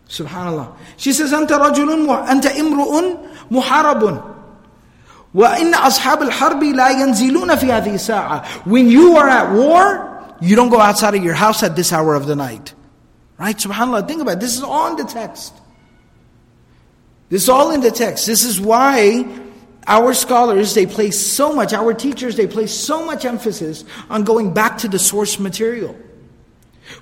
Subhanallah. 0.09 0.75
She 0.97 1.13
says, 1.13 1.31
أنت 1.31 1.51
رجل 1.51 2.09
أنت 2.29 2.45
امرؤ 2.47 3.19
محارب 3.51 4.21
وإن 5.33 5.73
أصحاب 5.73 6.21
الحرب 6.21 6.63
لا 6.63 6.89
ينزلون 6.89 7.55
في 7.55 7.71
هذه 7.71 7.95
الساعة 7.95 8.43
When 8.65 8.89
you 8.89 9.17
are 9.17 9.29
at 9.29 9.51
war, 9.51 10.35
you 10.41 10.55
don't 10.55 10.69
go 10.69 10.79
outside 10.79 11.15
of 11.15 11.23
your 11.23 11.35
house 11.35 11.63
at 11.63 11.75
this 11.75 11.93
hour 11.93 12.15
of 12.15 12.25
the 12.25 12.35
night. 12.35 12.73
Right? 13.37 13.57
SubhanAllah, 13.57 14.07
think 14.07 14.21
about 14.21 14.37
it. 14.37 14.39
This 14.41 14.57
is 14.57 14.63
all 14.63 14.91
in 14.91 14.97
the 14.97 15.03
text. 15.03 15.53
This 17.29 17.43
is 17.43 17.49
all 17.49 17.71
in 17.71 17.81
the 17.81 17.91
text. 17.91 18.25
This 18.25 18.43
is 18.43 18.59
why 18.59 19.25
our 19.87 20.13
scholars, 20.13 20.73
they 20.73 20.85
place 20.85 21.19
so 21.19 21.53
much, 21.53 21.73
our 21.73 21.93
teachers, 21.93 22.35
they 22.35 22.47
place 22.47 22.73
so 22.73 23.05
much 23.05 23.25
emphasis 23.25 23.85
on 24.09 24.23
going 24.23 24.53
back 24.53 24.77
to 24.79 24.87
the 24.87 24.99
source 24.99 25.39
material. 25.39 25.95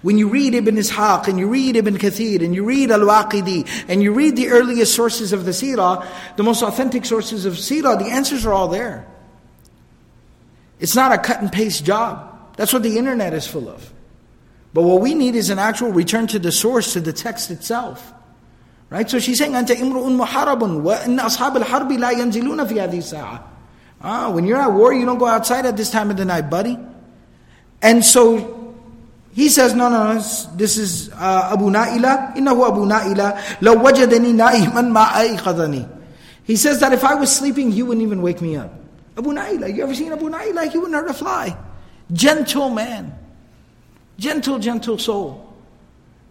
When 0.02 0.18
you 0.18 0.28
read 0.28 0.54
Ibn 0.54 0.76
Ishaq 0.76 1.28
and 1.28 1.40
you 1.40 1.48
read 1.48 1.76
Ibn 1.76 1.98
Kathir 1.98 2.44
and 2.44 2.54
you 2.54 2.64
read 2.64 2.92
Al-Waqidi 2.92 3.68
and 3.88 4.04
you 4.04 4.14
read 4.14 4.36
the 4.36 4.50
earliest 4.50 4.94
sources 4.94 5.34
of 5.34 5.46
the 5.46 5.52
Sirah, 5.52 6.06
the 6.36 6.44
most 6.44 6.62
authentic 6.62 7.06
sources 7.06 7.46
of 7.46 7.54
Sirah, 7.54 7.98
the 7.98 8.06
answers 8.06 8.46
are 8.46 8.54
all 8.54 8.68
there. 8.68 9.08
It's 10.80 10.96
not 10.96 11.12
a 11.12 11.18
cut 11.18 11.42
and 11.42 11.52
paste 11.52 11.86
job. 11.86 12.54
That's 12.58 12.74
what 12.74 12.84
the 12.84 12.98
internet 12.98 13.34
is 13.34 13.48
full 13.48 13.70
of. 13.70 13.94
But 14.74 14.84
what 14.84 15.02
we 15.02 15.14
need 15.14 15.36
is 15.36 15.50
an 15.50 15.60
actual 15.60 15.92
return 15.92 16.28
to 16.28 16.40
the 16.40 16.52
source, 16.52 16.94
to 16.94 17.00
the 17.00 17.14
text 17.14 17.50
itself. 17.50 18.14
Right? 18.90 19.10
So 19.10 19.20
she's 19.20 19.40
saying, 19.40 19.54
أنت 19.54 19.72
امرؤ 19.72 20.06
محارب 20.18 20.62
وإن 20.84 21.20
أصحاب 21.20 21.58
الحرب 21.58 21.92
لا 21.92 22.12
ينزلون 22.12 22.68
في 22.68 22.82
هذه 22.82 22.98
الساعة. 22.98 23.44
Ah, 24.02 24.30
when 24.30 24.46
you're 24.46 24.60
at 24.60 24.72
war, 24.72 24.94
you 24.94 25.06
don't 25.06 25.18
go 25.18 25.26
outside 25.26 25.66
at 25.66 25.76
this 25.76 25.90
time 25.90 26.12
of 26.12 26.18
the 26.18 26.26
night, 26.26 26.50
buddy. 26.50 26.78
And 27.82 28.06
so 28.06 28.61
he 29.34 29.50
says, 29.50 29.76
no, 29.76 29.88
no, 29.88 30.14
no 30.14 30.20
this 30.56 30.78
is 30.78 31.10
uh, 31.14 31.52
Abu 31.54 31.70
Na'ila. 31.70 32.36
إنه 32.36 32.68
Abu 32.68 32.86
Na'ila. 32.86 33.60
لو 33.62 33.84
وجدني 33.84 34.34
نائما 34.34 34.82
ما 34.82 35.06
أيقظني. 35.14 35.88
He 36.44 36.56
says 36.56 36.80
that 36.80 36.92
if 36.94 37.04
I 37.04 37.14
was 37.14 37.36
sleeping, 37.36 37.72
he 37.72 37.84
wouldn't 37.84 38.04
even 38.04 38.22
wake 38.22 38.42
me 38.42 38.56
up. 38.56 38.74
Abu 39.18 39.34
Na'ila, 39.34 39.74
you 39.76 39.84
ever 39.84 39.94
seen 39.94 40.12
Abu 40.12 40.30
Na'ila? 40.30 40.72
He 40.72 40.78
wouldn't 40.78 40.96
hurt 40.96 41.10
a 41.10 41.14
fly. 41.14 41.56
Gentle 42.12 42.70
man. 42.70 43.14
Gentle, 44.18 44.58
gentle 44.58 44.98
soul. 44.98 45.54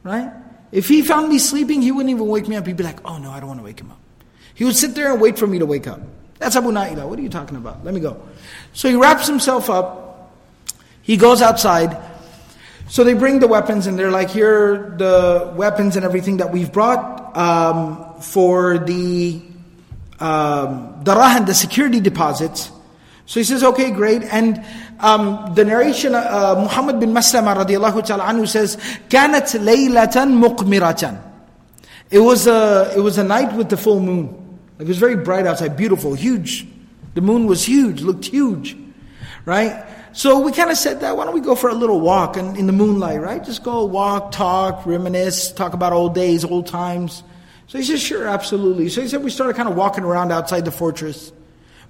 Right? 0.03 0.33
If 0.73 0.89
he 0.89 1.03
found 1.03 1.29
me 1.29 1.39
sleeping, 1.39 1.83
he 1.83 1.93
wouldn't 1.93 2.11
even 2.11 2.27
wake 2.27 2.49
me 2.49 2.57
up. 2.57 2.67
He'd 2.67 2.77
be 2.77 2.83
like, 2.85 2.99
oh 3.09 3.19
no, 3.19 3.31
I 3.31 3.39
don't 3.39 3.49
want 3.49 3.61
to 3.61 3.65
wake 3.65 3.81
him 3.81 3.91
up. 3.91 3.99
He 4.55 4.65
would 4.65 4.75
sit 4.75 4.95
there 4.95 5.13
and 5.13 5.21
wait 5.21 5.39
for 5.39 5.47
me 5.47 5.59
to 5.59 5.67
wake 5.67 5.87
up. 5.87 6.01
That's 6.39 6.57
Abu 6.57 6.73
Na'ila. 6.73 7.09
What 7.09 7.19
are 7.19 7.23
you 7.23 7.29
talking 7.29 7.57
about? 7.57 7.85
Let 7.85 7.95
me 7.95 8.01
go. 8.01 8.21
So 8.73 8.89
he 8.89 8.95
wraps 8.95 9.27
himself 9.27 9.71
up. 9.71 10.33
He 11.03 11.17
goes 11.17 11.41
outside. 11.41 11.97
So 12.91 13.03
they 13.03 13.15
bring 13.15 13.41
the 13.41 13.49
weapons 13.49 13.87
and 13.87 13.99
they're 13.99 14.13
like, 14.13 14.31
here 14.31 14.75
are 14.75 14.97
the 14.97 15.53
weapons 15.57 15.97
and 15.97 16.05
everything 16.05 16.37
that 16.37 16.53
we've 16.53 16.73
brought 16.73 17.37
um, 17.37 18.21
for 18.21 18.79
the 18.79 19.43
um, 20.21 21.03
darahan, 21.03 21.47
the 21.47 21.55
security 21.55 22.01
deposits. 22.01 22.71
So 23.27 23.41
he 23.41 23.45
says, 23.45 23.65
okay, 23.65 23.91
great. 23.91 24.23
And 24.23 24.65
um, 25.01 25.53
the 25.55 25.65
narration, 25.65 26.15
uh, 26.15 26.55
Muhammad 26.57 27.01
bin 27.01 27.13
Maslama 27.13 27.57
radiallahu 27.57 28.07
ta'ala 28.07 28.25
anhu 28.25 28.47
says, 28.47 28.77
كانت 29.11 29.57
ليلة 29.57 30.15
مقمرة. 30.15 31.23
It 32.11 32.21
was 32.21 32.47
a, 32.47 32.93
it 32.97 33.01
was 33.01 33.19
a 33.19 33.25
night 33.25 33.53
with 33.55 33.69
the 33.69 33.77
full 33.77 33.99
moon. 33.99 34.29
Like 34.79 34.87
it 34.87 34.89
was 34.89 34.99
very 34.99 35.17
bright 35.17 35.45
outside, 35.47 35.77
beautiful, 35.77 36.15
huge. 36.15 36.69
The 37.15 37.21
moon 37.21 37.47
was 37.47 37.65
huge, 37.65 38.03
looked 38.03 38.27
huge, 38.27 38.77
right? 39.45 39.85
So 40.14 40.40
we 40.40 40.52
kind 40.52 40.70
of 40.70 40.78
said 40.78 41.00
that, 41.02 41.16
why 41.16 41.26
don't 41.26 41.34
we 41.34 41.42
go 41.42 41.56
for 41.56 41.70
a 41.70 41.74
little 41.74 42.02
walk 42.02 42.36
in, 42.36 42.56
in 42.58 42.68
the 42.68 42.74
moonlight, 42.74 43.22
right? 43.22 43.44
Just 43.44 43.64
go 43.64 43.86
walk, 43.86 44.32
talk, 44.32 44.86
reminisce, 44.86 45.52
talk 45.54 45.74
about 45.74 45.94
old 45.94 46.14
days, 46.14 46.44
old 46.44 46.68
times. 46.68 47.24
So 47.68 47.78
he 47.78 47.84
said, 47.86 48.00
sure, 48.00 48.28
absolutely. 48.28 48.90
So 48.90 49.02
he 49.02 49.08
said 49.08 49.24
we 49.24 49.30
started 49.30 49.56
kind 49.56 49.70
of 49.70 49.76
walking 49.76 50.04
around 50.04 50.32
outside 50.34 50.66
the 50.66 50.72
fortress. 50.72 51.32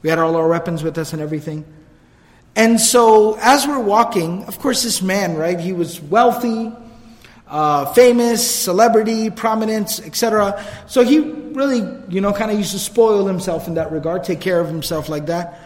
We 0.03 0.09
had 0.09 0.19
all 0.19 0.35
our 0.35 0.47
weapons 0.47 0.83
with 0.83 0.97
us 0.97 1.13
and 1.13 1.21
everything. 1.21 1.65
And 2.55 2.79
so 2.79 3.37
as 3.41 3.65
we're 3.65 3.79
walking, 3.79 4.43
of 4.45 4.59
course, 4.59 4.83
this 4.83 5.01
man, 5.01 5.35
right, 5.35 5.59
he 5.59 5.73
was 5.73 5.99
wealthy, 6.01 6.71
uh, 7.47 7.91
famous, 7.93 8.49
celebrity, 8.49 9.29
prominence, 9.29 9.99
etc. 9.99 10.63
So 10.85 11.03
he 11.03 11.19
really, 11.19 11.79
you 12.09 12.21
know, 12.21 12.33
kind 12.33 12.51
of 12.51 12.57
used 12.57 12.71
to 12.71 12.79
spoil 12.79 13.25
himself 13.25 13.67
in 13.67 13.75
that 13.75 13.91
regard, 13.91 14.23
take 14.23 14.41
care 14.41 14.59
of 14.59 14.67
himself 14.67 15.09
like 15.09 15.25
that. 15.25 15.59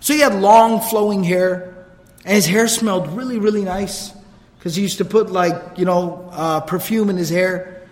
So 0.00 0.14
he 0.14 0.20
had 0.20 0.34
long 0.34 0.80
flowing 0.80 1.22
hair, 1.24 1.71
and 2.24 2.34
his 2.34 2.46
hair 2.46 2.68
smelled 2.68 3.08
really, 3.08 3.38
really 3.38 3.64
nice 3.64 4.12
because 4.58 4.76
he 4.76 4.82
used 4.82 4.98
to 4.98 5.04
put 5.04 5.30
like, 5.30 5.54
you 5.76 5.84
know, 5.84 6.28
uh, 6.32 6.60
perfume 6.60 7.10
in 7.10 7.16
his 7.16 7.30
hair. 7.30 7.82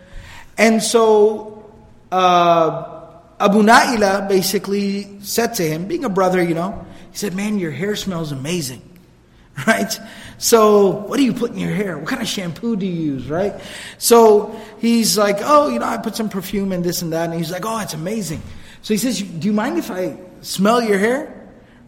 And 0.56 0.82
so 0.82 1.70
uh, 2.12 3.00
Abu 3.40 3.62
Na'ila 3.62 4.28
basically 4.28 5.20
said 5.20 5.54
to 5.54 5.66
him, 5.66 5.86
being 5.86 6.04
a 6.04 6.08
brother, 6.08 6.42
you 6.42 6.54
know, 6.54 6.86
he 7.10 7.16
said, 7.16 7.34
Man, 7.34 7.58
your 7.58 7.70
hair 7.70 7.96
smells 7.96 8.32
amazing. 8.32 8.82
Right? 9.66 10.00
So, 10.38 10.88
what 10.88 11.18
do 11.18 11.22
you 11.22 11.34
put 11.34 11.50
in 11.50 11.58
your 11.58 11.74
hair? 11.74 11.98
What 11.98 12.08
kind 12.08 12.22
of 12.22 12.28
shampoo 12.28 12.76
do 12.76 12.86
you 12.86 13.14
use? 13.14 13.28
Right? 13.28 13.52
So, 13.98 14.58
he's 14.78 15.18
like, 15.18 15.36
Oh, 15.40 15.68
you 15.68 15.78
know, 15.78 15.84
I 15.84 15.98
put 15.98 16.16
some 16.16 16.30
perfume 16.30 16.72
and 16.72 16.82
this 16.82 17.02
and 17.02 17.12
that. 17.12 17.28
And 17.28 17.34
he's 17.38 17.50
like, 17.50 17.66
Oh, 17.66 17.78
it's 17.80 17.92
amazing. 17.92 18.40
So 18.80 18.94
he 18.94 18.98
says, 18.98 19.20
Do 19.20 19.46
you 19.46 19.52
mind 19.52 19.76
if 19.76 19.90
I 19.90 20.16
smell 20.40 20.80
your 20.80 20.98
hair? 20.98 21.39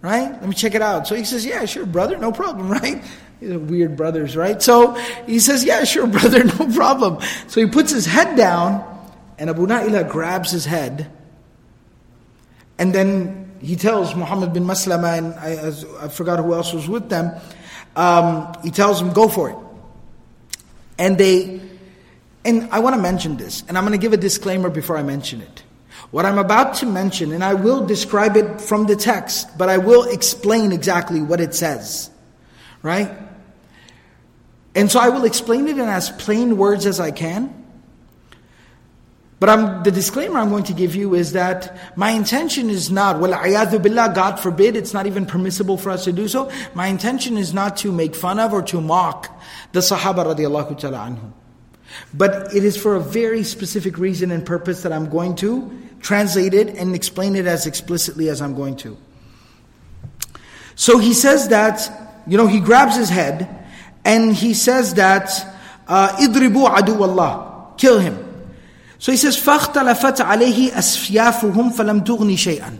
Right? 0.02 0.30
Let 0.30 0.46
me 0.46 0.54
check 0.54 0.74
it 0.74 0.82
out. 0.82 1.06
So 1.06 1.14
he 1.14 1.24
says, 1.24 1.46
Yeah, 1.46 1.64
sure, 1.64 1.86
brother, 1.86 2.18
no 2.18 2.32
problem, 2.32 2.68
right? 2.82 3.02
Weird 3.40 3.96
brothers, 3.96 4.36
right? 4.36 4.60
So 4.60 4.94
he 5.26 5.38
says, 5.38 5.64
Yeah, 5.64 5.84
sure, 5.84 6.06
brother, 6.18 6.44
no 6.44 6.70
problem. 6.74 7.18
So 7.48 7.60
he 7.60 7.66
puts 7.70 7.92
his 7.92 8.04
head 8.04 8.36
down 8.36 8.88
and 9.42 9.50
Abu 9.50 9.66
Na'ila 9.66 10.08
grabs 10.08 10.52
his 10.52 10.64
head, 10.64 11.10
and 12.78 12.94
then 12.94 13.50
he 13.60 13.74
tells 13.74 14.14
Muhammad 14.14 14.52
bin 14.52 14.64
Maslama, 14.64 15.18
and 15.18 15.34
I, 15.34 16.04
I 16.04 16.08
forgot 16.08 16.38
who 16.38 16.54
else 16.54 16.72
was 16.72 16.88
with 16.88 17.08
them, 17.08 17.32
um, 17.96 18.52
he 18.62 18.70
tells 18.70 19.00
them, 19.00 19.12
go 19.12 19.28
for 19.28 19.50
it. 19.50 19.56
And 20.96 21.18
they, 21.18 21.60
and 22.44 22.68
I 22.70 22.78
want 22.78 22.94
to 22.94 23.02
mention 23.02 23.36
this, 23.36 23.64
and 23.66 23.76
I'm 23.76 23.84
going 23.84 23.98
to 23.98 24.02
give 24.02 24.12
a 24.12 24.16
disclaimer 24.16 24.70
before 24.70 24.96
I 24.96 25.02
mention 25.02 25.40
it. 25.40 25.64
What 26.12 26.26
I'm 26.26 26.36
about 26.36 26.74
to 26.76 26.86
mention, 26.86 27.32
and 27.32 27.42
I 27.42 27.54
will 27.54 27.86
describe 27.86 28.36
it 28.36 28.60
from 28.60 28.84
the 28.84 28.96
text, 28.96 29.56
but 29.56 29.70
I 29.70 29.78
will 29.78 30.04
explain 30.04 30.70
exactly 30.70 31.22
what 31.22 31.40
it 31.40 31.54
says. 31.54 32.10
Right? 32.82 33.10
And 34.74 34.90
so 34.90 35.00
I 35.00 35.08
will 35.08 35.24
explain 35.24 35.68
it 35.68 35.78
in 35.78 35.88
as 35.88 36.10
plain 36.10 36.58
words 36.58 36.84
as 36.84 37.00
I 37.00 37.12
can. 37.12 37.58
But 39.40 39.48
I'm, 39.48 39.82
the 39.82 39.90
disclaimer 39.90 40.38
I'm 40.38 40.50
going 40.50 40.64
to 40.64 40.74
give 40.74 40.94
you 40.94 41.14
is 41.14 41.32
that 41.32 41.76
my 41.96 42.10
intention 42.10 42.68
is 42.68 42.90
not, 42.90 43.18
well, 43.18 43.32
billah, 43.80 44.12
God 44.14 44.38
forbid, 44.38 44.76
it's 44.76 44.94
not 44.94 45.06
even 45.06 45.24
permissible 45.26 45.78
for 45.78 45.90
us 45.90 46.04
to 46.04 46.12
do 46.12 46.28
so. 46.28 46.50
My 46.74 46.88
intention 46.88 47.38
is 47.38 47.52
not 47.52 47.78
to 47.78 47.90
make 47.90 48.14
fun 48.14 48.38
of 48.38 48.52
or 48.52 48.62
to 48.62 48.80
mock 48.80 49.40
the 49.72 49.80
Sahaba 49.80 50.26
radiallahu 50.26 50.78
ta'ala 50.78 50.98
anhum. 50.98 51.32
But 52.14 52.54
it 52.54 52.64
is 52.64 52.76
for 52.76 52.94
a 52.94 53.00
very 53.00 53.42
specific 53.42 53.98
reason 53.98 54.30
and 54.30 54.46
purpose 54.46 54.82
that 54.82 54.92
I'm 54.92 55.10
going 55.10 55.34
to 55.36 55.76
translate 56.01 56.53
it 56.53 56.69
and 56.77 56.95
explain 56.95 57.35
it 57.35 57.45
as 57.45 57.65
explicitly 57.65 58.29
as 58.29 58.41
I'm 58.41 58.55
going 58.55 58.75
to. 58.77 58.97
So 60.75 60.99
he 60.99 61.13
says 61.13 61.49
that, 61.49 61.89
you 62.27 62.37
know, 62.37 62.47
he 62.47 62.59
grabs 62.59 62.95
his 62.95 63.09
head 63.09 63.49
and 64.05 64.33
he 64.33 64.53
says 64.53 64.93
that, 64.95 65.31
uh, 65.87 66.09
idribu 66.17 66.67
adu 66.69 66.99
Allah, 67.01 67.73
kill 67.77 67.99
him. 67.99 68.23
So 68.99 69.11
he 69.11 69.17
says, 69.17 69.37
فَاخْتَلَفَتْ 69.37 70.17
عَلَيْهِ 70.17 70.69
أَسْفِيَافُهُمْ 70.71 71.73
فَلَمْ 71.73 72.05
تُغْنِ 72.05 72.33
شَيْئًا 72.33 72.77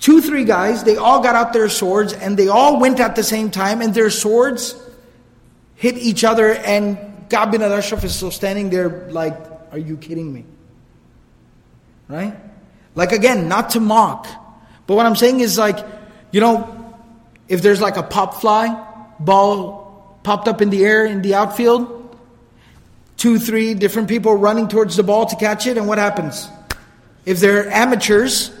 Two, 0.00 0.20
three 0.20 0.44
guys, 0.44 0.84
they 0.84 0.96
all 0.96 1.22
got 1.22 1.34
out 1.34 1.52
their 1.52 1.68
swords 1.68 2.12
and 2.12 2.36
they 2.36 2.48
all 2.48 2.78
went 2.78 3.00
at 3.00 3.16
the 3.16 3.22
same 3.22 3.50
time 3.50 3.80
and 3.80 3.94
their 3.94 4.10
swords 4.10 4.74
hit 5.76 5.96
each 5.96 6.24
other 6.24 6.52
and 6.52 6.98
Ka'b 7.30 7.52
bin 7.52 7.62
al-Ashraf 7.62 8.04
is 8.04 8.14
still 8.14 8.30
standing 8.30 8.68
there 8.68 9.08
like, 9.10 9.34
are 9.72 9.78
you 9.78 9.96
kidding 9.96 10.32
me? 10.32 10.44
Right? 12.09 12.35
Like 12.95 13.13
again, 13.13 13.47
not 13.47 13.71
to 13.71 13.79
mock. 13.79 14.27
But 14.87 14.95
what 14.95 15.05
I'm 15.05 15.15
saying 15.15 15.39
is 15.39 15.57
like, 15.57 15.77
you 16.31 16.41
know, 16.41 16.75
if 17.47 17.61
there's 17.61 17.79
like 17.79 17.95
a 17.95 18.03
pop 18.03 18.41
fly, 18.41 18.85
ball 19.19 20.19
popped 20.23 20.47
up 20.47 20.61
in 20.61 20.69
the 20.69 20.83
air 20.83 21.05
in 21.05 21.21
the 21.21 21.35
outfield, 21.35 22.17
two, 23.15 23.39
three 23.39 23.73
different 23.73 24.09
people 24.09 24.35
running 24.35 24.67
towards 24.67 24.95
the 24.95 25.03
ball 25.03 25.27
to 25.27 25.35
catch 25.35 25.67
it, 25.67 25.77
and 25.77 25.87
what 25.87 25.97
happens? 25.97 26.49
If 27.25 27.39
they're 27.39 27.69
amateurs, 27.69 28.51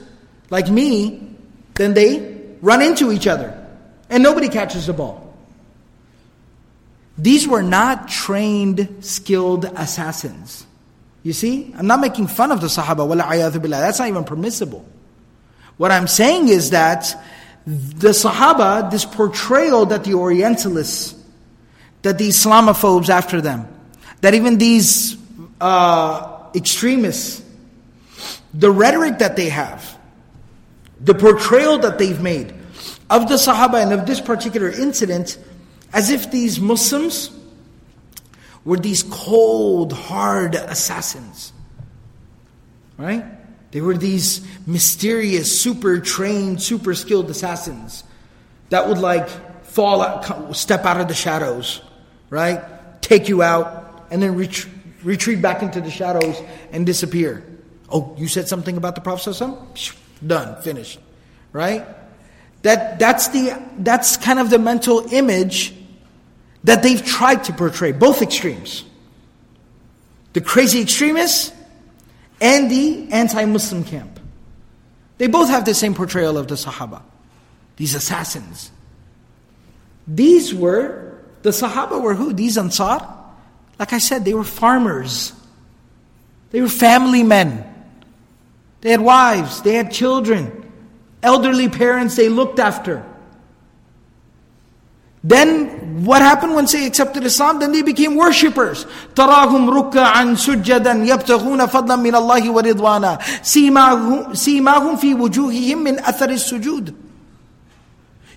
like 0.49 0.69
me, 0.69 1.35
then 1.75 1.93
they 1.93 2.55
run 2.61 2.81
into 2.81 3.11
each 3.11 3.27
other, 3.27 3.55
and 4.09 4.21
nobody 4.21 4.49
catches 4.49 4.85
the 4.87 4.93
ball. 4.93 5.33
These 7.17 7.47
were 7.47 7.63
not 7.63 8.07
trained, 8.07 8.97
skilled 9.01 9.65
assassins. 9.65 10.65
You 11.23 11.33
see? 11.33 11.73
I'm 11.77 11.87
not 11.87 11.99
making 11.99 12.27
fun 12.27 12.51
of 12.51 12.61
the 12.61 12.67
Sahaba. 12.67 13.69
That's 13.69 13.99
not 13.99 14.07
even 14.07 14.23
permissible. 14.23 14.85
What 15.77 15.91
I'm 15.91 16.07
saying 16.07 16.49
is 16.49 16.71
that 16.71 17.15
the 17.65 18.09
Sahaba, 18.09 18.89
this 18.89 19.05
portrayal 19.05 19.85
that 19.87 20.03
the 20.03 20.13
Orientalists, 20.13 21.15
that 22.01 22.17
the 22.17 22.29
Islamophobes 22.29 23.09
after 23.09 23.41
them, 23.41 23.67
that 24.21 24.33
even 24.33 24.57
these 24.57 25.17
uh, 25.61 26.43
extremists, 26.55 27.43
the 28.53 28.71
rhetoric 28.71 29.19
that 29.19 29.35
they 29.35 29.49
have, 29.49 29.97
the 31.01 31.13
portrayal 31.13 31.77
that 31.79 31.97
they've 31.97 32.21
made 32.21 32.53
of 33.09 33.29
the 33.29 33.35
Sahaba 33.35 33.81
and 33.81 33.93
of 33.93 34.05
this 34.05 34.19
particular 34.19 34.69
incident, 34.69 35.37
as 35.93 36.09
if 36.09 36.31
these 36.31 36.59
Muslims 36.59 37.29
were 38.69 38.77
these 38.77 39.01
cold, 39.01 39.91
hard 39.91 40.53
assassins. 40.53 41.51
Right? 42.99 43.25
They 43.71 43.81
were 43.81 43.97
these 43.97 44.45
mysterious, 44.67 45.59
super 45.59 45.99
trained, 45.99 46.61
super 46.61 46.93
skilled 46.93 47.31
assassins 47.31 48.03
that 48.69 48.87
would 48.87 48.99
like 48.99 49.27
fall 49.65 50.03
out, 50.03 50.55
step 50.55 50.85
out 50.85 51.01
of 51.01 51.07
the 51.07 51.15
shadows, 51.15 51.81
right? 52.29 52.61
Take 53.01 53.27
you 53.27 53.41
out, 53.41 54.05
and 54.11 54.21
then 54.21 54.35
ret- 54.35 54.67
retreat 55.03 55.41
back 55.41 55.63
into 55.63 55.81
the 55.81 55.89
shadows 55.89 56.39
and 56.71 56.85
disappear. 56.85 57.43
Oh, 57.91 58.15
you 58.19 58.27
said 58.27 58.47
something 58.47 58.77
about 58.77 58.93
the 58.93 59.01
Prophet? 59.01 59.35
Done, 60.25 60.61
finished. 60.61 60.99
Right? 61.53 61.87
That, 62.61 62.99
that's, 62.99 63.29
the, 63.29 63.59
that's 63.79 64.15
kind 64.17 64.37
of 64.37 64.51
the 64.51 64.59
mental 64.59 65.11
image 65.11 65.73
that 66.63 66.83
they've 66.83 67.03
tried 67.03 67.43
to 67.45 67.53
portray, 67.53 67.91
both 67.91 68.21
extremes. 68.21 68.83
The 70.33 70.41
crazy 70.41 70.81
extremists 70.81 71.51
and 72.41 72.69
the 72.69 73.11
anti 73.11 73.45
Muslim 73.45 73.83
camp. 73.83 74.19
They 75.17 75.27
both 75.27 75.49
have 75.49 75.65
the 75.65 75.73
same 75.73 75.93
portrayal 75.93 76.37
of 76.37 76.47
the 76.47 76.55
Sahaba, 76.55 77.01
these 77.75 77.95
assassins. 77.95 78.71
These 80.07 80.53
were, 80.53 81.19
the 81.41 81.49
Sahaba 81.49 82.01
were 82.01 82.15
who? 82.15 82.33
These 82.33 82.57
Ansar? 82.57 83.05
Like 83.77 83.93
I 83.93 83.99
said, 83.99 84.25
they 84.25 84.33
were 84.33 84.43
farmers. 84.43 85.33
They 86.51 86.61
were 86.61 86.69
family 86.69 87.23
men. 87.23 87.65
They 88.81 88.91
had 88.91 89.01
wives, 89.01 89.61
they 89.61 89.73
had 89.73 89.91
children, 89.91 90.71
elderly 91.21 91.67
parents 91.67 92.15
they 92.15 92.29
looked 92.29 92.59
after. 92.59 93.05
Then 95.24 96.04
what 96.04 96.20
happened 96.20 96.54
once 96.54 96.72
they 96.72 96.86
accepted 96.86 97.24
Islam? 97.24 97.58
Then 97.58 97.72
they 97.72 97.80
became 97.80 98.14
worshippers. 98.14 98.84
تراهم 99.14 99.70
ركعا 99.70 100.34
سجدا 100.34 100.92
يبتغون 100.92 101.66
فضلا 101.66 101.96
من 101.96 102.14
الله 102.14 102.50
ورضوانا 102.50 103.18
سيماهم 103.42 104.96
في 104.96 105.14
وجوههم 105.14 105.78
من 105.78 105.98
أثر 105.98 106.30
السجود. 106.30 106.94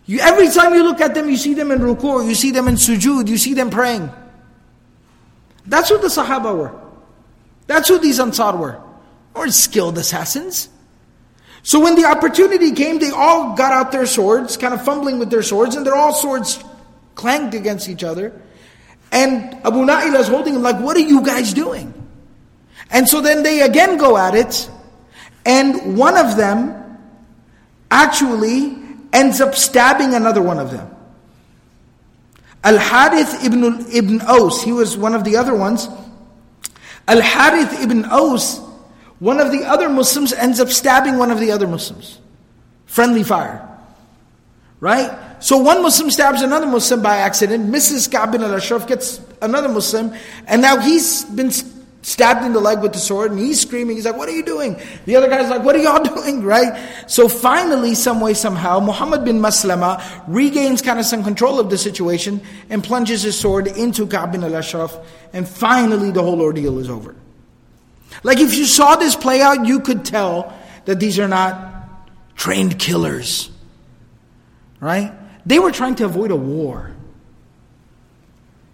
You, 0.05 0.19
every 0.21 0.47
time 0.49 0.73
you 0.73 0.83
look 0.83 1.01
at 1.01 1.13
them, 1.13 1.29
you 1.29 1.35
see 1.35 1.53
them 1.53 1.71
in 1.71 1.79
ruku, 1.79 2.25
you 2.25 2.35
see 2.35 2.51
them 2.51 2.69
in 2.69 2.75
sujud, 2.75 3.27
you 3.27 3.37
see 3.37 3.53
them 3.53 3.69
praying. 3.69 4.09
That's 5.65 5.89
who 5.89 5.97
the 5.97 6.07
Sahaba 6.07 6.57
were. 6.57 6.71
That's 7.67 7.89
who 7.89 7.99
these 7.99 8.17
Ansar 8.17 8.55
were. 8.55 8.79
Or 9.35 9.49
skilled 9.49 9.97
assassins. 9.97 10.69
So 11.63 11.81
when 11.81 11.95
the 11.95 12.05
opportunity 12.05 12.71
came, 12.71 12.99
they 12.99 13.09
all 13.09 13.57
got 13.57 13.73
out 13.73 13.91
their 13.91 14.05
swords, 14.05 14.55
kind 14.55 14.73
of 14.73 14.85
fumbling 14.85 15.19
with 15.19 15.29
their 15.29 15.43
swords, 15.43 15.75
and 15.75 15.85
they're 15.85 15.93
all 15.93 16.13
swords 16.13 16.63
clanked 17.14 17.54
against 17.54 17.88
each 17.88 18.04
other. 18.04 18.40
And 19.10 19.54
Abu 19.64 19.84
Na'ila 19.84 20.20
is 20.20 20.28
holding 20.28 20.54
him 20.54 20.62
like, 20.62 20.80
what 20.80 20.96
are 20.96 21.00
you 21.00 21.22
guys 21.22 21.52
doing? 21.52 21.92
And 22.90 23.08
so 23.08 23.20
then 23.20 23.42
they 23.42 23.62
again 23.62 23.96
go 23.96 24.16
at 24.16 24.34
it, 24.34 24.70
and 25.46 25.96
one 25.96 26.16
of 26.16 26.36
them 26.36 26.98
actually 27.90 28.76
ends 29.12 29.40
up 29.40 29.54
stabbing 29.54 30.14
another 30.14 30.42
one 30.42 30.58
of 30.58 30.70
them. 30.70 30.88
Al 32.64 32.78
Harith 32.78 33.44
ibn, 33.44 33.86
ibn 33.92 34.20
Aus, 34.22 34.62
he 34.62 34.72
was 34.72 34.96
one 34.96 35.14
of 35.14 35.24
the 35.24 35.36
other 35.36 35.54
ones. 35.54 35.88
Al 37.08 37.20
Harith 37.20 37.82
ibn 37.82 38.04
Aus, 38.04 38.60
one 39.18 39.40
of 39.40 39.50
the 39.50 39.64
other 39.64 39.88
Muslims, 39.88 40.32
ends 40.32 40.60
up 40.60 40.68
stabbing 40.68 41.18
one 41.18 41.30
of 41.30 41.40
the 41.40 41.50
other 41.50 41.66
Muslims. 41.66 42.18
Friendly 42.86 43.22
fire. 43.22 43.68
Right? 44.80 45.10
So 45.42 45.56
one 45.56 45.82
Muslim 45.82 46.08
stabs 46.08 46.40
another 46.40 46.68
Muslim 46.68 47.02
by 47.02 47.16
accident, 47.16 47.68
misses 47.68 48.06
Ka'b 48.06 48.36
al-Ashraf, 48.36 48.86
gets 48.86 49.20
another 49.42 49.68
Muslim, 49.68 50.14
and 50.46 50.62
now 50.62 50.78
he's 50.78 51.24
been 51.24 51.50
stabbed 52.02 52.46
in 52.46 52.52
the 52.52 52.60
leg 52.60 52.80
with 52.80 52.92
the 52.92 53.00
sword 53.00 53.32
and 53.32 53.40
he's 53.40 53.60
screaming. 53.60 53.96
He's 53.96 54.04
like, 54.04 54.16
What 54.16 54.28
are 54.28 54.32
you 54.32 54.44
doing? 54.44 54.80
The 55.04 55.16
other 55.16 55.26
guy's 55.28 55.50
like, 55.50 55.64
What 55.64 55.74
are 55.74 55.80
y'all 55.80 56.04
doing? 56.14 56.44
Right? 56.44 56.78
So 57.08 57.28
finally, 57.28 57.96
some 57.96 58.20
way, 58.20 58.34
somehow, 58.34 58.78
Muhammad 58.78 59.24
bin 59.24 59.40
Maslama 59.40 60.00
regains 60.28 60.80
kind 60.80 61.00
of 61.00 61.06
some 61.06 61.24
control 61.24 61.58
of 61.58 61.70
the 61.70 61.78
situation 61.78 62.40
and 62.70 62.84
plunges 62.84 63.22
his 63.22 63.36
sword 63.36 63.66
into 63.66 64.06
Ka'b 64.06 64.30
bin 64.30 64.44
al 64.44 64.54
Ashraf, 64.54 64.96
and 65.32 65.48
finally 65.48 66.12
the 66.12 66.22
whole 66.22 66.40
ordeal 66.40 66.78
is 66.78 66.88
over. 66.88 67.16
Like 68.22 68.38
if 68.38 68.54
you 68.54 68.64
saw 68.64 68.94
this 68.94 69.16
play 69.16 69.42
out, 69.42 69.66
you 69.66 69.80
could 69.80 70.04
tell 70.04 70.56
that 70.84 71.00
these 71.00 71.18
are 71.18 71.26
not 71.26 71.98
trained 72.36 72.78
killers. 72.78 73.50
Right? 74.78 75.12
They 75.44 75.58
were 75.58 75.72
trying 75.72 75.96
to 75.96 76.04
avoid 76.04 76.30
a 76.30 76.36
war. 76.36 76.90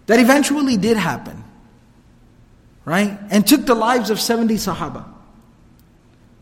That 0.07 0.19
eventually 0.19 0.77
did 0.77 0.97
happen 0.97 1.39
right? 2.89 3.19
And 3.29 3.45
took 3.45 3.67
the 3.67 3.75
lives 3.75 4.09
of 4.09 4.19
70 4.19 4.55
Sahaba. 4.55 5.05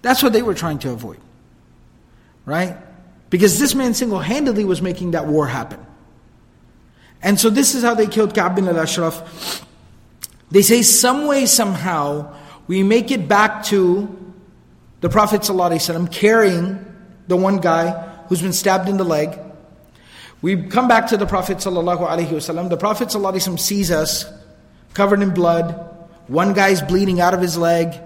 That's 0.01 0.23
what 0.23 0.31
they 0.31 0.41
were 0.41 0.53
trying 0.53 0.79
to 0.79 0.91
avoid, 0.91 1.19
right? 2.45 2.77
Because 3.29 3.59
this 3.59 3.75
man 3.75 3.93
single 3.93 4.19
handedly 4.19 4.63
was 4.63 4.81
making 4.81 5.11
that 5.11 5.27
war 5.27 5.45
happen. 5.45 5.85
And 7.21 7.37
so 7.37 7.49
this 7.49 7.75
is 7.75 7.83
how 7.83 7.95
they 7.95 8.07
killed 8.07 8.33
Ka'b 8.33 8.55
bin 8.55 8.69
al 8.69 8.79
Ashraf. 8.79 9.65
They 10.49 10.61
say, 10.61 10.83
some 10.83 11.27
way, 11.27 11.45
somehow, 11.45 12.33
we 12.67 12.81
make 12.81 13.11
it 13.11 13.27
back 13.27 13.65
to 13.65 14.33
the 15.01 15.09
Prophet 15.09 15.43
carrying 16.11 16.85
the 17.27 17.35
one 17.35 17.57
guy 17.57 17.89
who's 18.29 18.41
been 18.41 18.53
stabbed 18.53 18.87
in 18.87 18.95
the 18.95 19.03
leg. 19.03 19.37
We 20.40 20.56
come 20.56 20.88
back 20.88 21.08
to 21.08 21.16
the 21.16 21.26
Prophet 21.26 21.58
ﷺ. 21.58 22.68
The 22.68 22.76
Prophet 22.76 23.08
ﷺ 23.08 23.58
sees 23.60 23.90
us 23.90 24.24
covered 24.94 25.22
in 25.22 25.30
blood, 25.30 25.88
one 26.26 26.52
guy's 26.52 26.82
bleeding 26.82 27.20
out 27.20 27.34
of 27.34 27.40
his 27.40 27.56
leg, 27.56 27.98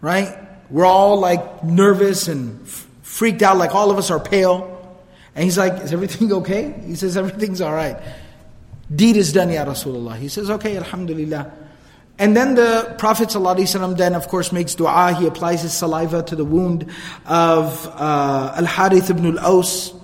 right? 0.00 0.38
We're 0.70 0.86
all 0.86 1.18
like 1.18 1.64
nervous 1.64 2.28
and 2.28 2.60
f- 2.66 2.86
freaked 3.02 3.42
out, 3.42 3.56
like 3.56 3.74
all 3.74 3.90
of 3.90 3.98
us 3.98 4.10
are 4.10 4.20
pale. 4.20 4.68
And 5.34 5.44
he's 5.44 5.58
like, 5.58 5.82
Is 5.82 5.92
everything 5.92 6.32
okay? 6.32 6.74
He 6.86 6.94
says, 6.94 7.16
Everything's 7.16 7.60
all 7.60 7.72
right. 7.72 7.96
Deed 8.94 9.16
is 9.16 9.32
done, 9.32 9.50
Ya 9.50 9.64
Rasulullah. 9.64 10.16
He 10.16 10.28
says, 10.28 10.50
Okay, 10.50 10.76
Alhamdulillah. 10.76 11.52
And 12.18 12.36
then 12.36 12.54
the 12.54 12.94
Prophet 12.98 13.28
ﷺ 13.30 13.96
then, 13.96 14.14
of 14.14 14.28
course, 14.28 14.52
makes 14.52 14.74
dua. 14.74 15.14
He 15.18 15.26
applies 15.26 15.62
his 15.62 15.72
saliva 15.72 16.22
to 16.24 16.36
the 16.36 16.44
wound 16.44 16.90
of 17.26 17.86
uh, 17.88 18.54
Al 18.56 18.66
Harith 18.66 19.10
ibn 19.10 19.38
al 19.38 19.58
Aus, 19.58 19.94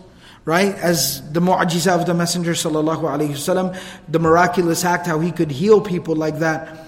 right? 0.45 0.75
As 0.75 1.21
the 1.31 1.39
mu'ajiza 1.39 1.99
of 1.99 2.05
the 2.05 2.13
Messenger 2.13 2.51
ﷺ, 2.53 3.79
the 4.09 4.19
miraculous 4.19 4.83
act, 4.83 5.07
how 5.07 5.19
he 5.19 5.31
could 5.31 5.51
heal 5.51 5.81
people 5.81 6.15
like 6.15 6.39
that. 6.39 6.87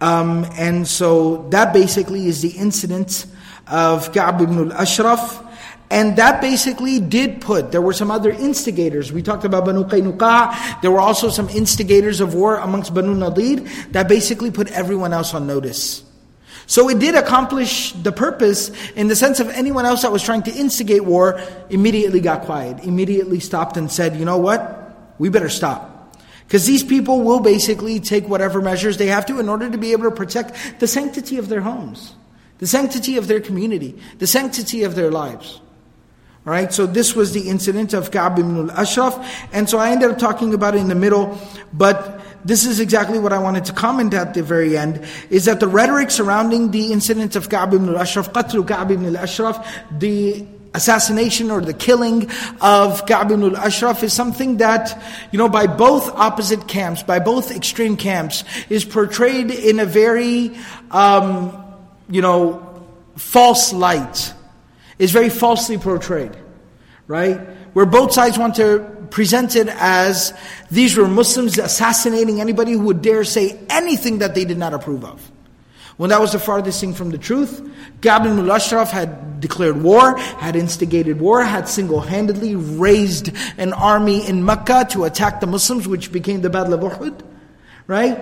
Um, 0.00 0.46
and 0.56 0.86
so 0.86 1.48
that 1.50 1.72
basically 1.72 2.26
is 2.26 2.42
the 2.42 2.50
incident 2.50 3.26
of 3.66 4.12
Ka'b 4.12 4.40
ibn 4.42 4.70
al-Ashraf. 4.70 5.42
And 5.90 6.16
that 6.16 6.40
basically 6.40 6.98
did 6.98 7.40
put, 7.40 7.72
there 7.72 7.82
were 7.82 7.92
some 7.92 8.10
other 8.10 8.30
instigators. 8.30 9.12
We 9.12 9.22
talked 9.22 9.44
about 9.44 9.64
Banu 9.64 9.84
Qaynuqa. 9.84 10.80
There 10.82 10.90
were 10.90 11.00
also 11.00 11.28
some 11.28 11.48
instigators 11.48 12.20
of 12.20 12.34
war 12.34 12.56
amongst 12.56 12.94
Banu 12.94 13.14
Nadir 13.14 13.60
that 13.90 14.08
basically 14.08 14.50
put 14.50 14.68
everyone 14.72 15.12
else 15.12 15.34
on 15.34 15.46
notice. 15.46 16.03
So 16.66 16.88
it 16.88 16.98
did 16.98 17.14
accomplish 17.14 17.92
the 17.92 18.12
purpose 18.12 18.70
in 18.94 19.08
the 19.08 19.16
sense 19.16 19.40
of 19.40 19.48
anyone 19.50 19.84
else 19.84 20.02
that 20.02 20.12
was 20.12 20.22
trying 20.22 20.42
to 20.44 20.52
instigate 20.52 21.04
war 21.04 21.40
immediately 21.68 22.20
got 22.20 22.42
quiet, 22.42 22.84
immediately 22.84 23.40
stopped 23.40 23.76
and 23.76 23.90
said, 23.90 24.16
you 24.16 24.24
know 24.24 24.38
what? 24.38 25.14
We 25.18 25.28
better 25.28 25.48
stop. 25.48 26.16
Because 26.46 26.66
these 26.66 26.82
people 26.82 27.22
will 27.22 27.40
basically 27.40 28.00
take 28.00 28.28
whatever 28.28 28.60
measures 28.60 28.96
they 28.96 29.06
have 29.06 29.26
to 29.26 29.40
in 29.40 29.48
order 29.48 29.70
to 29.70 29.78
be 29.78 29.92
able 29.92 30.04
to 30.04 30.10
protect 30.10 30.80
the 30.80 30.86
sanctity 30.86 31.38
of 31.38 31.48
their 31.48 31.60
homes, 31.60 32.14
the 32.58 32.66
sanctity 32.66 33.16
of 33.16 33.28
their 33.28 33.40
community, 33.40 33.98
the 34.18 34.26
sanctity 34.26 34.84
of 34.84 34.94
their 34.94 35.10
lives. 35.10 35.60
All 36.46 36.52
right, 36.52 36.70
so 36.70 36.84
this 36.84 37.16
was 37.16 37.32
the 37.32 37.48
incident 37.48 37.94
of 37.94 38.10
Ka'b 38.10 38.38
ibn 38.38 38.68
al-Ashraf, 38.68 39.48
and 39.52 39.68
so 39.68 39.78
I 39.78 39.90
ended 39.90 40.10
up 40.10 40.18
talking 40.18 40.52
about 40.52 40.74
it 40.74 40.78
in 40.82 40.88
the 40.88 40.94
middle, 40.94 41.38
but 41.72 42.20
this 42.44 42.66
is 42.66 42.80
exactly 42.80 43.18
what 43.18 43.32
I 43.32 43.38
wanted 43.38 43.64
to 43.66 43.72
comment 43.72 44.14
at 44.14 44.34
the 44.34 44.42
very 44.42 44.76
end, 44.76 45.04
is 45.30 45.46
that 45.46 45.60
the 45.60 45.68
rhetoric 45.68 46.10
surrounding 46.10 46.70
the 46.70 46.92
incident 46.92 47.36
of 47.36 47.48
Ka'b 47.48 47.74
ibn 47.74 47.88
al-Ashraf, 47.88 48.32
Qatl 48.32 48.66
Ka'b 48.66 48.90
ibn 48.90 49.06
al-Ashraf, 49.06 49.66
the 49.98 50.46
assassination 50.74 51.50
or 51.50 51.60
the 51.60 51.72
killing 51.72 52.28
of 52.60 53.06
Ka'b 53.06 53.30
ibn 53.30 53.54
al-Ashraf 53.54 54.02
is 54.02 54.12
something 54.12 54.58
that, 54.58 55.02
you 55.30 55.38
know, 55.38 55.48
by 55.48 55.66
both 55.66 56.08
opposite 56.10 56.68
camps, 56.68 57.02
by 57.02 57.18
both 57.18 57.50
extreme 57.50 57.96
camps, 57.96 58.44
is 58.68 58.84
portrayed 58.84 59.50
in 59.50 59.80
a 59.80 59.86
very, 59.86 60.54
um, 60.90 61.64
you 62.10 62.20
know, 62.20 62.86
false 63.16 63.72
light. 63.72 64.34
Is 64.96 65.10
very 65.10 65.28
falsely 65.28 65.76
portrayed, 65.76 66.36
right? 67.08 67.40
Where 67.74 67.84
both 67.84 68.12
sides 68.12 68.38
want 68.38 68.54
to 68.56 68.93
present 69.14 69.54
it 69.54 69.68
as 69.68 70.36
these 70.72 70.96
were 70.96 71.06
Muslims 71.06 71.56
assassinating 71.56 72.40
anybody 72.40 72.72
who 72.72 72.80
would 72.80 73.00
dare 73.00 73.22
say 73.22 73.56
anything 73.70 74.18
that 74.18 74.34
they 74.34 74.44
did 74.44 74.58
not 74.58 74.74
approve 74.74 75.04
of. 75.04 75.30
When 75.98 76.10
that 76.10 76.20
was 76.20 76.32
the 76.32 76.40
farthest 76.40 76.80
thing 76.80 76.94
from 76.94 77.10
the 77.10 77.18
truth, 77.18 77.62
Ka'b 78.02 78.26
ibn 78.26 78.40
al-Ashraf 78.40 78.90
had 78.90 79.38
declared 79.38 79.80
war, 79.80 80.18
had 80.18 80.56
instigated 80.56 81.20
war, 81.20 81.44
had 81.44 81.68
single-handedly 81.68 82.56
raised 82.56 83.30
an 83.56 83.72
army 83.72 84.26
in 84.26 84.44
Mecca 84.44 84.88
to 84.90 85.04
attack 85.04 85.38
the 85.38 85.46
Muslims, 85.46 85.86
which 85.86 86.10
became 86.10 86.40
the 86.40 86.50
Battle 86.50 86.74
of 86.74 86.80
Uhud, 86.80 87.20
right? 87.86 88.18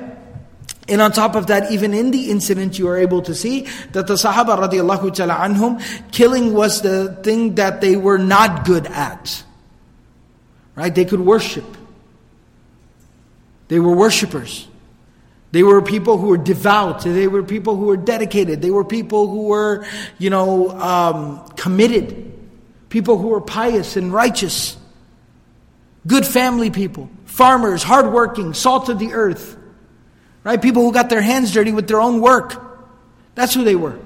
And 0.88 1.00
on 1.00 1.10
top 1.12 1.36
of 1.36 1.46
that, 1.46 1.72
even 1.72 1.94
in 1.94 2.10
the 2.10 2.30
incident, 2.30 2.78
you 2.78 2.86
are 2.88 2.98
able 2.98 3.22
to 3.22 3.34
see 3.34 3.66
that 3.92 4.08
the 4.08 4.14
Sahaba 4.20 4.58
radiallahu 4.58 5.14
ta'ala 5.14 5.36
anhum, 5.36 5.80
killing 6.12 6.52
was 6.52 6.82
the 6.82 7.18
thing 7.22 7.54
that 7.54 7.80
they 7.80 7.96
were 7.96 8.18
not 8.18 8.66
good 8.66 8.86
at. 8.88 9.42
Right? 10.74 10.94
They 10.94 11.04
could 11.04 11.20
worship. 11.20 11.64
They 13.68 13.78
were 13.78 13.94
worshippers. 13.94 14.68
They 15.50 15.62
were 15.62 15.82
people 15.82 16.16
who 16.16 16.28
were 16.28 16.38
devout. 16.38 17.02
They 17.02 17.28
were 17.28 17.42
people 17.42 17.76
who 17.76 17.84
were 17.84 17.96
dedicated. 17.98 18.62
They 18.62 18.70
were 18.70 18.84
people 18.84 19.28
who 19.28 19.48
were, 19.48 19.84
you 20.18 20.30
know, 20.30 20.70
um, 20.70 21.46
committed. 21.56 22.32
people 22.92 23.16
who 23.16 23.28
were 23.28 23.40
pious 23.40 23.96
and 23.96 24.12
righteous, 24.12 24.76
good 26.06 26.26
family 26.26 26.70
people, 26.70 27.08
farmers, 27.24 27.82
hardworking, 27.82 28.52
salt 28.52 28.90
of 28.90 28.98
the 28.98 29.14
earth, 29.14 29.56
right? 30.44 30.60
People 30.60 30.82
who 30.82 30.92
got 30.92 31.08
their 31.08 31.22
hands 31.22 31.52
dirty 31.52 31.72
with 31.72 31.88
their 31.88 32.02
own 32.02 32.20
work. 32.20 32.62
That's 33.34 33.54
who 33.54 33.64
they 33.64 33.76
were, 33.76 33.98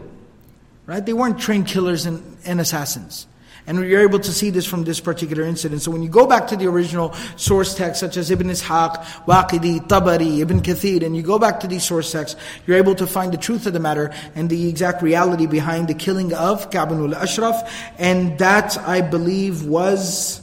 right? 0.86 1.04
They 1.04 1.12
weren't 1.12 1.40
trained 1.40 1.66
killers 1.66 2.06
and, 2.06 2.38
and 2.44 2.60
assassins. 2.60 3.26
And 3.68 3.80
you're 3.80 4.02
able 4.02 4.20
to 4.20 4.32
see 4.32 4.50
this 4.50 4.64
from 4.64 4.84
this 4.84 5.00
particular 5.00 5.42
incident. 5.42 5.82
So 5.82 5.90
when 5.90 6.02
you 6.02 6.08
go 6.08 6.26
back 6.26 6.46
to 6.48 6.56
the 6.56 6.66
original 6.66 7.12
source 7.34 7.74
text, 7.74 7.98
such 7.98 8.16
as 8.16 8.30
Ibn 8.30 8.46
Ishaq, 8.46 9.02
Waqidi, 9.26 9.80
Tabari, 9.88 10.38
Ibn 10.38 10.60
Kathir, 10.60 11.02
and 11.02 11.16
you 11.16 11.22
go 11.22 11.38
back 11.38 11.58
to 11.60 11.66
these 11.66 11.84
source 11.84 12.12
texts, 12.12 12.40
you're 12.66 12.76
able 12.76 12.94
to 12.94 13.08
find 13.08 13.32
the 13.32 13.38
truth 13.38 13.66
of 13.66 13.72
the 13.72 13.80
matter 13.80 14.12
and 14.36 14.48
the 14.48 14.68
exact 14.68 15.02
reality 15.02 15.46
behind 15.46 15.88
the 15.88 15.94
killing 15.94 16.32
of 16.32 16.70
Ka'b 16.70 16.92
al-Ashraf. 16.92 17.92
And 17.98 18.38
that, 18.38 18.78
I 18.78 19.00
believe, 19.00 19.64
was, 19.64 20.40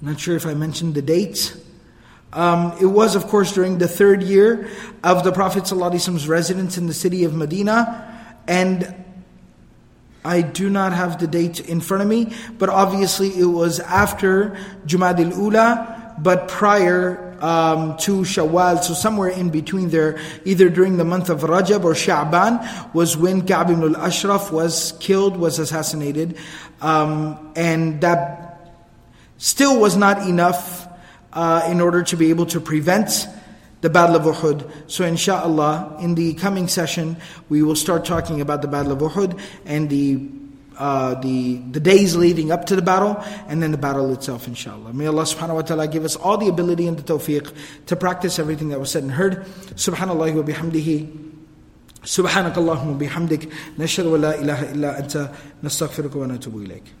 I'm 0.00 0.08
not 0.08 0.18
sure 0.18 0.36
if 0.36 0.46
I 0.46 0.54
mentioned 0.54 0.94
the 0.94 1.02
date. 1.02 1.54
Um, 2.32 2.78
it 2.80 2.86
was, 2.86 3.16
of 3.16 3.26
course, 3.26 3.52
during 3.52 3.76
the 3.78 3.88
third 3.88 4.22
year 4.22 4.70
of 5.04 5.24
the 5.24 5.32
Prophet 5.32 5.64
ﷺ's 5.64 6.26
residence 6.26 6.78
in 6.78 6.86
the 6.86 6.94
city 6.94 7.24
of 7.24 7.34
Medina. 7.34 8.06
And 8.46 8.94
I 10.24 10.42
do 10.42 10.68
not 10.68 10.92
have 10.92 11.18
the 11.18 11.26
date 11.26 11.60
in 11.60 11.80
front 11.80 12.02
of 12.02 12.08
me, 12.08 12.34
but 12.58 12.68
obviously 12.68 13.28
it 13.38 13.46
was 13.46 13.80
after 13.80 14.56
Jumad 14.86 15.18
al-Ula, 15.18 16.16
but 16.18 16.48
prior 16.48 17.30
um, 17.40 17.96
to 17.98 18.20
Shawwal, 18.20 18.82
so 18.82 18.92
somewhere 18.92 19.30
in 19.30 19.48
between 19.48 19.88
there, 19.88 20.18
either 20.44 20.68
during 20.68 20.98
the 20.98 21.04
month 21.04 21.30
of 21.30 21.40
Rajab 21.40 21.84
or 21.84 21.94
Sha'ban, 21.94 22.94
was 22.94 23.16
when 23.16 23.46
Ka'b 23.46 23.70
ibn 23.70 23.94
al-Ashraf 23.94 24.52
was 24.52 24.92
killed, 25.00 25.36
was 25.38 25.58
assassinated, 25.58 26.36
um, 26.82 27.52
and 27.56 28.00
that 28.02 28.70
still 29.38 29.80
was 29.80 29.96
not 29.96 30.28
enough 30.28 30.86
uh, 31.32 31.66
in 31.68 31.80
order 31.80 32.02
to 32.02 32.16
be 32.16 32.28
able 32.28 32.44
to 32.46 32.60
prevent 32.60 33.26
the 33.81 33.89
Battle 33.89 34.15
of 34.15 34.23
Uhud. 34.23 34.69
So 34.87 35.05
inshallah, 35.05 35.97
in 35.99 36.15
the 36.15 36.33
coming 36.35 36.67
session, 36.67 37.17
we 37.49 37.61
will 37.61 37.75
start 37.75 38.05
talking 38.05 38.41
about 38.41 38.61
the 38.61 38.67
Battle 38.67 38.91
of 38.93 38.99
Uhud 38.99 39.39
and 39.65 39.89
the 39.89 40.29
uh, 40.77 41.15
the 41.21 41.57
the 41.71 41.79
days 41.79 42.15
leading 42.15 42.51
up 42.51 42.65
to 42.65 42.75
the 42.75 42.81
battle 42.81 43.15
and 43.47 43.63
then 43.63 43.71
the 43.71 43.77
battle 43.77 44.11
itself 44.11 44.45
inshallah 44.45 44.91
may 44.91 45.05
Allah 45.07 45.23
subhanahu 45.23 45.55
wa 45.55 45.61
ta'ala 45.61 45.87
give 45.87 46.03
us 46.03 46.17
all 46.17 46.37
the 46.37 46.49
ability 46.49 46.85
and 46.85 46.99
the 46.99 47.03
tawfiq 47.13 47.53
to 47.85 47.95
practice 47.95 48.39
everything 48.39 48.67
that 48.67 48.77
was 48.79 48.91
said 48.91 49.03
and 49.03 49.13
heard 49.13 49.45
subhanallah 49.79 50.35
wa 50.35 50.43
bihamdihi 50.43 51.25
سبحانك 52.05 52.57
اللهم 52.57 52.89
وبحمدك 53.01 53.49
نشهد 53.79 54.05
ولا 54.05 54.37
إله 54.37 54.71
إلا 54.77 54.99
أنت 54.99 55.29
نستغفرك 55.63 56.15
ونتوب 56.15 56.61
إليك 56.61 56.98